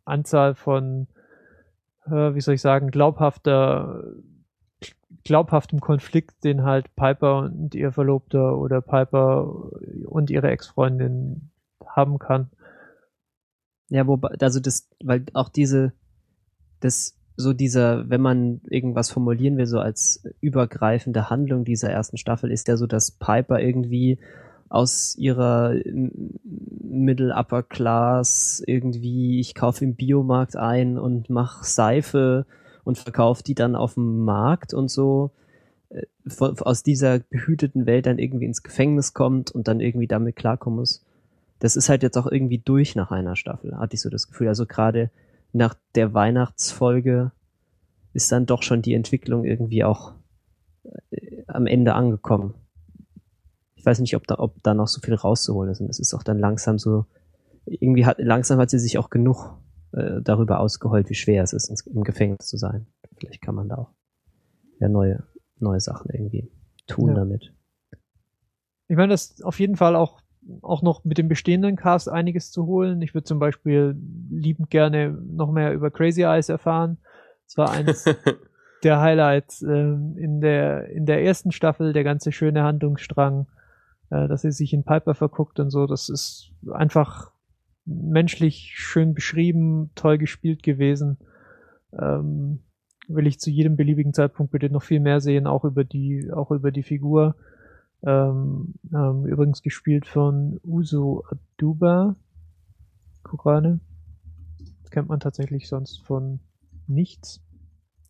Anzahl 0.05 0.55
von, 0.55 1.07
äh, 2.05 2.33
wie 2.33 2.41
soll 2.41 2.55
ich 2.55 2.61
sagen, 2.61 2.91
glaubhafter, 2.91 4.03
glaubhaftem 5.23 5.79
Konflikt, 5.79 6.43
den 6.43 6.63
halt 6.63 6.95
Piper 6.95 7.39
und 7.39 7.75
ihr 7.75 7.91
Verlobter 7.91 8.57
oder 8.57 8.81
Piper 8.81 9.71
und 10.05 10.29
ihre 10.29 10.49
Ex-Freundin 10.49 11.51
haben 11.85 12.19
kann. 12.19 12.49
Ja, 13.89 14.05
wobei, 14.05 14.29
also 14.39 14.59
das, 14.59 14.89
weil 15.03 15.25
auch 15.33 15.49
diese, 15.49 15.93
das, 16.79 17.17
so 17.37 17.53
dieser, 17.53 18.09
wenn 18.09 18.21
man 18.21 18.61
irgendwas 18.67 19.11
formulieren 19.11 19.57
will, 19.57 19.67
so 19.67 19.79
als 19.79 20.23
übergreifende 20.41 21.29
Handlung 21.29 21.65
dieser 21.65 21.89
ersten 21.89 22.17
Staffel, 22.17 22.51
ist 22.51 22.67
ja 22.67 22.77
so, 22.77 22.87
dass 22.87 23.11
Piper 23.11 23.59
irgendwie 23.59 24.17
aus 24.69 25.15
ihrer 25.17 25.75
Middle 26.43 27.33
Upper 27.33 27.63
Class 27.63 28.61
irgendwie, 28.65 29.39
ich 29.39 29.53
kaufe 29.53 29.85
im 29.85 29.95
Biomarkt 29.95 30.57
ein 30.57 30.97
und 30.97 31.29
mach 31.29 31.63
Seife 31.63 32.45
und 32.83 32.97
verkaufe 32.97 33.43
die 33.43 33.55
dann 33.55 33.75
auf 33.75 33.93
dem 33.93 34.25
Markt 34.25 34.73
und 34.73 34.89
so 34.89 35.31
äh, 35.89 36.05
aus 36.39 36.83
dieser 36.83 37.19
behüteten 37.19 37.85
Welt 37.85 38.07
dann 38.07 38.17
irgendwie 38.17 38.45
ins 38.45 38.63
Gefängnis 38.63 39.13
kommt 39.13 39.51
und 39.51 39.67
dann 39.67 39.79
irgendwie 39.79 40.07
damit 40.07 40.35
klarkommen 40.35 40.79
muss. 40.79 41.03
Das 41.59 41.75
ist 41.75 41.87
halt 41.87 42.01
jetzt 42.03 42.17
auch 42.17 42.27
irgendwie 42.27 42.59
durch 42.59 42.95
nach 42.95 43.11
einer 43.11 43.35
Staffel, 43.35 43.77
hatte 43.77 43.93
ich 43.93 44.01
so 44.01 44.09
das 44.09 44.27
Gefühl. 44.27 44.47
Also 44.47 44.65
gerade 44.65 45.11
nach 45.53 45.75
der 45.95 46.13
Weihnachtsfolge 46.13 47.31
ist 48.13 48.31
dann 48.31 48.45
doch 48.45 48.63
schon 48.63 48.81
die 48.81 48.93
Entwicklung 48.93 49.45
irgendwie 49.45 49.83
auch 49.83 50.13
äh, 51.11 51.43
am 51.47 51.65
Ende 51.67 51.93
angekommen. 51.93 52.55
Ich 53.75 53.85
weiß 53.85 53.99
nicht, 53.99 54.15
ob 54.15 54.27
da, 54.27 54.39
ob 54.39 54.61
da 54.63 54.73
noch 54.73 54.87
so 54.87 54.99
viel 55.01 55.13
rauszuholen 55.13 55.71
ist. 55.71 55.79
Und 55.81 55.89
es 55.89 55.99
ist 55.99 56.13
auch 56.13 56.23
dann 56.23 56.39
langsam 56.39 56.77
so, 56.77 57.05
irgendwie 57.65 58.05
hat, 58.05 58.17
langsam 58.19 58.59
hat 58.59 58.69
sie 58.69 58.79
sich 58.79 58.97
auch 58.97 59.09
genug 59.09 59.57
äh, 59.93 60.21
darüber 60.21 60.59
ausgeheult, 60.59 61.09
wie 61.09 61.15
schwer 61.15 61.43
es 61.43 61.53
ist, 61.53 61.69
ins, 61.69 61.81
im 61.81 62.03
Gefängnis 62.03 62.47
zu 62.47 62.57
sein. 62.57 62.87
Vielleicht 63.17 63.41
kann 63.41 63.55
man 63.55 63.69
da 63.69 63.77
auch 63.77 63.91
ja 64.79 64.89
neue, 64.89 65.23
neue 65.59 65.79
Sachen 65.79 66.09
irgendwie 66.11 66.49
tun 66.87 67.09
Ja. 67.09 67.15
damit. 67.15 67.53
Ich 68.89 68.95
meine, 68.95 69.11
das 69.11 69.31
ist 69.31 69.43
auf 69.45 69.59
jeden 69.59 69.75
Fall 69.75 69.95
auch, 69.95 70.21
auch 70.61 70.81
noch 70.81 71.03
mit 71.03 71.17
dem 71.17 71.27
bestehenden 71.27 71.75
Cast 71.75 72.09
einiges 72.09 72.51
zu 72.51 72.65
holen. 72.65 73.01
Ich 73.01 73.13
würde 73.13 73.25
zum 73.25 73.39
Beispiel 73.39 73.95
liebend 74.29 74.69
gerne 74.69 75.17
noch 75.29 75.51
mehr 75.51 75.73
über 75.73 75.91
Crazy 75.91 76.23
Eyes 76.23 76.49
erfahren. 76.49 76.97
Es 77.45 77.57
war 77.57 77.71
eins 77.71 78.05
der 78.83 79.01
Highlights 79.01 79.61
ähm, 79.61 80.15
in 80.17 80.41
der 80.41 80.89
in 80.89 81.05
der 81.05 81.23
ersten 81.23 81.51
Staffel, 81.51 81.93
der 81.93 82.03
ganze 82.03 82.31
schöne 82.31 82.63
Handlungsstrang, 82.63 83.47
äh, 84.09 84.27
dass 84.27 84.41
sie 84.41 84.51
sich 84.51 84.73
in 84.73 84.83
Piper 84.83 85.15
verguckt 85.15 85.59
und 85.59 85.69
so. 85.69 85.87
Das 85.87 86.09
ist 86.09 86.51
einfach 86.71 87.31
menschlich 87.85 88.73
schön 88.75 89.13
beschrieben, 89.13 89.91
toll 89.95 90.17
gespielt 90.17 90.63
gewesen. 90.63 91.17
Ähm, 91.97 92.59
will 93.07 93.27
ich 93.27 93.39
zu 93.39 93.49
jedem 93.49 93.77
beliebigen 93.77 94.13
Zeitpunkt 94.13 94.51
bitte 94.51 94.69
noch 94.69 94.83
viel 94.83 94.99
mehr 94.99 95.21
sehen, 95.21 95.47
auch 95.47 95.63
über 95.63 95.83
die 95.83 96.29
auch 96.33 96.51
über 96.51 96.71
die 96.71 96.83
Figur. 96.83 97.35
Ähm, 98.07 98.75
ähm, 98.93 99.25
übrigens 99.25 99.61
gespielt 99.61 100.07
von 100.07 100.61
Uso 100.63 101.25
Aduba. 101.29 102.15
Kurane. 103.21 103.81
Das 104.81 104.91
kennt 104.91 105.09
man 105.09 105.19
tatsächlich 105.19 105.67
sonst 105.67 105.97
von 106.05 106.39
nichts. 106.87 107.43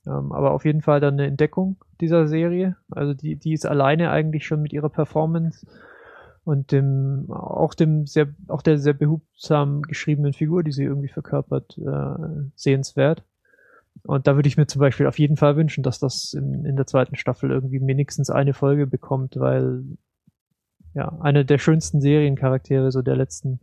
Ähm, 0.05 0.31
aber 0.31 0.51
auf 0.51 0.65
jeden 0.65 0.83
Fall 0.83 0.99
dann 0.99 1.15
eine 1.15 1.25
Entdeckung 1.25 1.77
dieser 1.99 2.27
Serie. 2.27 2.77
Also 2.91 3.15
die, 3.15 3.37
die 3.37 3.53
ist 3.53 3.65
alleine 3.65 4.11
eigentlich 4.11 4.45
schon 4.45 4.61
mit 4.61 4.71
ihrer 4.71 4.89
Performance 4.89 5.65
und 6.43 6.71
dem, 6.71 7.31
auch 7.31 7.73
dem 7.73 8.05
sehr, 8.05 8.27
auch 8.49 8.61
der 8.61 8.77
sehr 8.77 8.93
behutsam 8.93 9.81
geschriebenen 9.81 10.33
Figur, 10.33 10.61
die 10.61 10.71
sie 10.71 10.83
irgendwie 10.83 11.09
verkörpert, 11.09 11.75
äh, 11.79 12.49
sehenswert. 12.53 13.23
Und 14.03 14.27
da 14.27 14.35
würde 14.35 14.47
ich 14.47 14.57
mir 14.57 14.67
zum 14.67 14.79
Beispiel 14.79 15.07
auf 15.07 15.19
jeden 15.19 15.37
Fall 15.37 15.55
wünschen, 15.55 15.83
dass 15.83 15.99
das 15.99 16.33
in, 16.33 16.65
in 16.65 16.75
der 16.75 16.87
zweiten 16.87 17.15
Staffel 17.15 17.51
irgendwie 17.51 17.79
wenigstens 17.85 18.29
eine 18.29 18.53
Folge 18.53 18.87
bekommt, 18.87 19.35
weil 19.37 19.83
ja, 20.93 21.17
eine 21.21 21.45
der 21.45 21.57
schönsten 21.57 22.01
Seriencharaktere 22.01 22.91
so 22.91 23.01
der 23.01 23.15
letzten, 23.15 23.59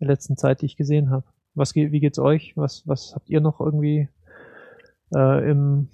der 0.00 0.08
letzten 0.08 0.36
Zeit, 0.36 0.62
die 0.62 0.66
ich 0.66 0.76
gesehen 0.76 1.10
habe. 1.10 1.24
Was 1.54 1.72
geht, 1.72 1.92
wie 1.92 2.00
geht's 2.00 2.18
euch? 2.18 2.56
Was, 2.56 2.86
was 2.86 3.14
habt 3.14 3.28
ihr 3.28 3.40
noch 3.40 3.60
irgendwie 3.60 4.08
äh, 5.14 5.50
im 5.50 5.88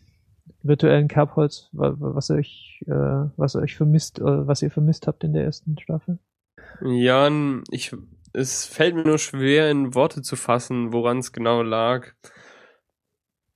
virtuellen 0.63 1.09
Kerbholz, 1.09 1.69
wa- 1.73 1.95
wa- 1.99 2.15
was 2.15 2.31
euch, 2.31 2.83
äh, 2.87 2.93
was 3.37 3.57
euch 3.57 3.77
vermisst, 3.77 4.19
äh, 4.19 4.47
was 4.47 4.63
ihr 4.63 4.71
vermisst 4.71 5.07
habt 5.07 5.25
in 5.25 5.33
der 5.33 5.45
ersten 5.45 5.79
Staffel? 5.79 6.19
Ja, 6.83 7.31
ich, 7.71 7.95
es 8.33 8.65
fällt 8.67 8.95
mir 8.95 9.05
nur 9.05 9.19
schwer 9.19 9.71
in 9.71 9.95
Worte 9.95 10.23
zu 10.23 10.37
fassen, 10.37 10.93
woran 10.93 11.19
es 11.19 11.33
genau 11.33 11.63
lag. 11.63 12.13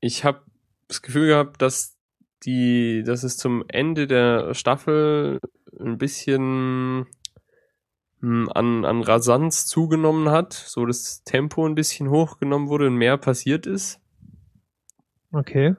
Ich 0.01 0.25
habe 0.25 0.43
das 0.89 1.03
Gefühl 1.03 1.29
gehabt, 1.29 1.61
dass 1.63 1.97
die, 2.45 3.03
dass 3.05 3.25
es 3.25 3.37
zum 3.37 3.65
Ende 3.69 4.07
der 4.07 4.55
Staffel 4.55 5.41
ein 5.79 5.99
bisschen 5.99 7.07
mh, 8.21 8.51
an, 8.53 8.85
an 8.85 9.03
Rasanz 9.03 9.67
zugenommen 9.67 10.31
hat, 10.31 10.53
so 10.53 10.87
das 10.87 11.25
Tempo 11.25 11.67
ein 11.67 11.75
bisschen 11.75 12.11
hochgenommen 12.11 12.69
wurde 12.69 12.87
und 12.87 12.97
mehr 12.97 13.19
passiert 13.19 13.67
ist. 13.67 14.01
Okay. 15.33 15.75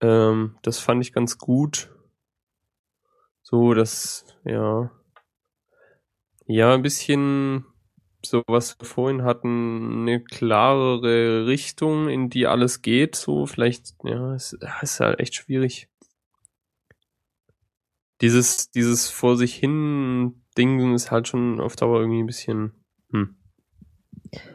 Ähm, 0.00 0.56
das 0.62 0.78
fand 0.78 1.02
ich 1.02 1.12
ganz 1.12 1.38
gut. 1.38 1.90
So, 3.42 3.74
das, 3.74 4.26
ja. 4.44 4.90
Ja, 6.46 6.74
ein 6.74 6.82
bisschen 6.82 7.64
so, 8.24 8.42
was 8.46 8.78
wir 8.78 8.86
vorhin 8.86 9.22
hatten, 9.22 10.02
eine 10.02 10.20
klarere 10.22 11.46
Richtung, 11.46 12.08
in 12.08 12.30
die 12.30 12.46
alles 12.46 12.82
geht, 12.82 13.16
so, 13.16 13.46
vielleicht, 13.46 13.94
ja, 14.04 14.34
es 14.34 14.56
ist 14.82 15.00
halt 15.00 15.20
echt 15.20 15.34
schwierig. 15.34 15.88
Dieses, 18.20 18.70
dieses 18.70 19.08
vor 19.08 19.36
sich 19.36 19.54
hin 19.54 20.42
Ding 20.56 20.94
ist 20.94 21.12
halt 21.12 21.28
schon 21.28 21.60
auf 21.60 21.76
Dauer 21.76 22.00
irgendwie 22.00 22.22
ein 22.22 22.26
bisschen, 22.26 22.72
hm. 23.12 23.36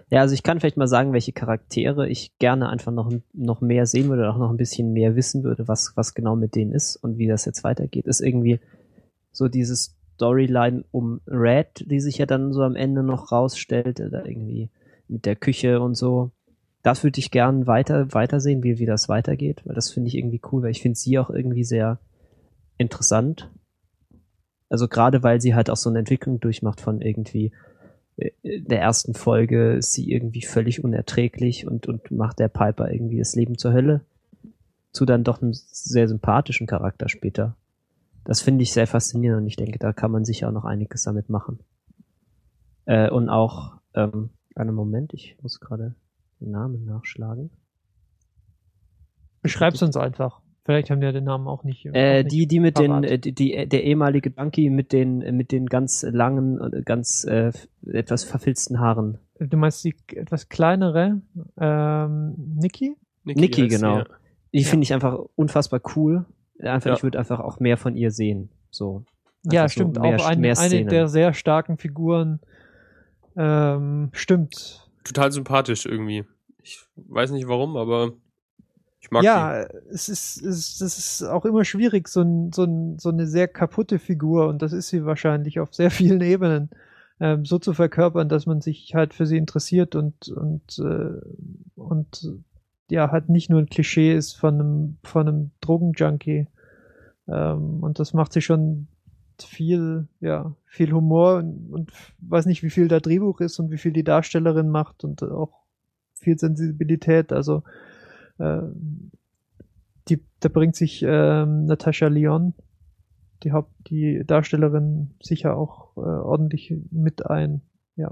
Ja, 0.10 0.22
also 0.22 0.36
ich 0.36 0.44
kann 0.44 0.60
vielleicht 0.60 0.78
mal 0.78 0.88
sagen, 0.88 1.14
welche 1.14 1.32
Charaktere 1.32 2.08
ich 2.08 2.38
gerne 2.38 2.70
einfach 2.70 2.92
noch, 2.92 3.12
noch 3.34 3.62
mehr 3.62 3.88
sehen 3.88 4.10
würde, 4.10 4.30
auch 4.30 4.38
noch 4.38 4.52
ein 4.52 4.58
bisschen 4.58 4.94
mehr 4.94 5.16
wissen 5.16 5.44
würde, 5.44 5.68
was, 5.68 5.94
was 5.96 6.14
genau 6.14 6.36
mit 6.36 6.56
denen 6.56 6.72
ist 6.72 6.98
und 6.98 7.18
wie 7.18 7.26
das 7.26 7.46
jetzt 7.46 7.64
weitergeht. 7.64 8.06
Ist 8.06 8.22
irgendwie 8.22 8.60
so 9.32 9.48
dieses 9.48 9.98
Storyline 10.16 10.84
um 10.92 11.22
Red, 11.28 11.86
die 11.90 12.00
sich 12.00 12.18
ja 12.18 12.26
dann 12.26 12.54
so 12.54 12.62
am 12.62 12.76
Ende 12.76 13.04
noch 13.04 13.32
rausstellt, 13.32 14.00
da 14.00 14.24
irgendwie 14.26 14.70
mit 15.08 15.26
der 15.26 15.36
Küche 15.36 15.82
und 15.82 15.96
so. 15.96 16.32
Das 16.82 17.04
würde 17.04 17.20
ich 17.20 17.32
gern 17.32 17.66
weiter, 17.66 18.14
weitersehen, 18.14 18.64
wie, 18.64 18.78
wie 18.78 18.86
das 18.86 19.10
weitergeht, 19.10 19.62
weil 19.66 19.76
das 19.76 19.92
finde 19.92 20.10
ich 20.10 20.18
irgendwie 20.18 20.42
cool, 20.52 20.64
weil 20.64 20.72
ich 20.72 20.82
finde 20.82 20.98
sie 20.98 21.18
auch 21.18 21.30
irgendwie 21.30 21.64
sehr 21.64 22.00
interessant. 22.78 23.50
Also 24.70 24.88
gerade 24.88 25.24
weil 25.24 25.40
sie 25.40 25.56
halt 25.56 25.70
auch 25.70 25.78
so 25.78 25.90
eine 25.90 26.00
Entwicklung 26.00 26.40
durchmacht 26.40 26.82
von 26.82 27.02
irgendwie 27.02 27.52
äh, 28.18 28.32
der 28.44 28.82
ersten 28.82 29.14
Folge 29.14 29.74
ist 29.74 29.94
sie 29.94 30.12
irgendwie 30.12 30.42
völlig 30.42 30.84
unerträglich 30.84 31.68
und, 31.68 31.88
und 31.88 32.12
macht 32.12 32.40
der 32.40 32.50
Piper 32.50 32.92
irgendwie 32.92 33.20
das 33.20 33.36
Leben 33.36 33.58
zur 33.58 33.74
Hölle. 33.74 34.02
Zu 34.92 35.06
dann 35.06 35.24
doch 35.24 35.42
einem 35.42 35.54
sehr 35.54 36.08
sympathischen 36.08 36.68
Charakter 36.68 37.10
später. 37.10 37.56
Das 38.26 38.42
finde 38.42 38.64
ich 38.64 38.72
sehr 38.72 38.88
faszinierend 38.88 39.42
und 39.42 39.48
ich 39.48 39.56
denke, 39.58 39.80
da 39.80 39.94
kann 39.94 40.12
man 40.12 40.24
sicher 40.26 40.48
auch 40.48 40.54
noch 40.54 40.66
einiges 40.66 41.04
damit 41.04 41.30
machen. 41.30 41.60
Äh, 42.86 43.10
und 43.10 43.30
auch, 43.30 43.74
ähm, 43.96 44.30
einen 44.56 44.76
Moment, 44.76 45.14
ich 45.14 45.38
muss 45.42 45.60
gerade 45.60 45.96
den 46.40 46.52
Namen 46.52 46.86
nachschlagen. 46.86 47.50
Beschreib's 49.42 49.82
uns 49.82 49.98
einfach. 49.98 50.42
Vielleicht 50.66 50.90
haben 50.90 51.02
wir 51.02 51.12
den 51.12 51.26
Namen 51.26 51.48
auch 51.48 51.66
nicht. 51.66 51.86
Äh, 51.86 51.90
auch 51.90 52.24
nicht 52.24 52.32
die, 52.32 52.48
die 52.48 52.60
mit 52.62 52.76
parat. 52.76 53.04
den, 53.04 53.04
äh, 53.04 53.20
die, 53.20 53.34
die, 53.34 53.68
der 53.68 53.84
ehemalige 53.84 54.32
Donkey 54.32 54.70
mit 54.70 54.94
den, 54.94 55.18
mit 55.36 55.52
den 55.52 55.66
ganz 55.66 56.04
langen, 56.04 56.60
und 56.62 56.86
ganz 56.86 57.26
äh, 57.26 57.52
etwas 57.86 58.24
verfilzten 58.24 58.80
Haaren. 58.80 59.18
Du 59.40 59.58
meinst 59.58 59.84
die 59.84 59.96
etwas 60.16 60.48
kleinere 60.48 61.22
ähm, 61.58 62.36
Niki? 62.56 62.96
Niki, 63.26 63.42
heißt 63.42 63.56
sie, 63.56 63.68
genau. 63.68 63.98
ja. 64.00 64.06
Die 64.54 64.60
Ja. 64.60 64.68
finde 64.68 64.84
ich 64.84 64.94
einfach 64.94 65.20
unfassbar 65.36 65.82
cool. 65.96 66.26
Einfach, 66.64 66.90
Ja. 66.92 66.96
ich 66.96 67.04
würde 67.04 67.20
einfach 67.20 67.40
auch 67.40 67.60
mehr 67.60 67.78
von 67.78 67.96
ihr 67.96 68.12
sehen. 68.12 68.50
So. 68.72 69.04
Ja, 69.44 69.64
Einfach 69.64 69.74
so 69.76 69.82
stimmt. 69.82 70.00
mehr- 70.00 70.16
auch 70.20 70.26
eine, 70.26 70.42
mehr 70.42 70.58
eine 70.58 70.86
der 70.86 71.08
sehr 71.08 71.34
starken 71.34 71.78
Figuren. 71.78 72.40
Ähm, 73.36 74.10
stimmt. 74.14 74.90
Total 75.04 75.32
sympathisch 75.32 75.86
irgendwie. 75.86 76.24
Ich 76.62 76.80
weiß 76.96 77.32
nicht 77.32 77.48
warum, 77.48 77.76
aber 77.76 78.14
ich 79.02 79.12
mag 79.12 79.24
ja, 79.24 79.64
es 79.92 80.08
ist, 80.08 80.42
es, 80.42 80.78
das 80.78 80.98
ist 80.98 81.24
auch 81.24 81.44
immer 81.46 81.66
schwierig, 81.66 82.08
so, 82.08 82.22
ein, 82.22 82.52
so, 82.54 82.64
ein, 82.64 82.98
so 83.00 83.10
eine 83.10 83.28
sehr 83.28 83.50
kaputte 83.50 84.00
Figur, 84.00 84.48
und 84.48 84.62
das 84.62 84.72
ist 84.72 84.88
sie 84.90 85.04
wahrscheinlich 85.06 85.60
auf 85.60 85.74
sehr 85.74 85.92
vielen 85.92 86.22
Ebenen, 86.22 86.70
ähm, 87.20 87.44
so 87.44 87.60
zu 87.60 87.74
verkörpern, 87.74 88.30
dass 88.30 88.46
man 88.46 88.62
sich 88.62 88.94
halt 88.96 89.14
für 89.14 89.26
sie 89.26 89.38
interessiert 89.38 89.96
und, 89.96 90.30
und, 90.30 90.80
äh, 90.80 91.20
und 91.76 92.32
ja, 92.90 93.12
halt 93.12 93.28
nicht 93.28 93.50
nur 93.50 93.60
ein 93.60 93.66
Klischee 93.70 94.14
ist 94.16 94.34
von 94.38 94.54
einem, 94.60 94.98
von 95.04 95.28
einem 95.28 95.52
Drogenjunkie. 95.60 96.48
Ähm, 97.28 97.84
und 97.84 98.00
das 98.00 98.14
macht 98.14 98.34
sie 98.34 98.42
schon 98.42 98.88
viel, 99.42 100.08
ja, 100.20 100.56
viel 100.66 100.92
Humor 100.92 101.38
und, 101.38 101.72
und 101.72 101.92
weiß 102.20 102.46
nicht, 102.46 102.64
wie 102.64 102.70
viel 102.70 102.88
da 102.88 103.00
Drehbuch 103.00 103.40
ist 103.40 103.60
und 103.60 103.72
wie 103.72 103.78
viel 103.78 103.94
die 103.94 104.04
Darstellerin 104.04 104.70
macht 104.70 105.04
und 105.04 105.24
auch 105.24 105.64
viel 106.14 106.38
Sensibilität. 106.38 107.32
Also 107.32 107.64
äh, 108.38 108.62
die, 110.08 110.24
da 110.40 110.50
bringt 110.50 110.76
sich 110.76 111.04
ähm, 111.08 111.66
Natascha 111.66 112.08
Lyon, 112.08 112.54
die 113.44 113.52
Haupt, 113.52 113.72
die 113.90 114.24
Darstellerin, 114.26 115.12
sicher 115.22 115.58
auch 115.58 115.96
äh, 115.98 116.02
ordentlich 116.02 116.74
mit 116.92 117.26
ein. 117.26 117.62
Ja. 117.96 118.12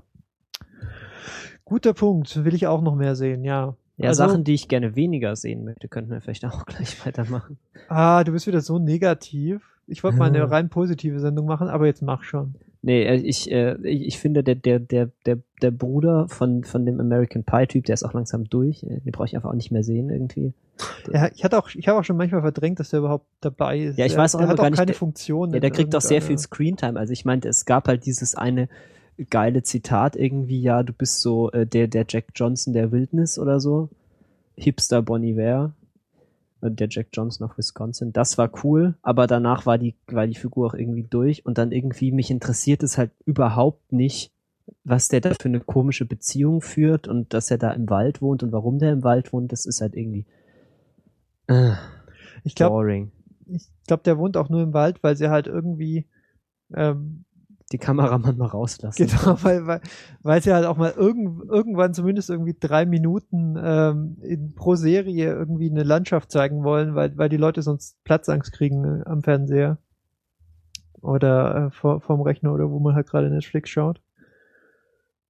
Guter 1.65 1.93
Punkt, 1.93 2.43
will 2.43 2.53
ich 2.53 2.67
auch 2.67 2.81
noch 2.81 2.95
mehr 2.95 3.15
sehen, 3.15 3.43
ja. 3.43 3.75
Ja, 4.03 4.09
Also- 4.09 4.27
Sachen, 4.27 4.43
die 4.43 4.53
ich 4.53 4.67
gerne 4.67 4.95
weniger 4.95 5.35
sehen 5.35 5.63
möchte, 5.63 5.87
könnten 5.87 6.11
wir 6.11 6.21
vielleicht 6.21 6.45
auch 6.45 6.65
gleich 6.65 7.05
weitermachen. 7.05 7.57
Ah, 7.89 8.23
du 8.23 8.31
bist 8.31 8.47
wieder 8.47 8.61
so 8.61 8.79
negativ. 8.79 9.61
Ich 9.87 10.03
wollte 10.03 10.17
mal 10.17 10.25
eine 10.29 10.49
rein 10.49 10.69
positive 10.69 11.19
Sendung 11.19 11.45
machen, 11.47 11.67
aber 11.67 11.85
jetzt 11.85 12.01
mach 12.01 12.23
schon. 12.23 12.55
Nee, 12.83 13.03
äh, 13.03 13.15
ich, 13.15 13.51
äh, 13.51 13.75
ich 13.87 14.07
ich 14.07 14.19
finde, 14.19 14.43
der, 14.43 14.55
der, 14.55 14.79
der, 14.79 15.09
der, 15.25 15.37
der 15.61 15.71
Bruder 15.71 16.27
von, 16.29 16.63
von 16.63 16.85
dem 16.85 16.99
American 16.99 17.43
Pie-Typ, 17.43 17.85
der 17.85 17.93
ist 17.93 18.03
auch 18.03 18.13
langsam 18.13 18.45
durch. 18.45 18.83
Äh, 18.83 19.01
Den 19.01 19.11
brauche 19.11 19.25
ich 19.27 19.35
einfach 19.35 19.49
auch 19.49 19.55
nicht 19.55 19.71
mehr 19.71 19.83
sehen 19.83 20.09
irgendwie. 20.09 20.53
Ja, 21.11 21.29
ich 21.35 21.43
hatte 21.43 21.59
auch, 21.59 21.69
ich 21.75 21.87
habe 21.87 21.99
auch 21.99 22.03
schon 22.03 22.17
manchmal 22.17 22.41
verdrängt, 22.41 22.79
dass 22.79 22.89
der 22.89 22.99
überhaupt 22.99 23.25
dabei 23.41 23.79
ist. 23.79 23.97
Ja, 23.99 24.05
ich 24.07 24.15
weiß 24.17 24.33
auch 24.35 24.39
er 24.39 24.43
immer 24.45 24.51
hat 24.51 24.57
gar 24.57 24.65
auch 24.65 24.69
nicht, 24.71 24.77
keine 24.77 24.87
der- 24.87 24.95
Funktion. 24.95 25.53
Ja, 25.53 25.59
der 25.59 25.69
kriegt 25.71 25.95
auch 25.95 26.01
sehr 26.01 26.21
viel 26.23 26.37
Screentime. 26.39 26.97
Also 26.97 27.13
ich 27.13 27.23
meinte, 27.25 27.49
es 27.49 27.65
gab 27.65 27.87
halt 27.87 28.05
dieses 28.07 28.33
eine 28.33 28.67
geile 29.29 29.63
Zitat 29.63 30.15
irgendwie, 30.15 30.61
ja, 30.61 30.83
du 30.83 30.93
bist 30.93 31.21
so 31.21 31.51
äh, 31.51 31.65
der, 31.65 31.87
der 31.87 32.05
Jack 32.07 32.27
Johnson 32.35 32.73
der 32.73 32.91
Wildnis 32.91 33.37
oder 33.39 33.59
so. 33.59 33.89
Hipster 34.55 35.01
Bon 35.01 35.23
Iver. 35.23 35.73
Der 36.63 36.87
Jack 36.89 37.07
Johnson 37.11 37.47
of 37.47 37.57
Wisconsin. 37.57 38.13
Das 38.13 38.37
war 38.37 38.51
cool, 38.63 38.93
aber 39.01 39.25
danach 39.25 39.65
war 39.65 39.79
die, 39.79 39.95
war 40.05 40.27
die 40.27 40.35
Figur 40.35 40.67
auch 40.67 40.73
irgendwie 40.75 41.01
durch 41.01 41.43
und 41.43 41.57
dann 41.57 41.71
irgendwie 41.71 42.11
mich 42.11 42.29
interessiert 42.29 42.83
es 42.83 42.99
halt 42.99 43.09
überhaupt 43.25 43.91
nicht, 43.91 44.31
was 44.83 45.07
der 45.07 45.21
da 45.21 45.31
für 45.33 45.49
eine 45.49 45.59
komische 45.59 46.05
Beziehung 46.05 46.61
führt 46.61 47.07
und 47.07 47.33
dass 47.33 47.49
er 47.49 47.57
da 47.57 47.71
im 47.71 47.89
Wald 47.89 48.21
wohnt 48.21 48.43
und 48.43 48.51
warum 48.51 48.77
der 48.77 48.93
im 48.93 49.03
Wald 49.03 49.33
wohnt, 49.33 49.51
das 49.51 49.65
ist 49.65 49.81
halt 49.81 49.95
irgendwie 49.95 50.25
äh, 51.47 51.73
Ich 52.43 52.53
glaube, 52.53 52.75
boring. 52.75 53.11
ich 53.47 53.67
glaube, 53.87 54.03
der 54.03 54.19
wohnt 54.19 54.37
auch 54.37 54.49
nur 54.49 54.61
im 54.61 54.73
Wald, 54.73 55.01
weil 55.03 55.15
sie 55.15 55.29
halt 55.29 55.47
irgendwie 55.47 56.05
ähm, 56.75 57.25
Die 57.71 57.77
Kameramann 57.77 58.37
mal 58.37 58.47
rauslassen. 58.47 59.07
Genau, 59.07 59.37
weil, 59.43 59.65
weil, 59.65 59.81
weil 60.21 60.41
sie 60.41 60.53
halt 60.53 60.65
auch 60.65 60.77
mal 60.77 60.91
irgend, 60.91 61.49
irgendwann 61.49 61.93
zumindest 61.93 62.29
irgendwie 62.29 62.55
drei 62.59 62.85
Minuten 62.85 63.55
ähm, 63.61 64.17
in, 64.21 64.53
pro 64.55 64.75
Serie 64.75 65.33
irgendwie 65.33 65.69
eine 65.69 65.83
Landschaft 65.83 66.31
zeigen 66.31 66.63
wollen, 66.63 66.95
weil, 66.95 67.17
weil 67.17 67.29
die 67.29 67.37
Leute 67.37 67.61
sonst 67.61 68.03
Platzangst 68.03 68.51
kriegen 68.51 68.83
äh, 68.83 69.03
am 69.05 69.23
Fernseher. 69.23 69.77
Oder 71.01 71.67
äh, 71.67 71.71
vor, 71.71 72.01
vorm 72.01 72.21
Rechner 72.21 72.53
oder 72.53 72.69
wo 72.69 72.79
man 72.79 72.95
halt 72.95 73.07
gerade 73.07 73.29
Netflix 73.29 73.69
schaut. 73.69 74.01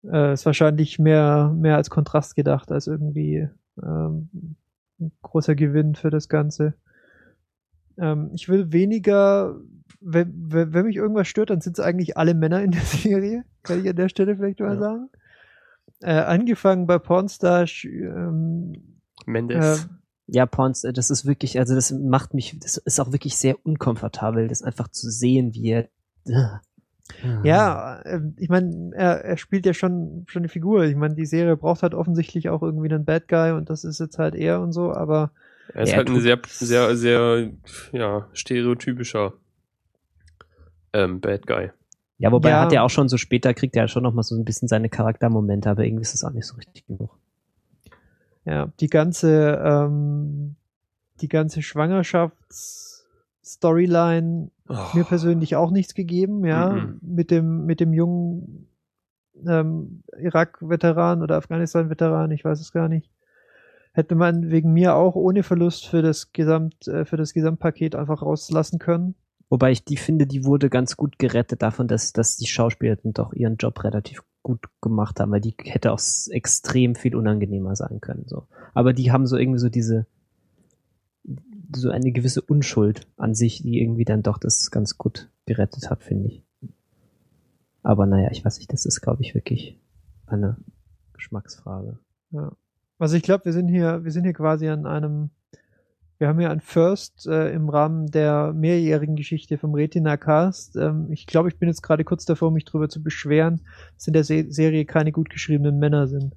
Äh, 0.04 0.34
ist 0.34 0.46
wahrscheinlich 0.46 1.00
mehr, 1.00 1.54
mehr 1.56 1.78
als 1.78 1.90
Kontrast 1.90 2.36
gedacht, 2.36 2.72
als 2.72 2.88
irgendwie 2.88 3.48
ähm, 3.82 4.56
ein 5.00 5.12
großer 5.22 5.56
Gewinn 5.56 5.96
für 5.96 6.10
das 6.10 6.28
Ganze. 6.28 6.74
Ähm, 7.98 8.32
ich 8.34 8.50
will 8.50 8.72
weniger, 8.72 9.56
wenn, 10.00 10.34
wenn, 10.52 10.74
wenn 10.74 10.86
mich 10.86 10.96
irgendwas 10.96 11.28
stört, 11.28 11.50
dann 11.50 11.62
sind 11.62 11.78
es 11.78 11.84
eigentlich 11.84 12.18
alle 12.18 12.34
Männer 12.34 12.62
in 12.64 12.72
der 12.72 12.82
Serie, 12.86 13.44
kann 13.64 13.80
ich 13.80 13.90
an 13.90 13.96
der 13.96 14.10
Stelle 14.10 14.36
vielleicht 14.36 14.60
mal 14.60 14.76
Ja. 14.76 14.80
sagen. 14.80 15.10
Äh, 16.02 16.14
angefangen 16.14 16.88
bei 16.88 16.98
Pornstar, 16.98 17.66
ähm, 17.84 18.74
Mendes. 19.26 19.84
äh, 19.84 19.90
Ja, 20.28 20.46
Pons, 20.48 20.84
äh, 20.84 20.94
das 20.94 21.10
ist 21.12 21.26
wirklich, 21.26 21.60
also 21.60 21.76
das 21.76 21.92
macht 21.92 22.34
mich, 22.34 22.58
das 22.60 22.78
ist 22.78 23.00
auch 23.00 23.12
wirklich 23.12 23.38
sehr 23.38 23.64
unkomfortabel, 23.66 24.48
das 24.48 24.64
einfach 24.64 24.88
zu 24.88 25.10
sehen, 25.12 25.54
wie 25.54 25.70
er. 25.70 25.90
ja, 27.44 28.00
äh, 28.04 28.22
ich 28.38 28.50
meine, 28.50 28.92
er, 28.96 29.24
er 29.24 29.38
spielt 29.38 29.66
ja 29.66 29.74
schon, 29.74 30.24
schon 30.28 30.42
eine 30.42 30.50
Figur. 30.50 30.86
Ich 30.86 30.96
meine, 30.96 31.16
die 31.16 31.26
Serie 31.26 31.58
braucht 31.58 31.84
halt 31.84 31.94
offensichtlich 31.94 32.50
auch 32.50 32.62
irgendwie 32.64 32.90
einen 32.90 33.06
Bad 33.06 33.28
Guy 33.28 33.52
und 33.52 33.70
das 33.70 33.84
ist 33.84 34.00
jetzt 34.00 34.18
halt 34.18 34.34
er 34.36 34.62
und 34.62 34.72
so, 34.72 34.92
aber 34.94 35.32
er 35.74 35.84
ist 35.84 35.92
er 35.92 35.98
halt 35.98 36.10
ein 36.10 36.20
sehr, 36.22 36.40
sehr, 36.48 36.96
sehr, 36.96 37.52
ja, 37.92 38.28
stereotypischer 38.34 39.34
ähm, 40.94 41.20
Bad 41.22 41.48
Guy. 41.48 41.72
Ja, 42.18 42.32
wobei 42.32 42.50
Ja. 42.50 42.58
er 42.58 42.62
hat 42.62 42.72
ja 42.72 42.84
auch 42.84 42.90
schon 42.90 43.10
so 43.10 43.18
später 43.18 43.54
kriegt 43.54 43.76
er 43.76 43.84
ja 43.84 43.88
schon 43.88 44.04
noch 44.04 44.14
mal 44.14 44.24
so 44.24 44.36
ein 44.36 44.46
bisschen 44.46 44.68
seine 44.68 44.90
Charaktermomente, 44.90 45.70
aber 45.70 45.84
irgendwie 45.86 46.04
ist 46.04 46.14
es 46.14 46.24
auch 46.24 46.32
nicht 46.32 46.46
so 46.46 46.56
richtig 46.56 46.86
genug. 46.86 47.18
Ja, 48.46 48.72
die 48.80 48.88
ganze, 48.88 49.60
ähm, 49.64 50.56
die 51.22 51.28
ganze 51.30 51.62
Schwangerschafts-Storyline 51.62 54.50
Oh, 54.70 54.78
mir 54.94 55.04
persönlich 55.04 55.56
auch 55.58 55.70
nichts 55.72 55.94
gegeben, 55.96 56.46
ja, 56.46 56.70
Mhm. 56.70 57.00
mit 57.02 57.30
dem, 57.30 57.66
mit 57.66 57.82
dem 57.82 57.94
jungen 57.94 58.68
ähm, 59.46 60.04
Irak-Veteran 60.18 61.22
oder 61.24 61.36
Afghanistan-Veteran, 61.38 62.32
ich 62.32 62.46
weiß 62.46 62.60
es 62.62 62.72
gar 62.72 62.88
nicht. 62.88 63.10
Hätte 63.94 64.16
man 64.16 64.50
wegen 64.52 64.72
mir 64.72 64.96
auch 64.96 65.16
ohne 65.16 65.44
Verlust 65.44 65.88
für 65.88 66.02
das 66.02 66.32
Gesamt, 66.32 66.88
äh, 66.88 67.04
für 67.06 67.18
das 67.18 67.34
Gesamtpaket 67.34 67.96
einfach 67.96 68.22
rauslassen 68.22 68.80
können. 68.80 69.16
Wobei 69.52 69.72
ich 69.72 69.84
die 69.84 69.98
finde, 69.98 70.28
die 70.28 70.46
wurde 70.46 70.70
ganz 70.70 70.96
gut 70.96 71.20
gerettet 71.20 71.62
davon, 71.62 71.90
dass, 71.90 72.14
dass 72.14 72.38
die 72.38 72.48
Schauspieler 72.48 72.98
doch 73.04 73.34
ihren 73.34 73.58
Job 73.58 73.84
relativ 73.84 74.24
gut 74.44 74.70
gemacht 74.80 75.20
haben, 75.20 75.34
weil 75.34 75.42
die 75.42 75.54
hätte 75.62 75.92
auch 75.92 76.00
extrem 76.30 76.96
viel 76.96 77.18
unangenehmer 77.18 77.76
sein 77.76 78.00
können. 78.00 78.24
So. 78.28 78.48
Aber 78.74 78.94
die 78.94 79.12
haben 79.12 79.28
so 79.28 79.36
irgendwie 79.36 79.60
so 79.60 79.68
diese, 79.68 80.08
so 81.76 81.90
eine 81.90 82.14
gewisse 82.14 82.42
Unschuld 82.42 83.10
an 83.18 83.36
sich, 83.36 83.62
die 83.62 83.82
irgendwie 83.82 84.06
dann 84.06 84.24
doch 84.24 84.38
das 84.38 84.72
ganz 84.72 84.98
gut 84.98 85.30
gerettet 85.46 85.90
hat, 85.90 86.02
finde 86.02 86.30
ich. 86.30 86.46
Aber 87.84 88.06
naja, 88.06 88.30
ich 88.32 88.46
weiß 88.46 88.58
nicht, 88.58 88.72
das 88.72 88.86
ist, 88.86 89.02
glaube 89.02 89.22
ich, 89.22 89.36
wirklich 89.36 89.78
eine 90.28 90.56
Geschmacksfrage. 91.12 92.00
Ja. 92.30 92.54
Also 93.00 93.18
ich 93.18 93.24
glaube, 93.24 93.44
wir 93.44 93.52
sind 93.52 93.68
hier, 93.68 94.06
wir 94.06 94.12
sind 94.12 94.24
hier 94.24 94.34
quasi 94.34 94.70
an 94.70 94.86
einem, 94.86 95.30
wir 96.22 96.28
haben 96.28 96.40
hier 96.40 96.52
ein 96.52 96.62
First 96.62 97.26
äh, 97.28 97.52
im 97.52 97.68
Rahmen 97.68 98.12
der 98.12 98.54
mehrjährigen 98.54 99.16
Geschichte 99.16 99.58
vom 99.58 99.74
Retina 99.74 100.18
Cast. 100.18 100.76
Ähm, 100.76 101.08
ich 101.12 101.26
glaube, 101.26 101.50
ich 101.50 101.58
bin 101.58 101.68
jetzt 101.68 101.82
gerade 101.82 102.04
kurz 102.04 102.26
davor, 102.26 102.52
mich 102.52 102.64
drüber 102.64 102.90
zu 102.90 103.02
beschweren, 103.02 103.62
dass 103.96 104.06
in 104.08 104.14
der 104.14 104.24
Se 104.24 104.46
Serie 104.50 104.86
keine 104.86 105.12
gut 105.12 105.32
geschriebenen 105.32 105.80
Männer 105.80 106.08
sind. 106.08 106.36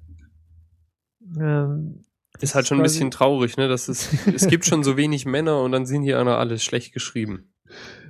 Ähm, 1.39 2.01
Ist 2.39 2.55
halt 2.55 2.65
schon 2.67 2.79
ein 2.79 2.83
bisschen 2.83 3.11
traurig, 3.11 3.57
ne? 3.57 3.67
Das 3.67 3.87
ist, 3.87 4.09
es 4.33 4.47
gibt 4.47 4.65
schon 4.65 4.83
so 4.83 4.97
wenig 4.97 5.25
Männer 5.25 5.61
und 5.61 5.71
dann 5.71 5.85
sind 5.85 6.01
hier 6.01 6.19
einer 6.19 6.37
alles 6.39 6.63
schlecht 6.63 6.91
geschrieben. 6.93 7.53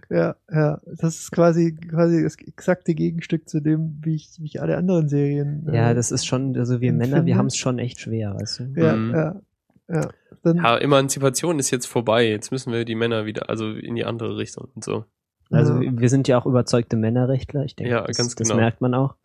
Ja, 0.09 0.35
ja, 0.51 0.79
das 0.85 1.19
ist 1.19 1.31
quasi 1.31 1.73
quasi 1.75 2.21
das 2.23 2.35
exakte 2.37 2.93
Gegenstück 2.93 3.49
zu 3.49 3.59
dem, 3.59 3.99
wie 4.03 4.15
ich, 4.15 4.29
wie 4.39 4.45
ich 4.45 4.61
alle 4.61 4.77
anderen 4.77 5.09
Serien. 5.09 5.67
Ja, 5.73 5.91
äh, 5.91 5.95
das 5.95 6.11
ist 6.11 6.25
schon, 6.25 6.55
also 6.57 6.79
wir 6.79 6.89
empfinde. 6.89 7.15
Männer, 7.15 7.25
wir 7.25 7.37
haben 7.37 7.47
es 7.47 7.57
schon 7.57 7.79
echt 7.79 7.99
schwer, 7.99 8.35
weißt 8.35 8.59
du? 8.59 8.63
Ja, 8.79 8.95
Mhm. 8.95 9.13
ja, 9.13 9.41
ja. 9.89 10.09
Dann, 10.43 10.57
Ja, 10.57 10.77
Emanzipation 10.77 11.57
ist 11.59 11.71
jetzt 11.71 11.87
vorbei. 11.87 12.27
Jetzt 12.29 12.51
müssen 12.51 12.71
wir 12.71 12.85
die 12.85 12.95
Männer 12.95 13.25
wieder, 13.25 13.49
also 13.49 13.71
in 13.71 13.95
die 13.95 14.05
andere 14.05 14.37
Richtung 14.37 14.67
und 14.75 14.83
so. 14.83 15.05
Also 15.49 15.81
Ja. 15.81 15.91
wir 15.99 16.09
sind 16.09 16.27
ja 16.27 16.37
auch 16.37 16.45
überzeugte 16.45 16.95
Männerrechtler, 16.97 17.63
ich 17.65 17.75
denke, 17.75 17.91
Ja, 17.91 18.05
das, 18.05 18.17
ganz 18.17 18.35
das 18.35 18.47
genau. 18.47 18.59
merkt 18.59 18.81
man 18.81 18.93
auch. 18.93 19.15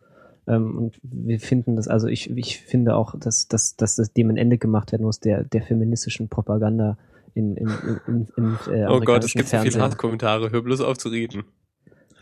Ähm, 0.47 0.77
und 0.77 0.99
wir 1.03 1.39
finden 1.39 1.75
das, 1.75 1.87
also 1.87 2.07
ich, 2.07 2.29
ich 2.35 2.59
finde 2.59 2.95
auch, 2.95 3.13
dass, 3.19 3.47
dass, 3.47 3.75
dass 3.75 3.95
das 3.95 4.13
dem 4.13 4.29
ein 4.31 4.37
Ende 4.37 4.57
gemacht 4.57 4.91
werden 4.91 5.03
muss, 5.03 5.19
der, 5.19 5.43
der 5.43 5.61
feministischen 5.61 6.29
Propaganda 6.29 6.97
in, 7.35 7.55
in, 7.55 7.67
in, 7.67 7.99
in, 8.07 8.27
in 8.35 8.73
äh, 8.73 8.85
Oh 8.87 8.99
Gott, 8.99 9.23
es 9.23 9.35
amerikanischen 9.35 9.37
gibt 9.37 9.49
so 9.49 9.57
viele. 9.59 9.81
Hasskommentare. 9.83 10.51
Hör 10.51 10.61
bloß 10.63 10.81
auf 10.81 10.97
zu 10.97 11.09
reden. 11.09 11.43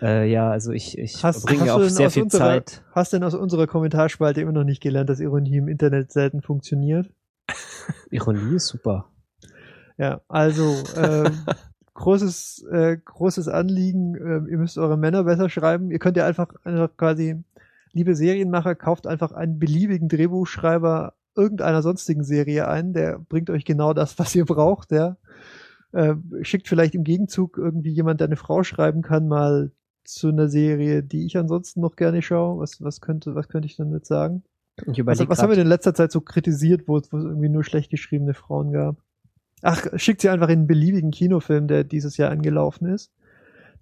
Äh, 0.01 0.29
ja, 0.31 0.49
also 0.49 0.71
ich, 0.71 0.97
ich 0.97 1.23
Hast- 1.23 1.45
bringe 1.45 1.61
hast 1.63 1.69
auch 1.71 1.77
du 1.77 1.83
denn 1.83 1.89
sehr 1.93 2.07
aus 2.07 2.13
viel 2.13 2.23
unserer- 2.23 2.43
Zeit. 2.65 2.83
hast 2.91 3.13
denn 3.13 3.23
aus 3.23 3.33
unserer 3.35 3.67
Kommentarspalte 3.67 4.41
immer 4.41 4.51
noch 4.53 4.63
nicht 4.65 4.81
gelernt, 4.81 5.09
dass 5.09 5.19
Ironie 5.19 5.57
im 5.57 5.67
Internet 5.67 6.11
selten 6.11 6.41
funktioniert? 6.41 7.09
Ironie 8.11 8.55
ist 8.55 8.67
super. 8.67 9.05
Ja, 9.97 10.21
also 10.27 10.83
ähm, 10.95 11.45
großes, 11.93 12.65
äh, 12.71 12.97
großes 12.97 13.47
Anliegen, 13.47 14.15
ähm, 14.15 14.47
ihr 14.49 14.57
müsst 14.57 14.77
eure 14.77 14.97
Männer 14.97 15.23
besser 15.23 15.49
schreiben. 15.49 15.91
Ihr 15.91 15.99
könnt 15.99 16.17
ja 16.17 16.25
einfach, 16.25 16.53
einfach 16.63 16.89
quasi, 16.97 17.43
liebe 17.91 18.15
Serienmacher, 18.15 18.75
kauft 18.75 19.07
einfach 19.07 19.31
einen 19.31 19.59
beliebigen 19.59 20.07
Drehbuchschreiber 20.07 21.13
irgendeiner 21.35 21.81
sonstigen 21.81 22.23
Serie 22.23 22.67
ein, 22.67 22.93
der 22.93 23.19
bringt 23.19 23.49
euch 23.49 23.65
genau 23.65 23.93
das, 23.93 24.19
was 24.19 24.35
ihr 24.35 24.45
braucht, 24.45 24.91
ja. 24.91 25.17
Äh, 25.91 26.15
schickt 26.41 26.67
vielleicht 26.67 26.93
im 26.93 27.03
Gegenzug 27.03 27.57
irgendwie 27.57 27.91
jemand, 27.91 28.19
der 28.19 28.27
eine 28.27 28.35
Frau 28.35 28.63
schreiben 28.63 29.01
kann, 29.01 29.27
mal 29.27 29.71
zu 30.03 30.29
einer 30.29 30.49
Serie, 30.49 31.03
die 31.03 31.25
ich 31.25 31.37
ansonsten 31.37 31.81
noch 31.81 31.95
gerne 31.95 32.21
schaue. 32.21 32.59
Was, 32.59 32.81
was 32.83 33.01
könnte, 33.01 33.35
was 33.35 33.47
könnte 33.47 33.67
ich 33.67 33.75
denn 33.75 33.91
jetzt 33.91 34.07
sagen? 34.07 34.43
Ich 34.87 35.05
Was, 35.05 35.27
was 35.27 35.41
haben 35.41 35.49
wir 35.49 35.55
denn 35.55 35.65
in 35.65 35.69
letzter 35.69 35.93
Zeit 35.93 36.11
so 36.11 36.21
kritisiert, 36.21 36.87
wo 36.87 36.97
es 36.97 37.11
wo 37.11 37.17
es 37.17 37.23
irgendwie 37.23 37.49
nur 37.49 37.63
schlecht 37.63 37.89
geschriebene 37.89 38.33
Frauen 38.33 38.71
gab? 38.71 38.97
Ach, 39.61 39.85
schickt 39.95 40.21
sie 40.21 40.29
einfach 40.29 40.49
in 40.49 40.59
einen 40.59 40.67
beliebigen 40.67 41.11
Kinofilm, 41.11 41.67
der 41.67 41.83
dieses 41.83 42.17
Jahr 42.17 42.31
angelaufen 42.31 42.87
ist. 42.87 43.11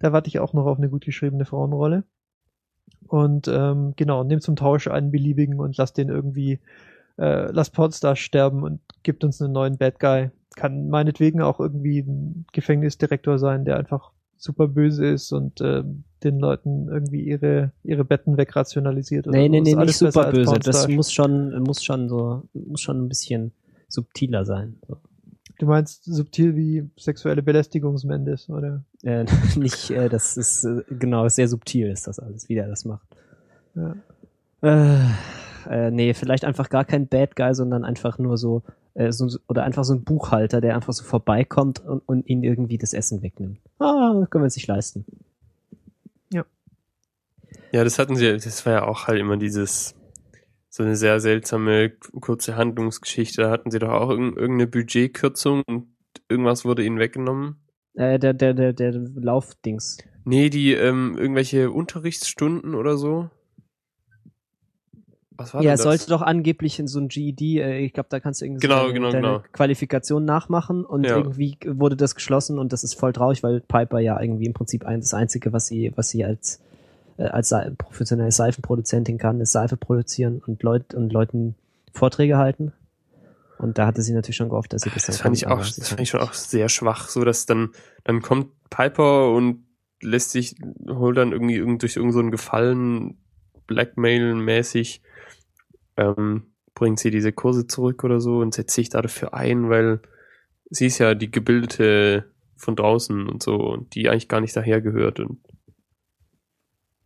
Da 0.00 0.12
warte 0.12 0.28
ich 0.28 0.38
auch 0.40 0.52
noch 0.52 0.66
auf 0.66 0.78
eine 0.78 0.88
gut 0.88 1.04
geschriebene 1.04 1.44
Frauenrolle. 1.44 2.04
Und 3.06 3.48
ähm, 3.48 3.94
genau, 3.96 4.24
nehmt 4.24 4.42
zum 4.42 4.56
Tausch 4.56 4.88
einen 4.88 5.10
beliebigen 5.10 5.60
und 5.60 5.76
lasst 5.76 5.96
den 5.98 6.08
irgendwie, 6.08 6.60
äh, 7.16 7.50
lasst 7.50 7.74
Podstar 7.74 8.16
sterben 8.16 8.62
und 8.62 8.80
gibt 9.02 9.24
uns 9.24 9.40
einen 9.40 9.52
neuen 9.52 9.78
Bad 9.78 10.00
Guy. 10.00 10.30
Kann 10.56 10.88
meinetwegen 10.88 11.40
auch 11.40 11.60
irgendwie 11.60 12.00
ein 12.00 12.46
Gefängnisdirektor 12.52 13.38
sein, 13.38 13.64
der 13.64 13.76
einfach 13.76 14.12
super 14.38 14.68
böse 14.68 15.06
ist 15.06 15.32
und 15.32 15.60
ähm, 15.60 16.04
den 16.24 16.38
Leuten 16.38 16.88
irgendwie 16.88 17.22
ihre, 17.22 17.72
ihre 17.84 18.04
Betten 18.04 18.36
wegrationalisiert. 18.36 19.26
oder 19.26 19.36
Nee, 19.36 19.46
so. 19.46 19.50
nee, 19.50 19.60
nee, 19.60 19.74
nicht 19.74 19.98
super 19.98 20.30
böse. 20.32 20.58
Das 20.58 20.88
muss 20.88 21.12
schon, 21.12 21.62
muss 21.62 21.84
schon 21.84 22.08
so, 22.08 22.42
muss 22.54 22.80
schon 22.80 23.04
ein 23.04 23.08
bisschen 23.08 23.52
subtiler 23.88 24.44
sein. 24.44 24.76
So. 24.86 24.96
Du 25.58 25.66
meinst 25.66 26.04
subtil 26.04 26.54
wie 26.54 26.88
sexuelle 26.96 27.42
Belästigungsmendes, 27.42 28.48
oder? 28.48 28.84
Äh, 29.02 29.24
nicht, 29.56 29.90
äh, 29.90 30.08
das 30.08 30.36
ist, 30.36 30.64
äh, 30.64 30.82
genau, 30.88 31.28
sehr 31.28 31.48
subtil 31.48 31.88
ist 31.90 32.06
das 32.06 32.18
alles, 32.20 32.48
wie 32.48 32.54
der 32.54 32.68
das 32.68 32.84
macht. 32.84 33.06
Ja. 33.74 33.96
Äh, 34.62 35.08
äh, 35.68 35.90
nee, 35.90 36.14
vielleicht 36.14 36.44
einfach 36.44 36.68
gar 36.68 36.84
kein 36.84 37.08
Bad 37.08 37.36
Guy, 37.36 37.54
sondern 37.54 37.84
einfach 37.84 38.18
nur 38.18 38.38
so, 38.38 38.62
äh, 38.98 39.12
so 39.12 39.28
oder 39.48 39.64
einfach 39.64 39.84
so 39.84 39.94
ein 39.94 40.04
Buchhalter, 40.04 40.60
der 40.60 40.74
einfach 40.74 40.92
so 40.92 41.04
vorbeikommt 41.04 41.80
und, 41.84 42.02
und 42.06 42.28
ihn 42.28 42.42
irgendwie 42.42 42.78
das 42.78 42.92
Essen 42.92 43.22
wegnimmt. 43.22 43.60
Ah, 43.78 44.26
können 44.30 44.42
wir 44.42 44.46
uns 44.46 44.56
nicht 44.56 44.68
leisten. 44.68 45.04
Ja, 47.72 47.84
das 47.84 47.98
hatten 47.98 48.16
sie, 48.16 48.32
das 48.32 48.64
war 48.64 48.72
ja 48.72 48.84
auch 48.84 49.06
halt 49.06 49.20
immer 49.20 49.36
dieses, 49.36 49.94
so 50.70 50.82
eine 50.82 50.96
sehr 50.96 51.20
seltsame, 51.20 51.90
kurze 52.20 52.56
Handlungsgeschichte. 52.56 53.42
Da 53.42 53.50
hatten 53.50 53.70
sie 53.70 53.78
doch 53.78 53.90
auch 53.90 54.10
irg 54.10 54.36
irgendeine 54.36 54.66
Budgetkürzung 54.66 55.62
und 55.66 55.88
irgendwas 56.28 56.64
wurde 56.64 56.84
ihnen 56.84 56.98
weggenommen. 56.98 57.56
Äh, 57.94 58.18
der, 58.18 58.32
der, 58.32 58.54
der, 58.54 58.72
der 58.72 58.92
Laufdings. 58.92 59.98
Nee, 60.24 60.50
die, 60.50 60.72
ähm, 60.72 61.16
irgendwelche 61.18 61.70
Unterrichtsstunden 61.70 62.74
oder 62.74 62.96
so. 62.96 63.30
Was 65.38 65.54
war 65.54 65.62
Ja, 65.62 65.72
das? 65.72 65.82
sollte 65.82 66.08
doch 66.08 66.20
angeblich 66.20 66.78
in 66.80 66.88
so 66.88 66.98
ein 66.98 67.08
GED, 67.08 67.40
äh, 67.60 67.78
ich 67.78 67.92
glaube, 67.92 68.08
da 68.10 68.18
kannst 68.20 68.40
du 68.40 68.44
irgendwie 68.44 68.60
so 68.60 68.68
Genau, 68.68 68.80
deine, 68.82 68.92
genau, 68.92 69.10
deine 69.12 69.26
genau. 69.28 69.42
Qualifikation 69.52 70.24
nachmachen 70.24 70.84
und 70.84 71.04
Ja. 71.04 71.16
irgendwie 71.16 71.56
wurde 71.64 71.96
das 71.96 72.14
geschlossen 72.16 72.58
und 72.58 72.72
das 72.72 72.82
ist 72.84 72.94
voll 72.94 73.12
traurig, 73.12 73.42
weil 73.42 73.60
Piper 73.60 74.00
ja 74.00 74.20
irgendwie 74.20 74.46
im 74.46 74.52
Prinzip 74.52 74.84
ein, 74.84 75.00
das 75.00 75.14
Einzige, 75.14 75.52
was 75.52 75.68
sie, 75.68 75.92
was 75.96 76.08
sie 76.08 76.24
als, 76.24 76.60
äh, 77.18 77.24
als 77.24 77.54
professionelle 77.78 78.32
Seifenproduzentin 78.32 79.16
kann, 79.16 79.40
ist 79.40 79.52
Seife 79.52 79.76
produzieren 79.76 80.42
und, 80.44 80.62
Leut, 80.64 80.92
und 80.94 81.12
Leuten 81.12 81.54
Vorträge 81.92 82.36
halten. 82.36 82.72
Und 83.58 83.78
da 83.78 83.86
hatte 83.86 84.02
sie 84.02 84.12
natürlich 84.12 84.36
schon 84.36 84.48
gehofft, 84.50 84.72
dass 84.72 84.82
sie 84.82 84.90
das 84.90 85.04
dann 85.04 85.12
Das 85.14 85.20
fand 85.20 85.22
kann, 85.22 85.34
ich 85.34 85.46
auch, 85.46 85.58
das 85.58 85.88
fand 85.88 86.00
ich 86.00 86.10
schon 86.10 86.20
auch 86.20 86.32
sehr 86.32 86.68
schwach, 86.68 87.08
so 87.08 87.24
dass 87.24 87.46
dann, 87.46 87.70
dann 88.04 88.22
kommt 88.22 88.48
Piper 88.70 89.32
und 89.32 89.64
lässt 90.00 90.30
sich, 90.30 90.56
holt 90.88 91.16
dann 91.16 91.32
irgendwie 91.32 91.56
irgend, 91.56 91.82
durch 91.82 91.96
irgend 91.96 92.12
so 92.12 92.20
einen 92.20 92.30
Gefallen, 92.30 93.18
Blackmail-mäßig, 93.66 95.02
ähm, 95.98 96.54
bringt 96.74 96.98
sie 96.98 97.10
diese 97.10 97.32
Kurse 97.32 97.66
zurück 97.66 98.04
oder 98.04 98.20
so 98.20 98.38
und 98.38 98.54
setzt 98.54 98.74
sich 98.74 98.88
dafür 98.88 99.34
ein, 99.34 99.68
weil 99.68 100.00
sie 100.70 100.86
ist 100.86 100.98
ja 100.98 101.14
die 101.14 101.30
Gebildete 101.30 102.32
von 102.56 102.76
draußen 102.76 103.28
und 103.28 103.42
so 103.42 103.56
und 103.56 103.94
die 103.94 104.08
eigentlich 104.08 104.28
gar 104.28 104.40
nicht 104.40 104.56
daher 104.56 104.80
gehört 104.80 105.20
und 105.20 105.40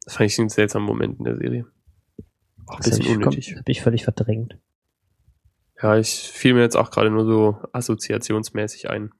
das 0.05 0.17
fand 0.17 0.31
ich 0.31 0.39
einen 0.39 0.49
seltsamen 0.49 0.87
Moment 0.87 1.19
in 1.19 1.25
der 1.25 1.37
Serie. 1.37 1.67
Auch 2.67 2.77
ein 2.77 2.83
Das 2.83 2.93
hab 2.93 2.99
bisschen 2.99 3.01
ich, 3.01 3.07
komm, 3.09 3.17
unnötig. 3.19 3.57
hab 3.57 3.69
ich 3.69 3.83
völlig 3.83 4.05
verdrängt. 4.05 4.59
Ja, 5.81 5.97
ich 5.97 6.11
fiel 6.33 6.55
mir 6.55 6.61
jetzt 6.63 6.77
auch 6.77 6.91
gerade 6.91 7.11
nur 7.11 7.25
so 7.25 7.57
assoziationsmäßig 7.73 8.91
ein. 8.91 9.11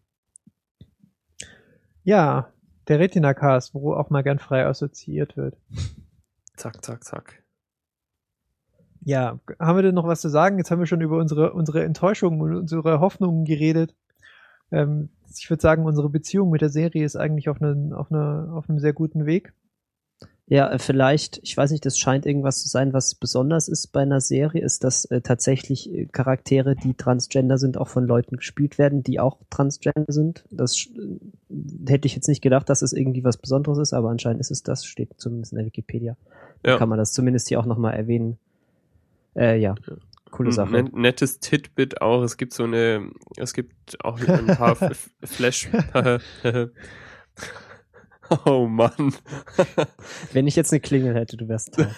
Ja, 2.05 2.53
der 2.89 2.99
Retina-Cast, 2.99 3.75
wo 3.75 3.95
auch 3.95 4.11
mal 4.11 4.23
gern 4.23 4.39
frei 4.39 4.67
assoziiert 4.67 5.37
wird. 5.37 5.57
Zack, 6.57 6.85
zack, 6.85 7.05
zack. 7.05 7.42
Ja, 9.05 9.39
haben 9.59 9.77
wir 9.77 9.83
denn 9.83 9.95
noch 9.95 10.07
was 10.07 10.21
zu 10.21 10.29
sagen? 10.29 10.59
Jetzt 10.59 10.71
haben 10.71 10.79
wir 10.79 10.87
schon 10.87 11.01
über 11.01 11.19
unsere, 11.19 11.53
unsere 11.53 11.83
Enttäuschungen 11.85 12.41
und 12.41 12.55
unsere 12.55 13.01
Hoffnungen 13.01 13.45
geredet. 13.45 13.95
Ähm, 14.71 15.09
ich 15.37 15.49
würde 15.51 15.61
sagen, 15.61 15.85
unsere 15.85 16.09
Beziehung 16.09 16.51
mit 16.51 16.61
der 16.61 16.69
Serie 16.69 17.05
ist 17.05 17.17
eigentlich 17.17 17.49
auf, 17.49 17.61
einen, 17.61 17.93
auf, 17.93 18.11
eine, 18.13 18.53
auf 18.53 18.69
einem 18.69 18.79
sehr 18.79 18.93
guten 18.93 19.27
Weg. 19.27 19.53
Ja, 20.47 20.71
äh, 20.71 20.79
vielleicht, 20.79 21.41
ich 21.43 21.57
weiß 21.57 21.71
nicht, 21.71 21.87
das 21.87 21.99
scheint 21.99 22.27
irgendwas 22.27 22.63
zu 22.63 22.69
sein, 22.69 22.93
was 22.93 23.15
besonders 23.15 23.69
ist 23.69 23.89
bei 23.89 24.03
einer 24.03 24.21
Serie, 24.21 24.63
ist, 24.63 24.85
dass 24.85 25.05
äh, 25.07 25.21
tatsächlich 25.21 25.93
äh, 25.93 26.07
Charaktere, 26.07 26.77
die 26.77 26.95
transgender 26.95 27.59
sind, 27.59 27.79
auch 27.79 27.89
von 27.89 28.07
Leuten 28.07 28.37
gespielt 28.37 28.77
werden, 28.77 29.03
die 29.03 29.19
auch 29.19 29.39
transgender 29.51 30.13
sind. 30.13 30.45
Das 30.51 30.89
äh, 30.95 31.91
hätte 31.91 32.07
ich 32.07 32.15
jetzt 32.15 32.29
nicht 32.29 32.43
gedacht, 32.43 32.69
dass 32.69 32.83
es 32.83 32.93
irgendwie 32.93 33.25
was 33.25 33.37
Besonderes 33.37 33.79
ist, 33.79 33.93
aber 33.95 34.11
anscheinend 34.11 34.41
ist 34.41 34.51
es 34.51 34.63
das, 34.63 34.85
steht 34.85 35.15
zumindest 35.17 35.53
in 35.53 35.59
der 35.59 35.67
Wikipedia. 35.67 36.17
Ja. 36.65 36.77
Kann 36.77 36.89
man 36.89 36.99
das 36.99 37.13
zumindest 37.13 37.49
hier 37.49 37.59
auch 37.59 37.67
nochmal 37.67 37.95
erwähnen. 37.95 38.39
Äh, 39.37 39.59
ja, 39.59 39.75
coole 40.31 40.51
Ein 40.51 40.53
Sache. 40.53 40.71
net- 40.73 40.95
nettes 40.95 41.41
Titbit 41.41 42.01
auch. 42.03 42.23
Es 42.23 42.37
gibt 42.37 42.53
so 42.53 42.65
eine, 42.65 43.11
es 43.37 43.53
gibt 43.55 44.03
auch 44.05 44.19
ein 44.21 44.47
paar 44.47 44.77
Flash. 45.25 45.69
oh 48.47 48.67
Mann. 48.67 49.15
Wenn 50.33 50.47
ich 50.47 50.57
jetzt 50.57 50.73
eine 50.73 50.81
Klingel 50.81 51.15
hätte, 51.15 51.37
du 51.37 51.49
wärst 51.49 51.77
drauf. 51.79 51.95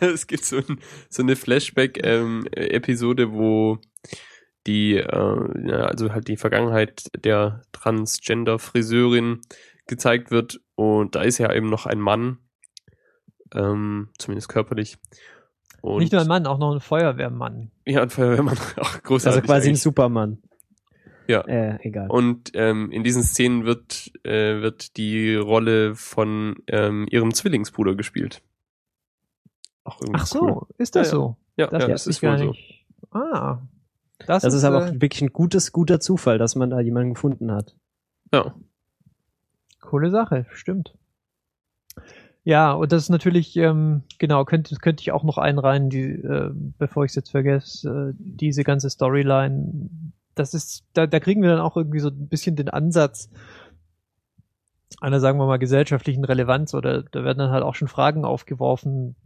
es 0.00 0.26
gibt 0.26 0.44
so, 0.44 0.56
ein, 0.58 0.78
so 1.08 1.22
eine 1.22 1.36
Flashback-Episode, 1.36 3.32
wo 3.32 3.78
die, 4.66 4.96
äh, 4.96 5.68
ja, 5.68 5.84
also 5.84 6.12
halt 6.12 6.28
die 6.28 6.36
Vergangenheit 6.36 7.04
der 7.24 7.62
Transgender-Friseurin 7.72 9.40
gezeigt 9.86 10.30
wird. 10.30 10.60
Und 10.74 11.14
da 11.14 11.22
ist 11.22 11.38
ja 11.38 11.52
eben 11.52 11.68
noch 11.68 11.86
ein 11.86 12.00
Mann, 12.00 12.38
ähm, 13.54 14.08
zumindest 14.18 14.48
körperlich. 14.48 14.96
Und 15.84 15.98
Nicht 15.98 16.12
nur 16.12 16.22
ein 16.22 16.26
Mann, 16.28 16.46
auch 16.46 16.58
noch 16.58 16.72
ein 16.72 16.80
Feuerwehrmann. 16.80 17.70
Ja, 17.84 18.02
ein 18.02 18.08
Feuerwehrmann, 18.10 18.56
auch 18.78 19.02
großartig. 19.02 19.42
Also 19.42 19.46
quasi 19.46 19.66
ein 19.66 19.70
eigentlich. 19.72 19.82
Supermann. 19.82 20.38
Ja. 21.26 21.42
Äh, 21.42 21.78
egal. 21.86 22.10
Und 22.10 22.52
ähm, 22.54 22.90
in 22.90 23.04
diesen 23.04 23.22
Szenen 23.22 23.66
wird, 23.66 24.10
äh, 24.24 24.62
wird 24.62 24.96
die 24.96 25.34
Rolle 25.34 25.94
von 25.94 26.56
ähm, 26.68 27.06
ihrem 27.10 27.34
Zwillingsbruder 27.34 27.94
gespielt. 27.96 28.42
Auch 29.84 30.00
irgendwie 30.00 30.20
Ach 30.20 30.26
so, 30.26 30.40
cool. 30.40 30.66
ist 30.78 30.96
das 30.96 31.08
Ja, 31.08 31.10
so? 31.10 31.36
Ja, 31.56 31.66
Das 31.66 31.82
ja, 31.82 31.88
das 31.88 32.06
ist 32.06 32.22
wohl 32.22 32.30
gar 32.30 32.38
so. 32.38 32.54
Ah. 33.10 33.58
Das, 34.26 34.42
das 34.42 34.54
ist 34.54 34.64
aber 34.64 34.78
auch 34.78 34.86
äh, 34.88 35.00
wirklich 35.02 35.20
ein 35.20 35.32
gutes, 35.34 35.70
guter 35.72 36.00
Zufall, 36.00 36.38
dass 36.38 36.56
man 36.56 36.70
da 36.70 36.80
jemanden 36.80 37.12
gefunden 37.14 37.52
hat. 37.52 37.74
Ja. 38.32 38.54
Coole 39.82 40.10
Sache, 40.10 40.46
stimmt. 40.54 40.94
Ja, 42.44 42.72
und 42.72 42.92
das 42.92 43.04
ist 43.04 43.08
natürlich, 43.08 43.56
ähm, 43.56 44.02
genau, 44.18 44.44
könnte, 44.44 44.76
könnte 44.76 45.00
ich 45.00 45.12
auch 45.12 45.24
noch 45.24 45.38
einreihen, 45.38 45.88
die, 45.88 46.02
äh, 46.02 46.50
bevor 46.78 47.04
ich 47.04 47.10
es 47.12 47.14
jetzt 47.14 47.30
vergesse, 47.30 48.12
äh, 48.12 48.14
diese 48.18 48.64
ganze 48.64 48.90
Storyline, 48.90 49.88
das 50.34 50.52
ist, 50.52 50.84
da, 50.92 51.06
da 51.06 51.20
kriegen 51.20 51.42
wir 51.42 51.48
dann 51.48 51.60
auch 51.60 51.76
irgendwie 51.76 52.00
so 52.00 52.08
ein 52.08 52.28
bisschen 52.28 52.54
den 52.54 52.68
Ansatz 52.68 53.30
einer, 55.00 55.20
sagen 55.20 55.38
wir 55.38 55.46
mal, 55.46 55.58
gesellschaftlichen 55.58 56.24
Relevanz 56.24 56.74
oder 56.74 57.02
da 57.02 57.24
werden 57.24 57.38
dann 57.38 57.50
halt 57.50 57.62
auch 57.62 57.74
schon 57.74 57.88
Fragen 57.88 58.26
aufgeworfen, 58.26 59.16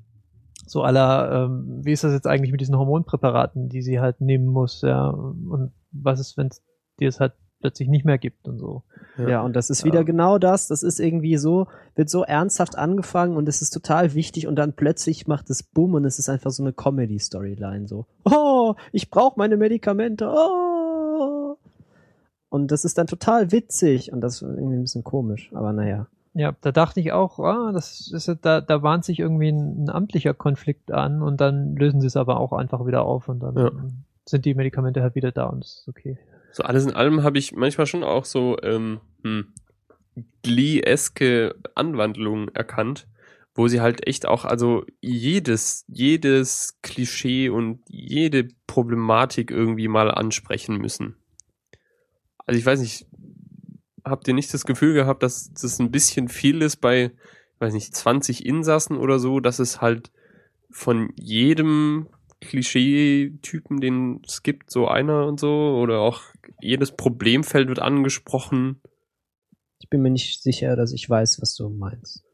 so 0.67 0.83
aller, 0.83 1.47
ähm, 1.47 1.81
wie 1.85 1.93
ist 1.93 2.05
das 2.05 2.13
jetzt 2.13 2.27
eigentlich 2.27 2.53
mit 2.53 2.61
diesen 2.61 2.77
Hormonpräparaten, 2.77 3.69
die 3.69 3.83
sie 3.83 3.99
halt 4.01 4.21
nehmen 4.21 4.47
muss, 4.47 4.83
ja, 4.83 5.09
und 5.09 5.73
was 5.91 6.21
ist, 6.21 6.37
wenn 6.37 6.51
dir 7.01 7.09
es 7.09 7.19
halt 7.19 7.33
plötzlich 7.61 7.89
nicht 7.89 8.05
mehr 8.05 8.19
gibt 8.19 8.47
und 8.49 8.59
so. 8.59 8.83
Ja, 9.17 9.43
und 9.43 9.55
das 9.57 9.69
ist 9.71 9.85
wieder 9.85 10.01
Ja. 10.01 10.05
genau 10.05 10.39
das. 10.39 10.69
Das 10.69 10.83
ist 10.83 11.01
irgendwie 11.01 11.37
so, 11.37 11.67
wird 11.97 12.09
so 12.09 12.23
ernsthaft 12.23 12.79
angefangen 12.79 13.37
und 13.37 13.49
es 13.49 13.63
ist 13.63 13.71
total 13.71 14.15
wichtig 14.15 14.47
und 14.47 14.57
dann 14.57 14.75
plötzlich 14.75 15.27
macht 15.27 15.51
es 15.51 15.63
Bumm 15.63 15.95
und 15.95 16.05
es 16.05 16.19
ist 16.19 16.29
einfach 16.29 16.51
so 16.53 16.63
eine 16.63 16.73
Comedy-Storyline. 16.73 17.89
So, 17.89 18.07
oh, 18.25 18.75
ich 18.93 19.11
brauche 19.11 19.39
meine 19.39 19.57
Medikamente. 19.57 20.33
Oh. 20.33 21.57
Und 22.51 22.71
das 22.71 22.85
ist 22.85 22.97
dann 22.97 23.07
total 23.07 23.53
witzig 23.53 24.13
und 24.13 24.21
das 24.21 24.37
ist 24.37 24.43
irgendwie 24.43 24.77
ein 24.77 24.83
bisschen 24.83 25.05
komisch, 25.05 25.51
aber 25.55 25.73
naja. 25.73 26.07
Ja, 26.35 26.55
da 26.61 26.71
dachte 26.73 27.01
ich 27.01 27.13
auch, 27.13 27.41
ah, 27.41 27.73
das 27.73 28.11
ist 28.13 28.29
ja- 28.29 28.37
da, 28.41 28.61
da 28.61 28.79
bahnt 28.79 29.05
sich 29.05 29.19
irgendwie 29.19 29.49
ein, 29.49 29.85
ein 29.85 29.91
amtlicher 29.91 30.33
Konflikt 30.35 30.93
an 30.93 31.21
und 31.23 31.41
dann 31.41 31.75
lösen 31.75 32.01
sie 32.01 32.07
es 32.07 32.17
aber 32.17 32.39
auch 32.39 32.53
einfach 32.53 32.87
wieder 32.87 33.05
auf 33.05 33.29
und 33.29 33.41
dann 33.41 33.57
Ja. 33.57 33.71
sind 34.25 34.45
die 34.45 34.55
Medikamente 34.55 35.03
halt 35.03 35.15
wieder 35.17 35.33
da 35.33 35.47
und 35.47 35.65
es 35.65 35.81
ist 35.81 35.89
okay. 35.89 36.17
So 36.53 36.63
alles 36.63 36.85
in 36.85 36.93
allem 36.93 37.23
habe 37.23 37.39
ich 37.39 37.53
manchmal 37.53 37.87
schon 37.87 38.05
auch 38.05 38.25
so 38.25 38.57
ähm, 38.63 39.01
hm, 39.23 39.53
Glee-eske 40.43 41.55
Anwandlungen 41.75 42.49
erkannt, 42.55 43.07
wo 43.55 43.69
sie 43.69 43.81
halt 43.81 44.07
echt 44.07 44.27
auch, 44.27 44.45
also 44.45 44.85
jedes, 45.01 45.85
jedes 45.89 46.79
Klischee 46.83 47.49
und 47.49 47.81
jede 47.89 48.49
Problematik 48.67 49.51
irgendwie 49.51 49.89
mal 49.89 50.11
ansprechen 50.11 50.79
müssen. 50.79 51.17
Also 52.47 52.59
ich 52.59 52.65
weiß 52.65 52.81
nicht, 52.81 53.07
habt 54.05 54.27
ihr 54.29 54.35
nicht 54.35 54.53
das 54.55 54.65
Gefühl 54.65 54.95
gehabt, 54.95 55.23
dass 55.23 55.53
das 55.53 55.79
ein 55.79 55.91
bisschen 55.91 56.29
viel 56.29 56.63
ist 56.63 56.77
bei, 56.77 57.11
weiß 57.59 57.75
nicht, 57.75 57.95
20 57.95 58.47
Insassen 58.47 58.97
oder 58.97 59.19
so, 59.19 59.41
dass 59.41 59.59
es 59.59 59.81
halt 59.81 60.11
von 60.71 61.13
jedem 61.17 62.09
Klischee-Typen, 62.41 63.81
den 63.81 64.23
es 64.27 64.43
gibt, 64.43 64.71
so 64.71 64.87
einer 64.87 65.27
und 65.27 65.41
so, 65.41 65.77
oder 65.81 66.01
auch 66.01 66.23
jedes 66.61 66.93
Problemfeld 66.93 67.69
wird 67.69 67.79
angesprochen. 67.79 68.81
Ich 69.81 69.89
bin 69.89 70.03
mir 70.03 70.11
nicht 70.11 70.43
sicher, 70.43 70.77
dass 70.77 70.93
ich 70.93 71.09
weiß, 71.09 71.41
was 71.41 71.55
du 71.55 71.69
meinst. 71.69 72.25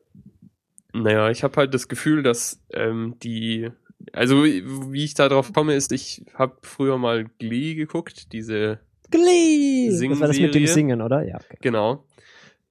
Naja, 0.93 1.31
ich 1.31 1.43
habe 1.43 1.57
halt 1.57 1.75
das 1.75 1.89
Gefühl, 1.89 2.23
dass 2.23 2.63
ähm, 2.73 3.17
die, 3.23 3.71
also 4.13 4.45
wie 4.45 5.05
ich 5.05 5.15
da 5.15 5.29
drauf 5.29 5.53
komme, 5.53 5.75
ist, 5.75 5.93
ich 5.93 6.25
habe 6.35 6.57
früher 6.63 6.99
mal 6.99 7.27
Glee 7.39 7.75
geguckt, 7.75 8.33
diese 8.33 8.79
Glee! 9.11 9.89
Das 9.91 10.21
war 10.21 10.29
das 10.29 10.39
mit 10.39 10.55
dem. 10.55 10.67
Singen, 10.67 11.03
oder? 11.03 11.27
Ja, 11.27 11.37
okay. 11.37 11.59
Genau. 11.61 12.05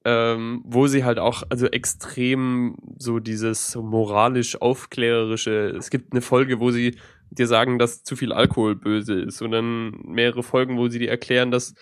Ähm, 0.05 0.61
wo 0.65 0.87
sie 0.87 1.05
halt 1.05 1.17
auch, 1.17 1.43
also 1.49 1.67
extrem 1.67 2.75
so 2.97 3.19
dieses 3.19 3.75
moralisch 3.75 4.61
aufklärerische, 4.61 5.73
es 5.77 5.89
gibt 5.89 6.11
eine 6.11 6.21
Folge, 6.21 6.59
wo 6.59 6.71
sie 6.71 6.97
dir 7.29 7.47
sagen, 7.47 7.79
dass 7.79 8.03
zu 8.03 8.15
viel 8.15 8.33
Alkohol 8.33 8.75
böse 8.75 9.19
ist 9.21 9.41
und 9.41 9.51
dann 9.51 9.91
mehrere 10.05 10.43
Folgen, 10.43 10.77
wo 10.77 10.89
sie 10.89 10.99
dir 10.99 11.09
erklären, 11.09 11.51
dass 11.51 11.73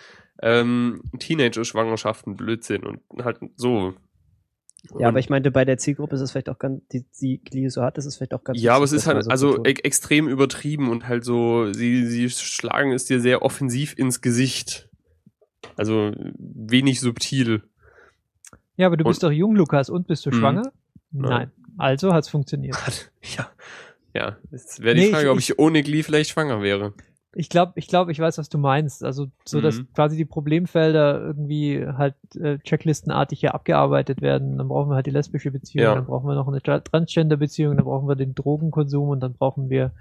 ähm, 0.41 1.01
Teenager-Schwangerschaften 1.17 2.35
blöd 2.35 2.63
sind 2.63 2.85
und 2.85 3.01
halt 3.23 3.39
so. 3.55 3.95
Ja, 4.97 5.09
aber 5.09 5.19
ich 5.19 5.29
meinte, 5.29 5.51
bei 5.51 5.63
der 5.63 5.77
Zielgruppe 5.77 6.15
ist 6.15 6.21
es 6.21 6.31
vielleicht 6.31 6.49
auch 6.49 6.57
ganz, 6.57 6.81
die, 6.91 7.05
die 7.21 7.39
Glee 7.43 7.67
so 7.67 7.83
hat, 7.83 7.99
ist 7.99 8.05
es 8.05 8.17
vielleicht 8.17 8.33
auch 8.33 8.43
ganz 8.43 8.59
ja, 8.59 8.75
aber 8.75 8.85
es 8.85 8.91
ist 8.91 9.05
halt 9.05 9.23
so 9.23 9.29
also 9.29 9.63
e 9.63 9.73
extrem 9.83 10.27
übertrieben 10.27 10.89
und 10.89 11.07
halt 11.07 11.23
so, 11.23 11.71
sie, 11.71 12.07
sie 12.07 12.29
schlagen 12.29 12.91
es 12.91 13.05
dir 13.05 13.19
sehr 13.19 13.43
offensiv 13.43 13.93
ins 13.97 14.21
Gesicht. 14.21 14.89
Also 15.75 16.11
wenig 16.37 16.99
subtil. 16.99 17.63
Ja, 18.77 18.87
aber 18.87 18.97
du 18.97 19.03
bist 19.03 19.23
Und- 19.23 19.29
doch 19.29 19.33
jung, 19.35 19.55
Lukas, 19.55 19.89
und 19.89 20.07
bist 20.07 20.25
du 20.25 20.29
Mhm. 20.31 20.33
schwanger? 20.35 20.71
Nein. 21.11 21.51
Also 21.77 22.13
hat's 22.13 22.29
funktioniert. 22.29 22.75
Ja. 23.37 23.47
Ja, 24.13 24.35
jetzt 24.51 24.81
wäre 24.81 24.95
die 24.95 25.01
Nee, 25.01 25.07
ich- 25.07 25.13
Frage, 25.13 25.31
ob 25.31 25.37
ich- 25.39 25.51
ich 25.51 25.59
ohne 25.59 25.83
Glee 25.83 26.03
vielleicht 26.03 26.31
schwanger 26.31 26.61
wäre. 26.61 26.93
Ich 27.33 27.47
glaube, 27.47 27.71
ich 27.75 27.87
glaube, 27.87 28.11
ich 28.11 28.19
weiß, 28.19 28.37
was 28.39 28.49
du 28.49 28.57
meinst. 28.57 29.05
Also 29.05 29.27
so, 29.45 29.61
dass 29.61 29.77
Mhm. 29.79 29.87
quasi 29.95 30.17
die 30.17 30.25
Problemfelder 30.25 31.21
irgendwie 31.21 31.85
halt 31.87 32.15
äh, 32.35 32.57
checklistenartig 32.59 33.39
hier 33.39 33.53
abgearbeitet 33.55 34.21
werden. 34.21 34.57
Dann 34.57 34.67
brauchen 34.67 34.89
wir 34.89 34.95
halt 34.95 35.05
die 35.05 35.11
lesbische 35.11 35.49
Beziehung, 35.49 35.83
Ja. 35.85 35.95
dann 35.95 36.05
brauchen 36.07 36.27
wir 36.27 36.35
noch 36.35 36.49
eine 36.49 36.57
Tra- 36.59 36.81
Transgender-Beziehung, 36.83 37.77
dann 37.77 37.85
brauchen 37.85 38.09
wir 38.09 38.15
den 38.17 38.35
Drogenkonsum 38.35 39.07
und 39.07 39.21
dann 39.21 39.33
brauchen 39.33 39.69
wir 39.69 39.93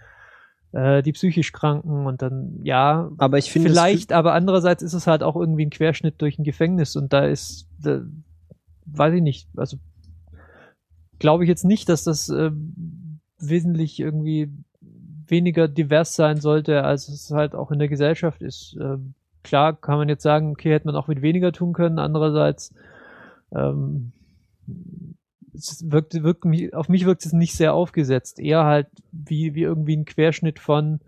äh, 0.73 1.03
die 1.05 1.13
psychisch 1.13 1.53
Kranken 1.53 2.07
und 2.07 2.21
dann 2.23 2.61
ja, 2.65 3.11
aber 3.19 3.39
ich 3.39 3.51
finde 3.53 3.69
es 3.69 3.75
vielleicht, 3.75 4.13
aber 4.13 4.35
andererseits 4.35 4.83
ist 4.85 4.93
es 4.95 5.07
halt 5.09 5.23
auch 5.25 5.35
irgendwie 5.37 5.67
ein 5.67 5.71
Querschnitt 5.71 6.21
durch 6.23 6.39
ein 6.39 6.45
Gefängnis 6.45 6.95
und 6.97 7.13
da 7.13 7.27
ist, 7.27 7.67
da, 7.81 8.01
weiß 8.93 9.15
ich 9.15 9.23
nicht, 9.23 9.49
also 9.57 9.79
glaube 11.19 11.45
ich 11.45 11.49
jetzt 11.49 11.65
nicht, 11.65 11.89
dass 11.89 12.05
das 12.05 12.29
ähm, 12.29 13.21
wesentlich 13.39 14.01
irgendwie 14.01 14.53
weniger 15.27 15.69
divers 15.69 16.15
sein 16.15 16.41
sollte, 16.41 16.83
als 16.85 17.09
es 17.09 17.31
halt 17.31 17.55
auch 17.55 17.71
in 17.71 17.79
der 17.79 17.89
Gesellschaft 17.89 18.43
ist. 18.43 18.77
Ähm, 18.81 19.15
klar 19.43 19.75
kann 19.81 19.99
man 19.99 20.09
jetzt 20.09 20.23
sagen, 20.23 20.51
okay, 20.51 20.73
hätte 20.73 20.87
man 20.87 20.97
auch 20.97 21.09
mit 21.09 21.23
weniger 21.23 21.53
tun 21.53 21.73
können. 21.73 21.99
Andererseits 21.99 22.75
ähm, 23.55 24.13
es 25.55 25.91
wirkt, 25.91 26.23
wirkt 26.23 26.45
mich, 26.45 26.75
auf 26.75 26.89
mich 26.89 27.07
wirkt 27.07 27.25
es 27.25 27.33
nicht 27.33 27.55
sehr 27.55 27.75
aufgesetzt. 27.75 28.39
Eher 28.39 28.65
halt 28.65 28.89
wie, 29.13 29.55
wie 29.55 29.63
irgendwie 29.63 29.97
ein 29.97 30.05
Querschnitt 30.05 30.59
von, 30.59 31.01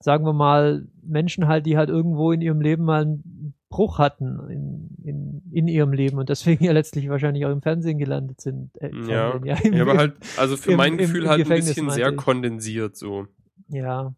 sagen 0.00 0.24
wir 0.24 0.32
mal, 0.32 0.86
Menschen 1.02 1.46
halt, 1.46 1.66
die 1.66 1.76
halt 1.76 1.88
irgendwo 1.88 2.32
in 2.32 2.40
ihrem 2.40 2.60
Leben 2.60 2.84
mal 2.84 3.02
einen 3.02 3.54
Bruch 3.68 3.98
hatten 3.98 4.48
in, 4.48 4.88
in, 5.04 5.42
in 5.52 5.68
ihrem 5.68 5.92
Leben 5.92 6.18
und 6.18 6.28
deswegen 6.28 6.64
ja 6.64 6.72
letztlich 6.72 7.08
wahrscheinlich 7.08 7.44
auch 7.46 7.50
im 7.50 7.62
Fernsehen 7.62 7.98
gelandet 7.98 8.40
sind. 8.40 8.70
Äh, 8.80 8.90
Ja. 8.94 9.32
Fernsehen, 9.32 9.44
ja, 9.44 9.56
im, 9.62 9.74
Ja, 9.74 9.82
aber 9.82 9.96
halt, 9.96 10.14
also 10.38 10.56
für 10.56 10.72
im- 10.72 10.76
mein 10.76 10.92
im- 10.92 10.98
Gefühl 10.98 11.24
im 11.24 11.28
halt 11.28 11.40
ein 11.42 11.48
bisschen 11.48 11.90
sehr 11.90 12.10
ich. 12.10 12.16
kondensiert 12.16 12.96
so. 12.96 13.26
ja. 13.68 14.14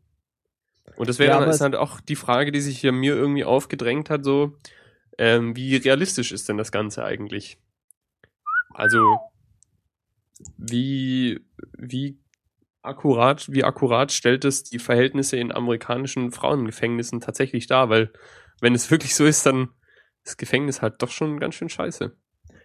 Und 0.97 1.09
das 1.09 1.19
wäre 1.19 1.33
Ja, 1.33 1.41
dann 1.41 1.49
ist 1.51 1.61
halt 1.61 1.77
auch 1.77 2.01
die 2.01 2.17
Frage, 2.17 2.51
die 2.51 2.61
sich 2.61 2.81
hier 2.81 2.93
mir 2.93 3.15
irgendwie 3.15 3.45
aufgedrängt 3.45 4.11
hat, 4.11 4.25
so, 4.25 4.57
ähm, 5.17 5.55
wie 5.55 5.77
realistisch 5.77 6.33
ist 6.33 6.49
denn 6.49 6.57
das 6.57 6.73
Ganze 6.73 7.05
eigentlich? 7.05 7.59
Also, 8.75 9.19
wie, 10.57 11.41
wie 11.77 12.19
akkurat, 12.83 13.53
wie 13.53 13.65
akkurat 13.65 14.13
stellt 14.13 14.45
es 14.45 14.65
die 14.65 14.79
Verhältnisse 14.79 15.37
in 15.37 15.53
amerikanischen 15.53 16.33
Frauengefängnissen 16.33 17.21
tatsächlich 17.21 17.67
dar? 17.67 17.89
Weil, 17.91 18.13
wenn 18.61 18.75
es 18.75 18.91
wirklich 18.91 19.15
so 19.15 19.25
ist, 19.25 19.47
dann 19.47 19.69
ist 20.25 20.39
Gefängnis 20.39 20.83
halt 20.83 21.03
doch 21.03 21.11
schon 21.11 21.39
ganz 21.41 21.55
schön 21.55 21.69
scheiße. 21.69 22.13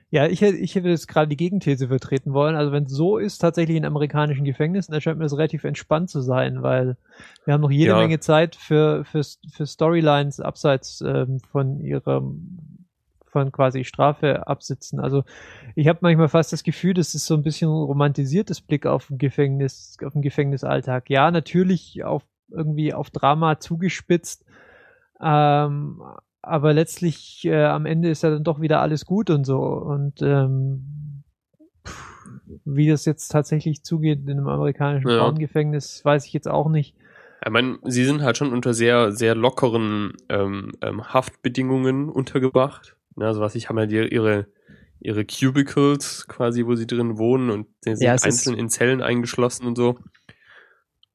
Ja, 0.09 0.27
ich, 0.27 0.41
hätte- 0.41 0.57
ich 0.57 0.75
hätte 0.75 0.89
jetzt 0.89 1.07
gerade 1.07 1.27
die 1.27 1.37
Gegenthese 1.37 1.87
vertreten 1.87 2.33
wollen. 2.33 2.55
Also 2.55 2.71
wenn 2.71 2.83
es 2.83 2.91
so 2.91 3.17
ist, 3.17 3.39
tatsächlich 3.39 3.77
in 3.77 3.85
amerikanischen 3.85 4.45
Gefängnissen, 4.45 4.91
dann 4.91 5.01
scheint 5.01 5.17
mir 5.17 5.23
das 5.25 5.33
relativ 5.35 5.63
entspannt 5.63 6.09
zu 6.11 6.21
sein, 6.21 6.61
weil 6.61 6.97
wir 7.45 7.53
haben 7.55 7.61
noch 7.61 7.71
jede 7.71 7.91
Ja. 7.91 7.97
Menge 7.97 8.19
Zeit 8.19 8.55
für, 8.55 9.05
für, 9.05 9.23
für 9.51 9.65
Storylines 9.65 10.39
abseits 10.39 11.01
ähm, 11.01 11.39
von 11.51 11.79
ihrem 11.79 12.57
von 13.25 13.51
quasi 13.51 13.83
Strafe 13.83 14.45
absitzen. 14.45 14.99
Also 14.99 15.23
ich 15.73 15.87
habe 15.87 15.97
manchmal 16.03 16.29
fast 16.29 16.53
das 16.53 16.61
Gefühl, 16.63 16.93
das 16.93 17.15
ist 17.15 17.25
so 17.25 17.33
ein 17.33 17.41
bisschen 17.41 17.67
ein 17.69 17.73
romantisiertes 17.73 18.61
Blick 18.61 18.85
auf 18.85 19.07
den 19.07 19.17
Gefängnis, 19.17 19.97
auf 20.05 20.13
den 20.13 20.21
Gefängnisalltag. 20.21 21.09
Ja, 21.09 21.31
natürlich 21.31 22.03
auf 22.03 22.21
irgendwie 22.51 22.93
auf 22.93 23.09
Drama 23.09 23.59
zugespitzt, 23.59 24.45
ähm, 25.22 26.01
aber 26.41 26.74
letztlich 26.74 27.45
äh, 27.45 27.66
am 27.66 27.86
Ende 27.86 28.09
ist 28.09 28.24
ja 28.24 28.30
dann 28.30 28.43
doch 28.43 28.59
wieder 28.61 28.82
alles 28.82 29.05
gut 29.05 29.30
und 29.30 29.45
so. 29.45 29.61
Und 29.61 30.22
ähm, 30.22 31.24
pff, 31.88 32.26
wie 32.66 32.88
das 32.89 33.05
jetzt 33.05 33.30
tatsächlich 33.30 33.84
zugeht 33.84 34.22
in 34.24 34.32
einem 34.32 34.47
amerikanischen 34.47 35.09
Ja. 35.09 35.18
Frauengefängnis, 35.20 36.03
weiß 36.03 36.26
ich 36.26 36.34
jetzt 36.34 36.47
auch 36.49 36.70
nicht. 36.70 36.95
Ich 37.45 37.51
meine, 37.51 37.78
sie 37.84 38.05
sind 38.05 38.22
halt 38.22 38.38
schon 38.38 38.53
unter 38.53 38.74
sehr, 38.74 39.11
sehr 39.11 39.36
lockeren 39.36 40.14
ähm, 40.30 40.72
ähm, 40.82 41.14
Haftbedingungen 41.14 42.09
untergebracht. 42.09 42.95
Ne, 43.16 43.26
also 43.28 43.41
was 43.41 43.55
ich 43.55 43.70
haben 43.70 43.78
ja 43.78 43.86
die, 43.86 43.97
ihre, 44.14 44.47
ihre 44.99 45.26
Cubicles 45.26 46.26
quasi, 46.28 46.66
wo 46.66 46.76
sie 46.76 46.88
drin 46.88 47.18
wohnen 47.18 47.49
und 47.49 47.68
die 47.86 47.95
sind 47.95 48.05
Ja, 48.05 48.14
einzeln 48.14 48.57
in 48.57 48.70
Zellen 48.70 49.01
eingeschlossen 49.01 49.66
und 49.68 49.76
so. 49.76 49.97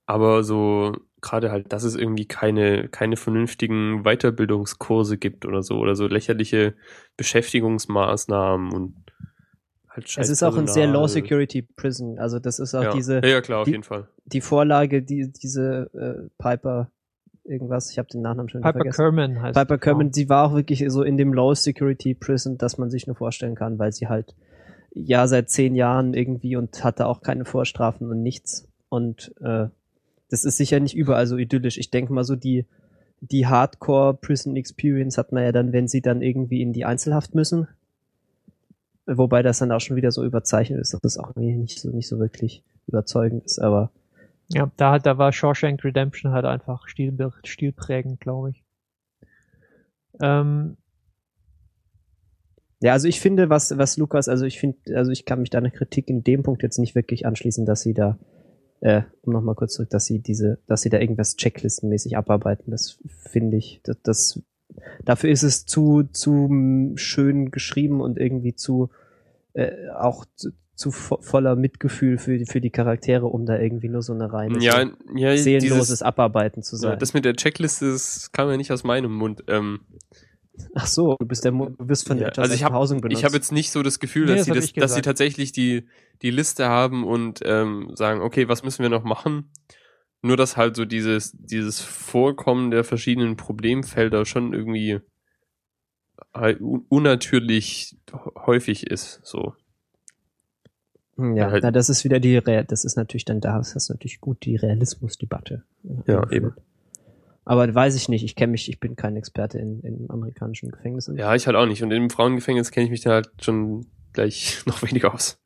Aber 0.06 0.42
so 0.42 0.96
gerade 1.20 1.50
halt, 1.50 1.72
dass 1.72 1.82
es 1.84 1.94
irgendwie 1.96 2.26
keine, 2.26 2.88
keine 2.88 3.16
vernünftigen 3.16 4.02
Weiterbildungskurse 4.04 5.18
gibt 5.18 5.44
oder 5.46 5.62
so 5.62 5.78
oder 5.78 5.94
so 5.96 6.06
lächerliche 6.06 6.74
Beschäftigungsmaßnahmen 7.16 8.72
und 8.72 8.94
halt 9.88 10.08
scheiß 10.08 10.26
Es 10.26 10.30
ist 10.30 10.42
auch 10.42 10.56
ein 10.56 10.66
sehr. 10.66 10.86
Low 10.86 11.06
Security 11.06 11.62
Prison. 11.62 12.18
Also 12.18 12.38
das 12.38 12.58
ist 12.58 12.74
auch 12.74 12.82
ja. 12.82 12.92
diese, 12.92 13.14
ja, 13.22 13.28
ja, 13.28 13.40
klar, 13.40 13.60
auf 13.60 13.64
die- 13.64 13.72
jeden 13.72 13.82
Fall. 13.82 14.08
die 14.26 14.40
Vorlage, 14.40 15.02
die, 15.02 15.32
diese 15.32 15.90
äh, 15.94 16.28
Piper 16.42 16.90
irgendwas, 17.44 17.90
ich 17.90 17.98
habe 17.98 18.08
den 18.08 18.20
Nachnamen 18.20 18.50
schon 18.50 18.60
Piper 18.60 18.74
vergessen. 18.74 18.96
Kerman 18.96 19.42
heißt 19.42 19.58
Piper 19.58 19.78
Kerman, 19.78 20.12
sie 20.12 20.28
war 20.28 20.48
auch 20.50 20.54
wirklich 20.54 20.84
so 20.88 21.02
in 21.02 21.16
dem 21.16 21.32
Low 21.32 21.54
Security 21.54 22.14
Prison, 22.14 22.58
dass 22.58 22.76
man 22.78 22.90
sich 22.90 23.06
nur 23.06 23.16
vorstellen 23.16 23.54
kann, 23.54 23.78
weil 23.78 23.92
sie 23.92 24.06
halt 24.08 24.34
ja 24.92 25.26
seit 25.26 25.48
zehn 25.50 25.74
Jahren 25.74 26.12
irgendwie 26.14 26.56
und 26.56 26.84
hatte 26.84 27.06
auch 27.06 27.22
keine 27.22 27.44
Vorstrafen 27.46 28.10
und 28.10 28.22
nichts. 28.22 28.68
Und 28.90 29.32
äh, 29.40 29.68
das 30.30 30.44
ist 30.44 30.56
sicher 30.56 30.80
nicht 30.80 30.94
überall 30.96 31.26
so 31.26 31.36
idyllisch. 31.36 31.78
Ich 31.78 31.90
denke 31.90 32.12
mal 32.12 32.24
so 32.24 32.36
die 32.36 32.66
die 33.20 33.46
Hardcore 33.48 34.14
Prison 34.14 34.54
Experience 34.56 35.18
hat 35.18 35.32
man 35.32 35.42
ja 35.42 35.50
dann, 35.52 35.72
wenn 35.72 35.88
sie 35.88 36.00
dann 36.00 36.22
irgendwie 36.22 36.62
in 36.62 36.72
die 36.72 36.84
Einzelhaft 36.84 37.34
müssen. 37.34 37.66
Wobei 39.06 39.42
das 39.42 39.58
dann 39.58 39.72
auch 39.72 39.80
schon 39.80 39.96
wieder 39.96 40.12
so 40.12 40.22
überzeichnet 40.24 40.80
ist, 40.80 40.92
dass 40.94 41.00
das 41.00 41.18
auch 41.18 41.30
irgendwie 41.30 41.56
nicht 41.56 41.80
so 41.80 41.90
nicht 41.90 42.08
so 42.08 42.18
wirklich 42.18 42.62
überzeugend 42.86 43.44
ist. 43.44 43.58
Aber 43.58 43.90
Ja, 44.48 44.70
da, 44.76 44.92
hat- 44.92 45.06
da 45.06 45.18
war 45.18 45.32
Shawshank 45.32 45.82
Redemption 45.82 46.32
halt 46.32 46.44
einfach 46.44 46.86
stil, 46.88 47.12
stilprägend, 47.44 48.20
glaube 48.20 48.50
ich. 48.50 48.62
Ähm, 50.20 50.76
Ja, 52.80 52.92
also 52.92 53.08
ich 53.08 53.20
finde, 53.20 53.50
was, 53.50 53.76
was 53.76 53.96
Lukas, 53.96 54.28
also 54.28 54.44
ich 54.44 54.60
finde, 54.60 54.78
also 54.96 55.10
ich 55.10 55.24
kann 55.24 55.40
mich 55.40 55.50
deiner 55.50 55.70
Kritik 55.70 56.08
in 56.08 56.22
dem 56.22 56.42
Punkt 56.44 56.62
jetzt 56.62 56.78
nicht 56.78 56.94
wirklich 56.94 57.26
anschließen, 57.26 57.66
dass 57.66 57.80
sie 57.82 57.92
da, 57.94 58.18
äh, 58.80 59.02
um 59.22 59.32
nochmal 59.32 59.54
kurz 59.54 59.74
zurück, 59.74 59.90
dass 59.90 60.04
sie 60.06 60.20
diese, 60.20 60.58
dass 60.66 60.82
sie 60.82 60.90
da 60.90 60.98
irgendwas 60.98 61.36
checklistenmäßig 61.36 62.16
abarbeiten. 62.16 62.70
Das 62.70 62.98
finde 63.30 63.56
ich, 63.56 63.80
das, 63.84 63.96
das, 64.02 64.42
dafür 65.04 65.30
ist 65.30 65.42
es 65.42 65.66
zu, 65.66 66.04
zu 66.12 66.30
mm, 66.48 66.96
schön 66.96 67.50
geschrieben 67.50 68.00
und 68.00 68.18
irgendwie 68.18 68.54
zu, 68.54 68.90
äh, 69.54 69.88
auch 69.98 70.24
zu, 70.36 70.50
zu 70.74 70.92
vo 70.92 71.18
voller 71.20 71.56
Mitgefühl 71.56 72.18
für, 72.18 72.38
die- 72.38 72.46
für 72.46 72.60
die 72.60 72.70
Charaktere, 72.70 73.26
um 73.26 73.46
da 73.46 73.58
irgendwie 73.58 73.88
nur 73.88 74.02
so 74.02 74.12
eine 74.12 74.32
reine 74.32 74.60
Ja, 74.62 74.84
ja, 75.16 75.36
seelenloses 75.36 75.86
dieses, 75.88 76.02
Abarbeiten 76.02 76.62
zu 76.62 76.76
ja, 76.76 76.80
sein. 76.80 76.98
das 77.00 77.14
mit 77.14 77.24
der 77.24 77.34
Checkliste, 77.34 77.90
das 77.90 78.30
kam 78.30 78.48
ja 78.48 78.56
nicht 78.56 78.70
aus 78.70 78.84
meinem 78.84 79.12
Mund. 79.12 79.42
Ähm, 79.48 79.80
Ach 80.74 80.86
so, 80.86 81.16
du 81.18 81.26
bist 81.26 81.44
der, 81.44 81.52
Mo- 81.52 81.68
du 81.70 81.86
bist 81.86 82.06
von 82.06 82.18
Ja, 82.18 82.30
der 82.30 82.42
also 82.42 82.54
ich 82.54 82.62
hab- 82.64 82.72
Behausung 82.72 83.00
benutzt. 83.00 83.18
Ich 83.20 83.24
habe 83.24 83.34
jetzt 83.36 83.52
nicht 83.52 83.70
so 83.70 83.82
das 83.82 83.98
Gefühl, 84.00 84.26
Nee, 84.26 84.36
dass 84.36 84.46
das 84.46 84.46
sie 84.46 84.52
das, 84.60 84.72
dass 84.72 84.94
sie 84.94 85.02
tatsächlich 85.02 85.52
die 85.52 85.86
die 86.22 86.30
Liste 86.30 86.68
haben 86.68 87.04
und 87.06 87.40
ähm, 87.44 87.90
sagen, 87.94 88.20
okay, 88.20 88.48
was 88.48 88.62
müssen 88.64 88.82
wir 88.82 88.90
noch 88.90 89.04
machen? 89.04 89.50
Nur 90.22 90.36
dass 90.36 90.56
halt 90.56 90.74
so 90.76 90.84
dieses 90.84 91.32
dieses 91.38 91.80
Vorkommen 91.80 92.70
der 92.70 92.82
verschiedenen 92.84 93.36
Problemfelder 93.36 94.24
schon 94.26 94.52
irgendwie 94.52 95.00
halt 96.34 96.60
un 96.60 96.84
unnatürlich 96.88 97.96
häufig 98.46 98.86
ist. 98.88 99.20
So. 99.24 99.54
Hm, 101.16 101.36
Ja, 101.36 101.50
halt- 101.50 101.62
na, 101.62 101.70
das 101.70 101.88
ist 101.88 102.04
wieder 102.04 102.20
die, 102.20 102.36
Real 102.36 102.64
das 102.64 102.84
ist 102.84 102.96
natürlich 102.96 103.24
dann 103.24 103.40
da, 103.40 103.58
das 103.58 103.74
ist 103.76 103.88
natürlich 103.90 104.20
gut 104.20 104.44
die 104.44 104.56
Realismusdebatte. 104.56 105.64
äh, 105.84 106.12
Ja, 106.12 106.30
eben. 106.30 106.54
Aber 107.48 107.74
weiß 107.74 107.94
ich 107.94 108.10
nicht, 108.10 108.24
ich 108.24 108.36
kenne 108.36 108.50
mich, 108.50 108.68
ich 108.68 108.78
bin 108.78 108.94
kein 108.94 109.16
Experte 109.16 109.58
in, 109.58 109.80
in 109.80 110.10
amerikanischen 110.10 110.70
Gefängnissen. 110.70 111.16
Ja, 111.16 111.34
ich 111.34 111.46
halt 111.46 111.56
auch 111.56 111.64
nicht. 111.64 111.82
Und 111.82 111.90
im 111.92 112.10
Frauengefängnis 112.10 112.70
kenne 112.70 112.84
ich 112.84 112.90
mich 112.90 113.00
da 113.00 113.12
halt 113.12 113.30
schon 113.40 113.86
gleich 114.12 114.62
noch 114.66 114.82
weniger 114.82 115.14
aus. 115.14 115.40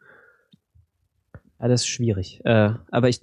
Ja, 1.60 1.68
das 1.68 1.82
ist 1.82 1.86
schwierig. 1.86 2.40
Äh, 2.44 2.70
aber 2.90 3.08
ich 3.08 3.20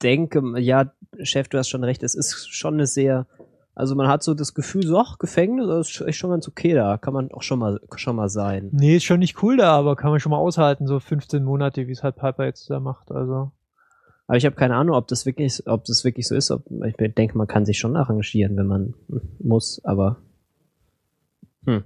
denke, 0.00 0.42
ja, 0.58 0.90
Chef, 1.22 1.48
du 1.48 1.58
hast 1.58 1.68
schon 1.68 1.84
recht, 1.84 2.02
es 2.02 2.14
ist 2.14 2.48
schon 2.48 2.74
eine 2.74 2.86
sehr, 2.86 3.26
also 3.74 3.94
man 3.94 4.08
hat 4.08 4.22
so 4.22 4.32
das 4.32 4.54
Gefühl, 4.54 4.86
so, 4.86 4.98
ach, 4.98 5.18
Gefängnis, 5.18 5.66
das 5.66 5.90
ist 5.90 6.00
echt 6.00 6.16
schon 6.16 6.30
ganz 6.30 6.48
okay 6.48 6.72
da, 6.72 6.96
kann 6.96 7.12
man 7.12 7.30
auch 7.32 7.42
schon 7.42 7.58
mal, 7.58 7.78
schon 7.96 8.16
mal 8.16 8.30
sein. 8.30 8.70
nee, 8.72 8.96
ist 8.96 9.04
schon 9.04 9.18
nicht 9.18 9.42
cool 9.42 9.58
da, 9.58 9.72
aber 9.72 9.96
kann 9.96 10.12
man 10.12 10.20
schon 10.20 10.30
mal 10.30 10.38
aushalten, 10.38 10.86
so 10.86 10.98
15 10.98 11.44
Monate, 11.44 11.86
wie 11.86 11.92
es 11.92 12.02
halt 12.02 12.16
Piper 12.16 12.46
jetzt 12.46 12.70
da 12.70 12.80
macht. 12.80 13.12
Also, 13.12 13.52
Aber 14.28 14.38
ich 14.38 14.46
habe 14.46 14.56
keine 14.56 14.76
Ahnung, 14.76 14.96
ob 14.96 15.08
das 15.08 15.26
wirklich, 15.26 15.66
ob 15.68 15.84
das 15.86 16.04
wirklich 16.04 16.28
so 16.28 16.36
ist. 16.36 16.52
Ob, 16.52 16.64
ich 16.86 16.96
denke, 17.14 17.38
man 17.38 17.48
kann 17.48 17.66
sich 17.66 17.78
schon 17.80 17.96
arrangieren, 17.96 18.56
wenn 18.58 18.68
man 18.68 18.94
hm, 19.08 19.22
muss, 19.40 19.82
aber 19.84 20.18
hm, 21.66 21.84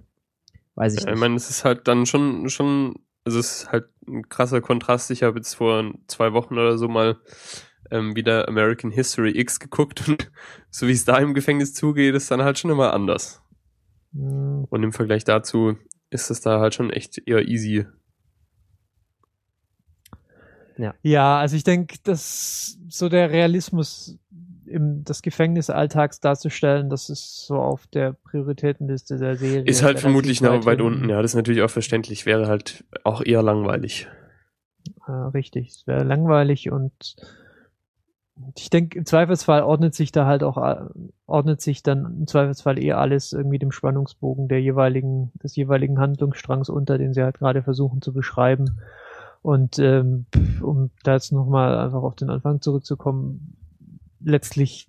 weiß 0.77 0.95
ich 0.97 1.07
Ja, 1.07 1.09
nicht. 1.09 1.15
ich 1.15 1.19
meine, 1.19 1.37
es 1.37 1.51
ist 1.51 1.65
halt 1.65 1.89
dann 1.89 2.07
schon, 2.07 2.49
schon, 2.51 2.97
also 3.25 3.39
es 3.39 3.63
ist 3.63 3.73
halt 3.73 3.87
ein 4.07 4.29
krasser 4.29 4.61
Kontrast. 4.61 5.11
Ich 5.11 5.23
habe 5.23 5.39
jetzt 5.39 5.55
vor 5.55 5.93
zwei 6.09 6.33
Wochen 6.33 6.55
oder 6.55 6.79
so 6.79 6.89
mal 6.89 7.21
ähm, 7.91 8.17
wieder 8.17 8.49
American 8.49 8.91
History 8.91 9.39
X 9.39 9.61
geguckt 9.61 10.09
und 10.09 10.31
so 10.71 10.89
wie 10.89 10.93
es 10.93 11.05
da 11.05 11.19
im 11.19 11.35
Gefängnis 11.35 11.75
zugeht, 11.75 12.15
ist 12.15 12.31
dann 12.31 12.43
halt 12.43 12.59
schon 12.59 12.71
immer 12.71 12.93
anders. 12.95 13.43
mh, 14.13 14.67
Und 14.71 14.83
im 14.83 14.93
Vergleich 14.93 15.25
dazu 15.25 15.77
ist 16.11 16.31
es 16.31 16.41
da 16.41 16.61
halt 16.61 16.75
schon 16.75 16.91
echt 16.91 17.19
eher 17.27 17.47
easy. 17.49 17.87
Ja, 21.03 21.39
also 21.39 21.57
ich 21.57 21.65
denke, 21.65 21.97
dass 22.03 22.79
so 22.89 23.09
der 23.09 23.31
Realismus 23.31 24.19
im, 24.67 25.05
des 25.05 25.23
Gefängnisalltags 25.23 26.21
darzustellen, 26.21 26.89
das 26.89 27.11
ist 27.11 27.47
so 27.47 27.57
auf 27.57 27.87
der 27.89 28.13
Prioritätenliste 28.13 29.19
der 29.19 29.37
Serie. 29.37 29.63
Ist 29.63 29.83
halt 29.83 30.01
vermutlich 30.01 30.41
noch 30.41 30.65
weit 30.65 30.79
hinten. 30.79 30.95
unten. 30.95 31.09
Ja, 31.11 31.21
das 31.21 31.33
ist 31.33 31.37
natürlich 31.37 31.63
auch 31.63 31.71
verständlich. 31.71 32.27
Wäre 32.27 32.47
halt 32.47 32.85
auch 33.05 33.23
eher 33.23 33.43
langweilig. 33.43 34.09
Äh, 35.07 35.13
richtig, 35.13 35.69
es 35.69 35.87
wäre 35.87 36.05
langweilig 36.05 36.71
und 36.71 37.17
ich 38.57 38.71
denke, 38.71 38.99
im 38.99 39.07
Zweifelsfall 39.07 39.63
ordnet 39.63 39.95
sich 39.95 40.11
da 40.11 40.27
halt 40.27 40.43
auch, 40.43 40.57
ordnet 41.27 41.61
sich 41.61 41.83
dann 41.83 42.05
im 42.21 42.27
Zweifelsfall 42.27 42.83
eher 42.83 42.99
alles 42.99 43.33
irgendwie 43.33 43.59
dem 43.59 43.73
Spannungsbogen 43.73 44.49
der 44.49 44.61
jeweiligen, 44.61 45.33
des 45.43 45.55
jeweiligen 45.55 45.99
Handlungsstrangs 45.99 46.69
unter, 46.69 46.99
den 46.99 47.13
sie 47.13 47.23
halt 47.23 47.39
gerade 47.39 47.63
versuchen 47.63 48.01
zu 48.01 48.13
beschreiben. 48.13 48.81
Und 49.43 49.79
ähm, 49.79 50.27
um 50.63 50.91
da 51.03 51.15
jetzt 51.15 51.33
nochmal 51.33 51.77
einfach 51.77 52.03
auf 52.03 52.15
den 52.15 52.31
Anfang 52.31 52.61
zurückzukommen, 52.61 53.57
letztlich 54.21 54.89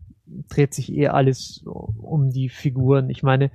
dreht 0.49 0.73
sich 0.73 0.93
eher 0.93 1.15
alles 1.15 1.63
um 1.65 2.29
die 2.29 2.49
Figuren. 2.49 3.09
Ich 3.09 3.23
meine, 3.23 3.51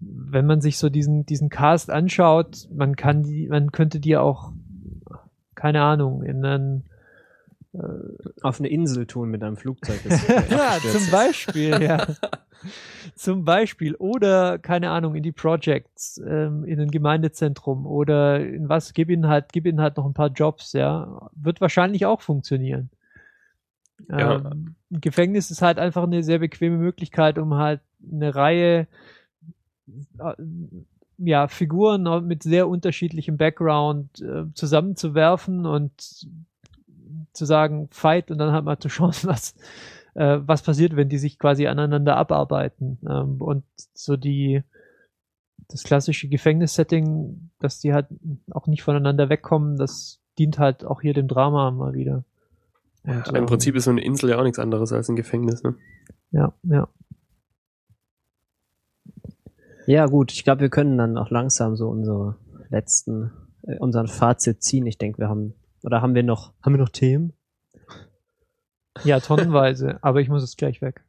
wenn 0.00 0.46
man 0.46 0.60
sich 0.60 0.78
so 0.78 0.88
diesen, 0.88 1.26
diesen 1.26 1.48
Cast 1.48 1.90
anschaut, 1.90 2.68
man 2.72 2.96
kann 2.96 3.22
die, 3.22 3.48
man 3.48 3.72
könnte 3.72 4.00
die 4.00 4.16
auch, 4.16 4.52
keine 5.54 5.82
Ahnung, 5.82 6.22
in 6.22 6.44
einen 6.44 6.84
Auf 8.42 8.58
eine 8.58 8.68
Insel 8.68 9.06
tun 9.06 9.30
mit 9.30 9.42
einem 9.42 9.56
Flugzeug. 9.56 10.00
ja, 10.50 10.78
zum. 10.80 11.10
Beispiel, 11.10 11.82
ja. 11.82 12.06
zum 13.14 13.44
Beispiel. 13.44 13.94
Oder, 13.96 14.58
keine 14.58 14.90
Ahnung, 14.90 15.14
in 15.14 15.22
die 15.22 15.32
Projects, 15.32 16.20
ähm, 16.26 16.64
in 16.64 16.80
ein 16.80 16.90
Gemeindezentrum 16.90 17.86
oder 17.86 18.40
in 18.40 18.68
was, 18.68 18.92
gib 18.92 19.10
ihnen 19.10 19.28
halt, 19.28 19.52
gib 19.52 19.66
ihnen 19.66 19.80
halt 19.80 19.96
noch 19.96 20.06
ein 20.06 20.14
paar 20.14 20.30
Jobs, 20.30 20.72
ja. 20.72 21.30
Wird 21.34 21.60
wahrscheinlich 21.60 22.06
auch 22.06 22.20
funktionieren. 22.20 22.90
Ja. 24.08 24.36
Ähm, 24.36 24.76
ein 24.90 25.00
Gefängnis 25.00 25.50
ist 25.50 25.62
halt 25.62 25.78
einfach 25.78 26.04
eine 26.04 26.22
sehr 26.22 26.38
bequeme 26.38 26.76
Möglichkeit, 26.76 27.38
um 27.38 27.54
halt 27.54 27.80
eine 28.10 28.34
Reihe 28.34 28.86
äh, 30.18 30.34
ja, 31.18 31.48
Figuren 31.48 32.26
mit 32.26 32.42
sehr 32.42 32.68
unterschiedlichem 32.68 33.36
Background 33.36 34.20
äh, 34.20 34.44
zusammenzuwerfen 34.54 35.64
und 35.66 36.28
zu 37.36 37.44
sagen, 37.44 37.88
fight 37.90 38.30
und 38.30 38.38
dann 38.38 38.52
halt 38.52 38.64
mal 38.64 38.78
zu 38.78 38.88
schauen, 38.90 39.14
was, 39.22 39.54
äh, 40.14 40.38
was 40.40 40.62
passiert, 40.62 40.96
wenn 40.96 41.08
die 41.08 41.18
sich 41.18 41.38
quasi 41.38 41.66
aneinander 41.66 42.16
abarbeiten. 42.16 42.98
Ähm, 43.08 43.40
und 43.40 43.64
so 43.94 44.16
die, 44.16 44.62
das 45.68 45.82
klassische 45.82 46.28
Gefängnissetting, 46.28 47.50
dass 47.58 47.80
die 47.80 47.92
halt 47.92 48.06
auch 48.50 48.66
nicht 48.66 48.82
voneinander 48.82 49.28
wegkommen, 49.28 49.76
das 49.76 50.20
dient 50.38 50.58
halt 50.58 50.84
auch 50.84 51.00
hier 51.00 51.14
dem 51.14 51.28
Drama 51.28 51.70
mal 51.70 51.94
wieder. 51.94 52.24
Und, 53.04 53.28
Im 53.28 53.36
ähm, 53.36 53.46
Prinzip 53.46 53.76
ist 53.76 53.84
so 53.84 53.90
eine 53.90 54.04
Insel 54.04 54.30
ja 54.30 54.38
auch 54.38 54.42
nichts 54.42 54.58
anderes 54.58 54.92
als 54.92 55.08
ein 55.08 55.16
Gefängnis. 55.16 55.62
Ne? 55.62 55.76
Ja, 56.32 56.52
ja. 56.64 56.88
Ja, 59.86 60.06
gut, 60.06 60.32
ich 60.32 60.42
glaube, 60.42 60.62
wir 60.62 60.68
können 60.68 60.98
dann 60.98 61.16
auch 61.16 61.30
langsam 61.30 61.76
so 61.76 61.88
unsere 61.88 62.36
letzten, 62.70 63.30
äh, 63.62 63.78
unseren 63.78 64.08
Fazit 64.08 64.62
ziehen. 64.62 64.84
Ich 64.86 64.98
denke, 64.98 65.18
wir 65.18 65.28
haben, 65.28 65.54
oder 65.82 66.02
haben 66.02 66.14
wir 66.14 66.22
noch, 66.22 66.52
haben 66.62 66.74
wir 66.74 66.78
noch 66.80 66.88
Themen? 66.90 67.32
Ja, 69.04 69.20
tonnenweise, 69.20 69.98
aber 70.02 70.20
ich 70.20 70.28
muss 70.28 70.42
jetzt 70.42 70.58
gleich 70.58 70.80
weg. 70.82 71.04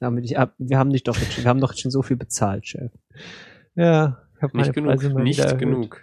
Wir, 0.00 0.10
dich, 0.20 0.38
ab- 0.38 0.54
wir 0.58 0.78
haben 0.78 0.90
dich 0.90 1.04
doch 1.04 1.16
jetzt 1.16 1.32
schon, 1.32 1.44
wir 1.44 1.48
haben 1.48 1.60
doch 1.60 1.70
jetzt 1.72 1.80
schon 1.80 1.90
so 1.90 2.02
viel 2.02 2.16
bezahlt, 2.16 2.66
Chef. 2.66 2.92
Ja, 3.74 4.22
ich 4.36 4.42
habe 4.42 4.56
Nicht 4.58 4.72
genug. 4.74 4.90
Preise 4.90 5.10
mal 5.14 5.22
Nicht 5.22 5.58
genug. 5.58 6.02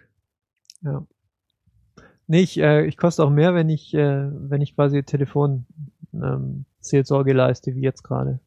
Ja. 0.82 1.06
Nee, 2.28 2.41
ich, 2.41 2.58
äh, 2.60 2.86
ich 2.86 2.97
koste 2.97 3.24
auch 3.24 3.30
mehr, 3.30 3.54
wenn 3.54 3.70
ich, 3.70 3.93
äh, 3.93 4.30
wenn 4.49 4.62
ich 4.62 4.76
quasi 4.76 5.04
Telefon 5.04 5.66
ähm, 6.14 6.66
Seelsorge 6.80 7.34
leiste, 7.34 7.76
wie 7.76 7.82
jetzt 7.82 8.04
gerade. 8.04 8.39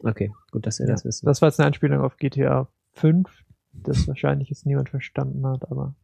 Okay, 0.00 0.30
gut, 0.50 0.66
dass 0.66 0.78
wir 0.80 0.86
Ja. 0.86 0.92
das 0.92 1.04
wissen. 1.04 1.24
Das 1.26 1.40
war 1.40 1.48
jetzt 1.48 1.58
eine 1.60 1.68
Anspielung 1.68 2.00
auf 2.02 2.16
GTA 2.18 2.68
5, 2.92 3.44
das 3.72 4.06
wahrscheinlich 4.08 4.50
jetzt 4.50 4.66
niemand 4.66 4.90
verstanden 4.90 5.46
hat, 5.46 5.70
aber 5.70 5.94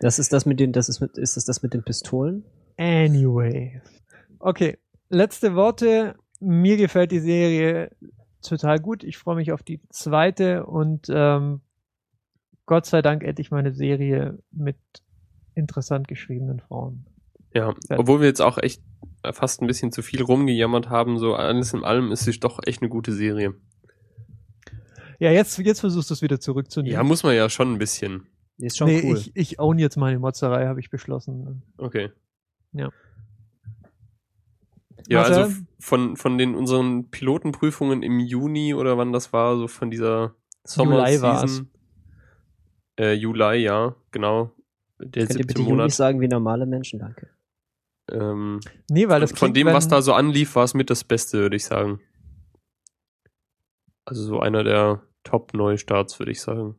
Das 0.00 0.18
ist 0.18 0.32
das 0.32 0.46
mit 0.46 0.60
den, 0.60 0.72
das 0.72 0.88
ist 0.88 1.00
mit, 1.00 1.18
ist 1.18 1.36
das 1.36 1.44
das 1.44 1.62
mit 1.62 1.74
den 1.74 1.82
Pistolen? 1.82 2.44
anyway. 2.78 3.82
Okay, 4.38 4.78
letzte 5.10 5.54
Worte. 5.54 6.14
Mir 6.40 6.76
gefällt 6.76 7.10
die 7.10 7.18
Serie 7.18 7.90
total 8.42 8.78
gut. 8.78 9.02
Ich 9.02 9.18
freue 9.18 9.34
mich 9.34 9.50
auf 9.50 9.64
die 9.64 9.80
zweite 9.90 10.64
und 10.66 11.08
ähm, 11.10 11.60
Gott 12.64 12.86
sei 12.86 13.02
Dank 13.02 13.24
endlich 13.24 13.50
mal 13.50 13.58
eine 13.58 13.74
Serie 13.74 14.38
mit 14.52 14.76
interessant 15.54 16.06
geschriebenen 16.06 16.60
Frauen. 16.60 17.06
Ja, 17.52 17.74
obwohl 17.90 18.20
wir 18.20 18.28
jetzt 18.28 18.40
auch 18.40 18.58
echt 18.58 18.82
fast 19.32 19.60
ein 19.60 19.66
bisschen 19.66 19.90
zu 19.90 20.02
viel 20.02 20.22
rumgejammert 20.22 20.88
haben, 20.88 21.18
so 21.18 21.34
alles 21.34 21.74
in 21.74 21.82
allem 21.82 22.12
ist 22.12 22.28
es 22.28 22.38
doch 22.38 22.60
echt 22.64 22.82
eine 22.82 22.88
gute 22.88 23.12
Serie. 23.12 23.54
Ja, 25.18 25.32
jetzt, 25.32 25.58
jetzt 25.58 25.80
versuchst 25.80 26.10
du 26.10 26.14
es 26.14 26.22
wieder 26.22 26.38
zurückzunehmen. 26.38 26.94
Ja, 26.94 27.02
muss 27.02 27.24
man 27.24 27.34
ja 27.34 27.50
schon 27.50 27.72
ein 27.72 27.78
bisschen. 27.78 28.28
Ist 28.58 28.76
schon 28.76 28.88
nee, 28.88 29.02
cool. 29.04 29.16
ich, 29.16 29.36
ich 29.36 29.60
own 29.60 29.78
jetzt 29.78 29.96
meine 29.96 30.18
Motzerei, 30.18 30.66
habe 30.66 30.80
ich 30.80 30.90
beschlossen. 30.90 31.62
Okay. 31.76 32.10
Ja. 32.72 32.90
Ja, 35.06 35.20
Marcel? 35.20 35.42
also 35.44 35.56
von, 35.78 36.16
von 36.16 36.38
den 36.38 36.54
unseren 36.54 37.10
Pilotenprüfungen 37.10 38.02
im 38.02 38.18
Juni 38.18 38.74
oder 38.74 38.98
wann 38.98 39.12
das 39.12 39.32
war, 39.32 39.56
so 39.56 39.68
von 39.68 39.90
dieser 39.90 40.34
Sommer 40.64 41.08
Juli 41.08 41.22
war's. 41.22 41.50
Season. 41.50 41.70
Äh, 42.98 43.12
Juli, 43.12 43.58
ja, 43.58 43.94
genau. 44.10 44.52
Der 44.98 45.06
Könnt 45.06 45.16
ihr 45.16 45.26
siebte 45.28 45.46
bitte 45.46 45.60
Juni 45.60 45.72
Monat. 45.72 45.92
sagen 45.92 46.20
wie 46.20 46.28
normale 46.28 46.66
Menschen, 46.66 46.98
danke. 46.98 47.30
Ähm, 48.10 48.60
Nee, 48.90 49.08
weil 49.08 49.20
das 49.20 49.30
von, 49.30 49.38
von 49.38 49.52
klingt, 49.52 49.68
dem, 49.68 49.74
was 49.74 49.86
da 49.88 50.02
so 50.02 50.12
anlief, 50.12 50.56
war 50.56 50.64
es 50.64 50.74
mit 50.74 50.90
das 50.90 51.04
Beste, 51.04 51.38
würde 51.38 51.56
ich 51.56 51.64
sagen. 51.64 52.00
Also 54.04 54.24
so 54.24 54.40
einer 54.40 54.64
der 54.64 55.02
Top-Neustarts, 55.22 56.18
würde 56.18 56.32
ich 56.32 56.40
sagen. 56.40 56.74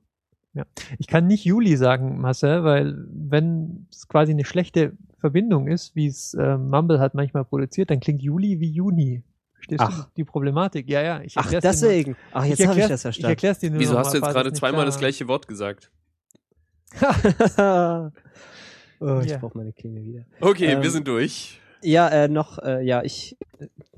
Ich 0.98 1.08
kann 1.08 1.28
nicht 1.28 1.46
Juli 1.46 1.78
sagen, 1.78 2.20
Marcel, 2.20 2.64
weil 2.64 2.96
wenn 3.08 3.88
es 3.92 4.08
quasi 4.08 4.32
eine 4.32 4.44
schlechte 4.46 4.94
Verbindung 5.20 5.68
ist, 5.68 5.96
wie 5.96 6.08
es 6.08 6.34
äh, 6.34 6.58
Mumble 6.58 7.00
hat 7.00 7.14
manchmal 7.14 7.46
produziert, 7.46 7.92
dann 7.92 8.00
klingt 8.00 8.22
Juli 8.22 8.60
wie 8.60 8.70
Juni. 8.72 9.24
Verstehst 9.54 9.82
Ach. 9.82 10.06
du 10.06 10.12
die 10.18 10.24
Problematik? 10.24 10.90
Ja, 10.90 11.02
ja. 11.02 11.22
Ich 11.22 11.38
Ach, 11.38 11.50
deswegen. 11.50 12.16
Ach, 12.32 12.44
jetzt 12.46 12.60
ich 12.60 12.68
habe 12.68 12.80
ich 12.80 12.88
das 12.88 13.00
Ich 13.00 13.02
verstanden. 13.04 13.30
erklär's 13.32 13.60
dir 13.60 13.70
nur 13.72 13.80
Wieso 13.80 13.98
hast 13.98 14.08
mal, 14.14 14.20
du 14.20 14.26
jetzt 14.26 14.34
gerade 14.34 14.54
zweimal 14.54 14.78
klar 14.80 14.86
das 14.86 14.98
gleiche 15.00 15.28
Wort 15.28 15.48
gesagt? 15.48 15.92
oh, 19.00 19.20
ich 19.24 19.32
Ja. 19.32 19.38
brauche 19.38 19.58
meine 19.58 19.74
Klinge 19.74 20.04
wieder. 20.04 20.26
Okay, 20.42 20.66
Ähm, 20.74 20.82
wir 20.82 20.90
sind 20.92 21.08
durch. 21.08 21.60
Ja, 21.82 22.10
äh, 22.10 22.28
noch, 22.28 22.58
äh, 22.60 22.84
ja, 22.84 23.04
ich, 23.04 23.38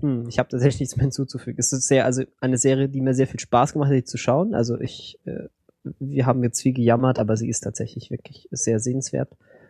hm, 0.01 0.27
ich 0.27 0.37
habe 0.37 0.49
tatsächlich 0.49 0.81
nichts 0.81 0.95
mehr 0.97 1.03
hinzuzufügen. 1.03 1.57
Es 1.59 1.73
ist 1.73 1.87
sehr, 1.87 2.05
also 2.05 2.23
eine 2.39 2.57
Serie, 2.57 2.89
die 2.89 3.01
mir 3.01 3.13
sehr 3.13 3.27
viel 3.27 3.39
Spaß 3.39 3.73
gemacht 3.73 3.89
hat, 3.89 3.95
die 3.95 4.03
zu 4.03 4.17
schauen. 4.17 4.53
Also 4.53 4.79
ich, 4.79 5.17
äh, 5.25 5.47
wir 5.83 6.25
haben 6.25 6.43
jetzt 6.43 6.61
viel 6.61 6.73
gejammert, 6.73 7.19
aber 7.19 7.37
sie 7.37 7.49
ist 7.49 7.61
tatsächlich 7.61 8.11
wirklich 8.11 8.47
sehr 8.51 8.79
sehenswert. 8.79 9.29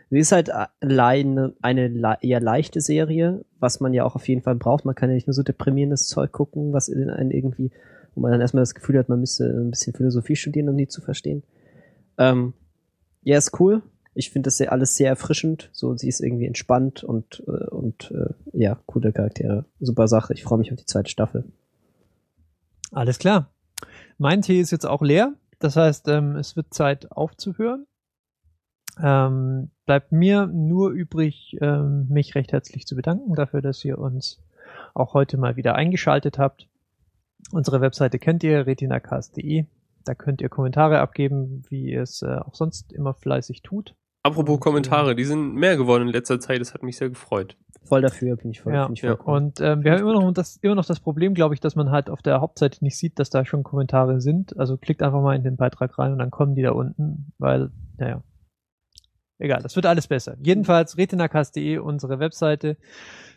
Sie 0.10 0.20
ist 0.20 0.34
halt 0.34 0.52
alleine 0.82 1.54
eine 1.62 1.88
le 1.88 2.18
eher 2.22 2.42
leichte 2.42 2.82
Serie, 2.82 3.46
was 3.60 3.80
man 3.80 3.94
ja 3.94 4.04
auch 4.04 4.16
auf 4.16 4.28
jeden 4.28 4.42
Fall 4.42 4.56
braucht. 4.56 4.84
Man 4.84 4.94
kann 4.94 5.10
ja 5.10 5.16
nicht 5.16 5.28
nur 5.28 5.34
so 5.34 5.42
deprimierendes 5.42 6.08
Zeug 6.08 6.34
gucken, 6.34 6.74
was 6.74 6.90
in 6.90 7.10
einen 7.10 7.32
irgendwie, 7.32 7.72
wo 8.14 8.22
man 8.22 8.32
dann 8.32 8.42
erstmal 8.42 8.62
das 8.62 8.76
Gefühl 8.76 8.98
hat, 9.00 9.08
man 9.08 9.22
müsste 9.22 9.46
ein 9.46 9.70
bisschen 9.70 9.94
Philosophie 9.94 10.36
studieren, 10.36 10.68
um 10.68 10.78
die 10.78 10.88
zu 10.88 11.00
verstehen. 11.00 11.44
Ähm, 12.18 12.54
ja, 13.24 13.38
ist 13.38 13.58
cool. 13.62 13.84
Ich 14.14 14.32
finde 14.32 14.48
das 14.48 14.58
sehr, 14.58 14.74
alles 14.74 14.98
sehr 14.98 15.08
erfrischend. 15.08 15.70
So, 15.72 15.96
sie 15.96 16.10
ist 16.10 16.20
irgendwie 16.20 16.46
entspannt 16.46 17.06
und, 17.06 17.42
äh, 17.48 17.70
und 17.70 18.12
äh, 18.12 18.34
ja, 18.52 18.82
coole 18.86 19.14
Charaktere. 19.14 19.64
Super 19.80 20.10
Sache. 20.10 20.34
Ich 20.34 20.44
freue 20.44 20.60
mich 20.60 20.74
auf 20.74 20.78
die 20.78 20.86
zweite 20.86 21.10
Staffel. 21.10 21.46
Alles 22.92 23.18
klar. 23.18 23.50
Mein 24.18 24.42
Tee 24.42 24.60
ist 24.60 24.72
jetzt 24.72 24.86
auch 24.86 25.02
leer. 25.02 25.34
Das 25.62 25.76
heißt, 25.76 26.08
ähm, 26.08 26.36
es 26.36 26.56
wird 26.56 26.74
Zeit 26.74 27.12
aufzuhören. 27.12 27.86
Ähm, 29.02 29.70
bleibt 29.86 30.12
mir 30.12 30.48
nur 30.48 30.90
übrig, 30.90 31.56
ähm, 31.62 32.08
mich 32.10 32.34
recht 32.34 32.52
herzlich 32.52 32.88
zu 32.88 32.96
bedanken 32.96 33.36
dafür, 33.36 33.62
dass 33.62 33.86
ihr 33.86 34.00
uns 34.00 34.42
auch 34.96 35.14
heute 35.14 35.38
mal 35.38 35.56
wieder 35.56 35.76
eingeschaltet 35.76 36.40
habt. 36.40 36.68
Unsere 37.52 37.80
Webseite 37.80 38.18
kennt 38.18 38.44
ihr, 38.44 38.66
retinacast.de. 38.66 39.66
Da 40.04 40.16
könnt 40.16 40.42
ihr 40.42 40.50
Kommentare 40.50 41.00
abgeben, 41.00 41.64
wie 41.70 41.92
ihr 41.92 42.02
es 42.02 42.24
äh, 42.24 42.38
auch 42.38 42.56
sonst 42.56 42.92
immer 42.92 43.14
fleißig 43.14 43.62
tut. 43.62 43.94
Apropos 44.24 44.56
und, 44.56 44.62
äh, 44.62 44.64
Kommentare, 44.64 45.16
die 45.16 45.26
sind 45.26 45.54
mehr 45.54 45.78
geworden 45.78 46.08
in 46.08 46.10
letzter 46.10 46.40
Zeit, 46.40 46.60
das 46.60 46.74
hat 46.74 46.82
mich 46.82 46.98
sehr 46.98 47.10
gefreut. 47.10 47.56
Voll 47.84 48.02
dafür, 48.02 48.36
bin 48.38 48.52
ich 48.52 48.62
voll, 48.62 48.74
Ja, 48.74 48.86
bin 48.86 48.94
ich 48.94 49.02
ja. 49.02 49.16
voll 49.16 49.26
cool. 49.26 49.38
Und 49.38 49.60
ähm, 49.60 49.84
wir 49.84 49.92
haben 49.92 50.02
immer 50.02 50.14
noch 50.14 50.32
das, 50.34 50.58
immer 50.58 50.76
noch 50.76 50.86
das 50.86 51.00
Problem, 51.00 51.34
glaube 51.34 51.54
ich, 51.54 51.60
dass 51.60 51.76
man 51.76 51.92
halt 51.92 52.10
auf 52.10 52.22
der 52.22 52.40
Hauptseite 52.40 52.84
nicht 52.84 52.98
sieht, 52.98 53.20
dass 53.20 53.30
da 53.30 53.44
schon 53.44 53.64
Kommentare 53.64 54.22
sind. 54.22 54.58
Also 54.58 54.78
klickt 54.78 55.02
einfach 55.02 55.22
mal 55.22 55.36
in 55.36 55.44
den 55.44 55.58
Beitrag 55.58 55.98
rein 55.98 56.12
und 56.14 56.20
dann 56.20 56.32
kommen 56.32 56.56
die 56.56 56.62
da 56.62 56.72
unten, 56.72 57.34
weil, 57.38 57.72
naja. 57.98 58.24
Egal, 59.40 59.62
das 59.64 59.76
wird 59.76 59.88
alles 59.88 60.08
besser. 60.08 60.36
Jedenfalls 60.40 60.98
retinacast.de, 60.98 61.80
unsere 61.80 62.20
Webseite. 62.20 62.78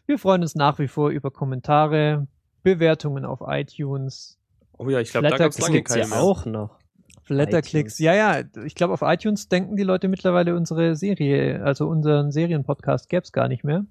Wir 0.07 0.19
freuen 0.19 0.43
uns 0.43 0.55
nach 0.55 0.79
wie 0.79 0.89
vor 0.89 1.09
über 1.09 1.31
Kommentare, 1.31 2.27
Bewertungen 2.63 3.25
auf 3.25 3.41
iTunes, 3.47 4.39
Oh 4.79 4.89
ja, 4.89 5.01
ich 5.01 5.11
glaube, 5.11 5.29
da 5.29 5.37
gab 5.37 5.51
es 5.51 5.61
lange 5.61 5.75
gibt's 5.75 5.93
keine 5.93 6.03
ja 6.03 6.09
mehr. 6.09 6.23
auch 6.23 6.47
noch. 6.47 6.79
Flatterklicks. 7.23 7.99
Ja, 8.01 8.15
ja, 8.15 8.43
ich 8.65 8.75
glaube, 8.75 8.93
auf 8.93 9.03
iTunes 9.03 9.49
denken 9.49 9.77
die 9.77 9.83
Leute 9.83 10.09
mittlerweile 10.09 10.55
unsere 10.55 10.95
Serie, 10.95 11.63
also 11.65 11.87
unseren 11.87 12.33
Serienpodcast 12.33 13.09
gäbe 13.09 13.23
es 13.23 13.33
gar 13.33 13.49
nicht 13.49 13.65
mehr. 13.65 13.87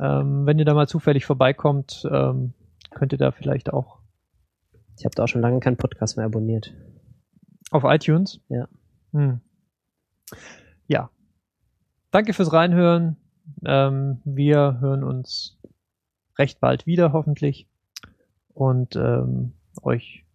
Ähm, 0.00 0.46
wenn 0.46 0.58
ihr 0.58 0.64
da 0.64 0.74
mal 0.74 0.88
zufällig 0.88 1.26
vorbeikommt, 1.26 2.08
ähm, 2.10 2.54
könnt 2.90 3.12
ihr 3.12 3.18
da 3.18 3.30
vielleicht 3.32 3.72
auch 3.72 4.00
Ich 4.98 5.04
habe 5.04 5.14
da 5.14 5.24
auch 5.24 5.28
schon 5.28 5.42
lange 5.42 5.60
keinen 5.60 5.76
Podcast 5.76 6.16
mehr 6.16 6.26
abonniert. 6.26 6.74
Auf 7.70 7.84
iTunes? 7.84 8.40
Ja. 8.48 8.68
Hm. 9.12 9.40
Ja. 10.86 11.10
Danke 12.10 12.32
fürs 12.32 12.52
Reinhören. 12.52 13.16
Ähm, 13.64 14.20
wir 14.24 14.78
hören 14.80 15.04
uns 15.04 15.58
recht 16.38 16.60
bald 16.60 16.86
wieder, 16.86 17.12
hoffentlich. 17.12 17.68
Und 18.48 18.96
ähm, 18.96 19.52
euch 19.82 20.26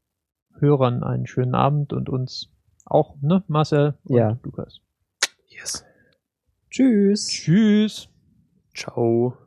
Hörern 0.60 1.04
einen 1.04 1.28
schönen 1.28 1.54
Abend 1.56 1.92
und 1.92 2.08
uns 2.10 2.50
auch, 2.86 3.16
ne, 3.22 3.44
Marcel 3.48 3.96
und 4.04 4.16
Ja. 4.16 4.40
Lukas. 4.44 4.80
Yes. 5.48 5.84
Tschüss. 6.70 7.28
Tschüss. 7.28 8.10
Ciao. 8.74 9.45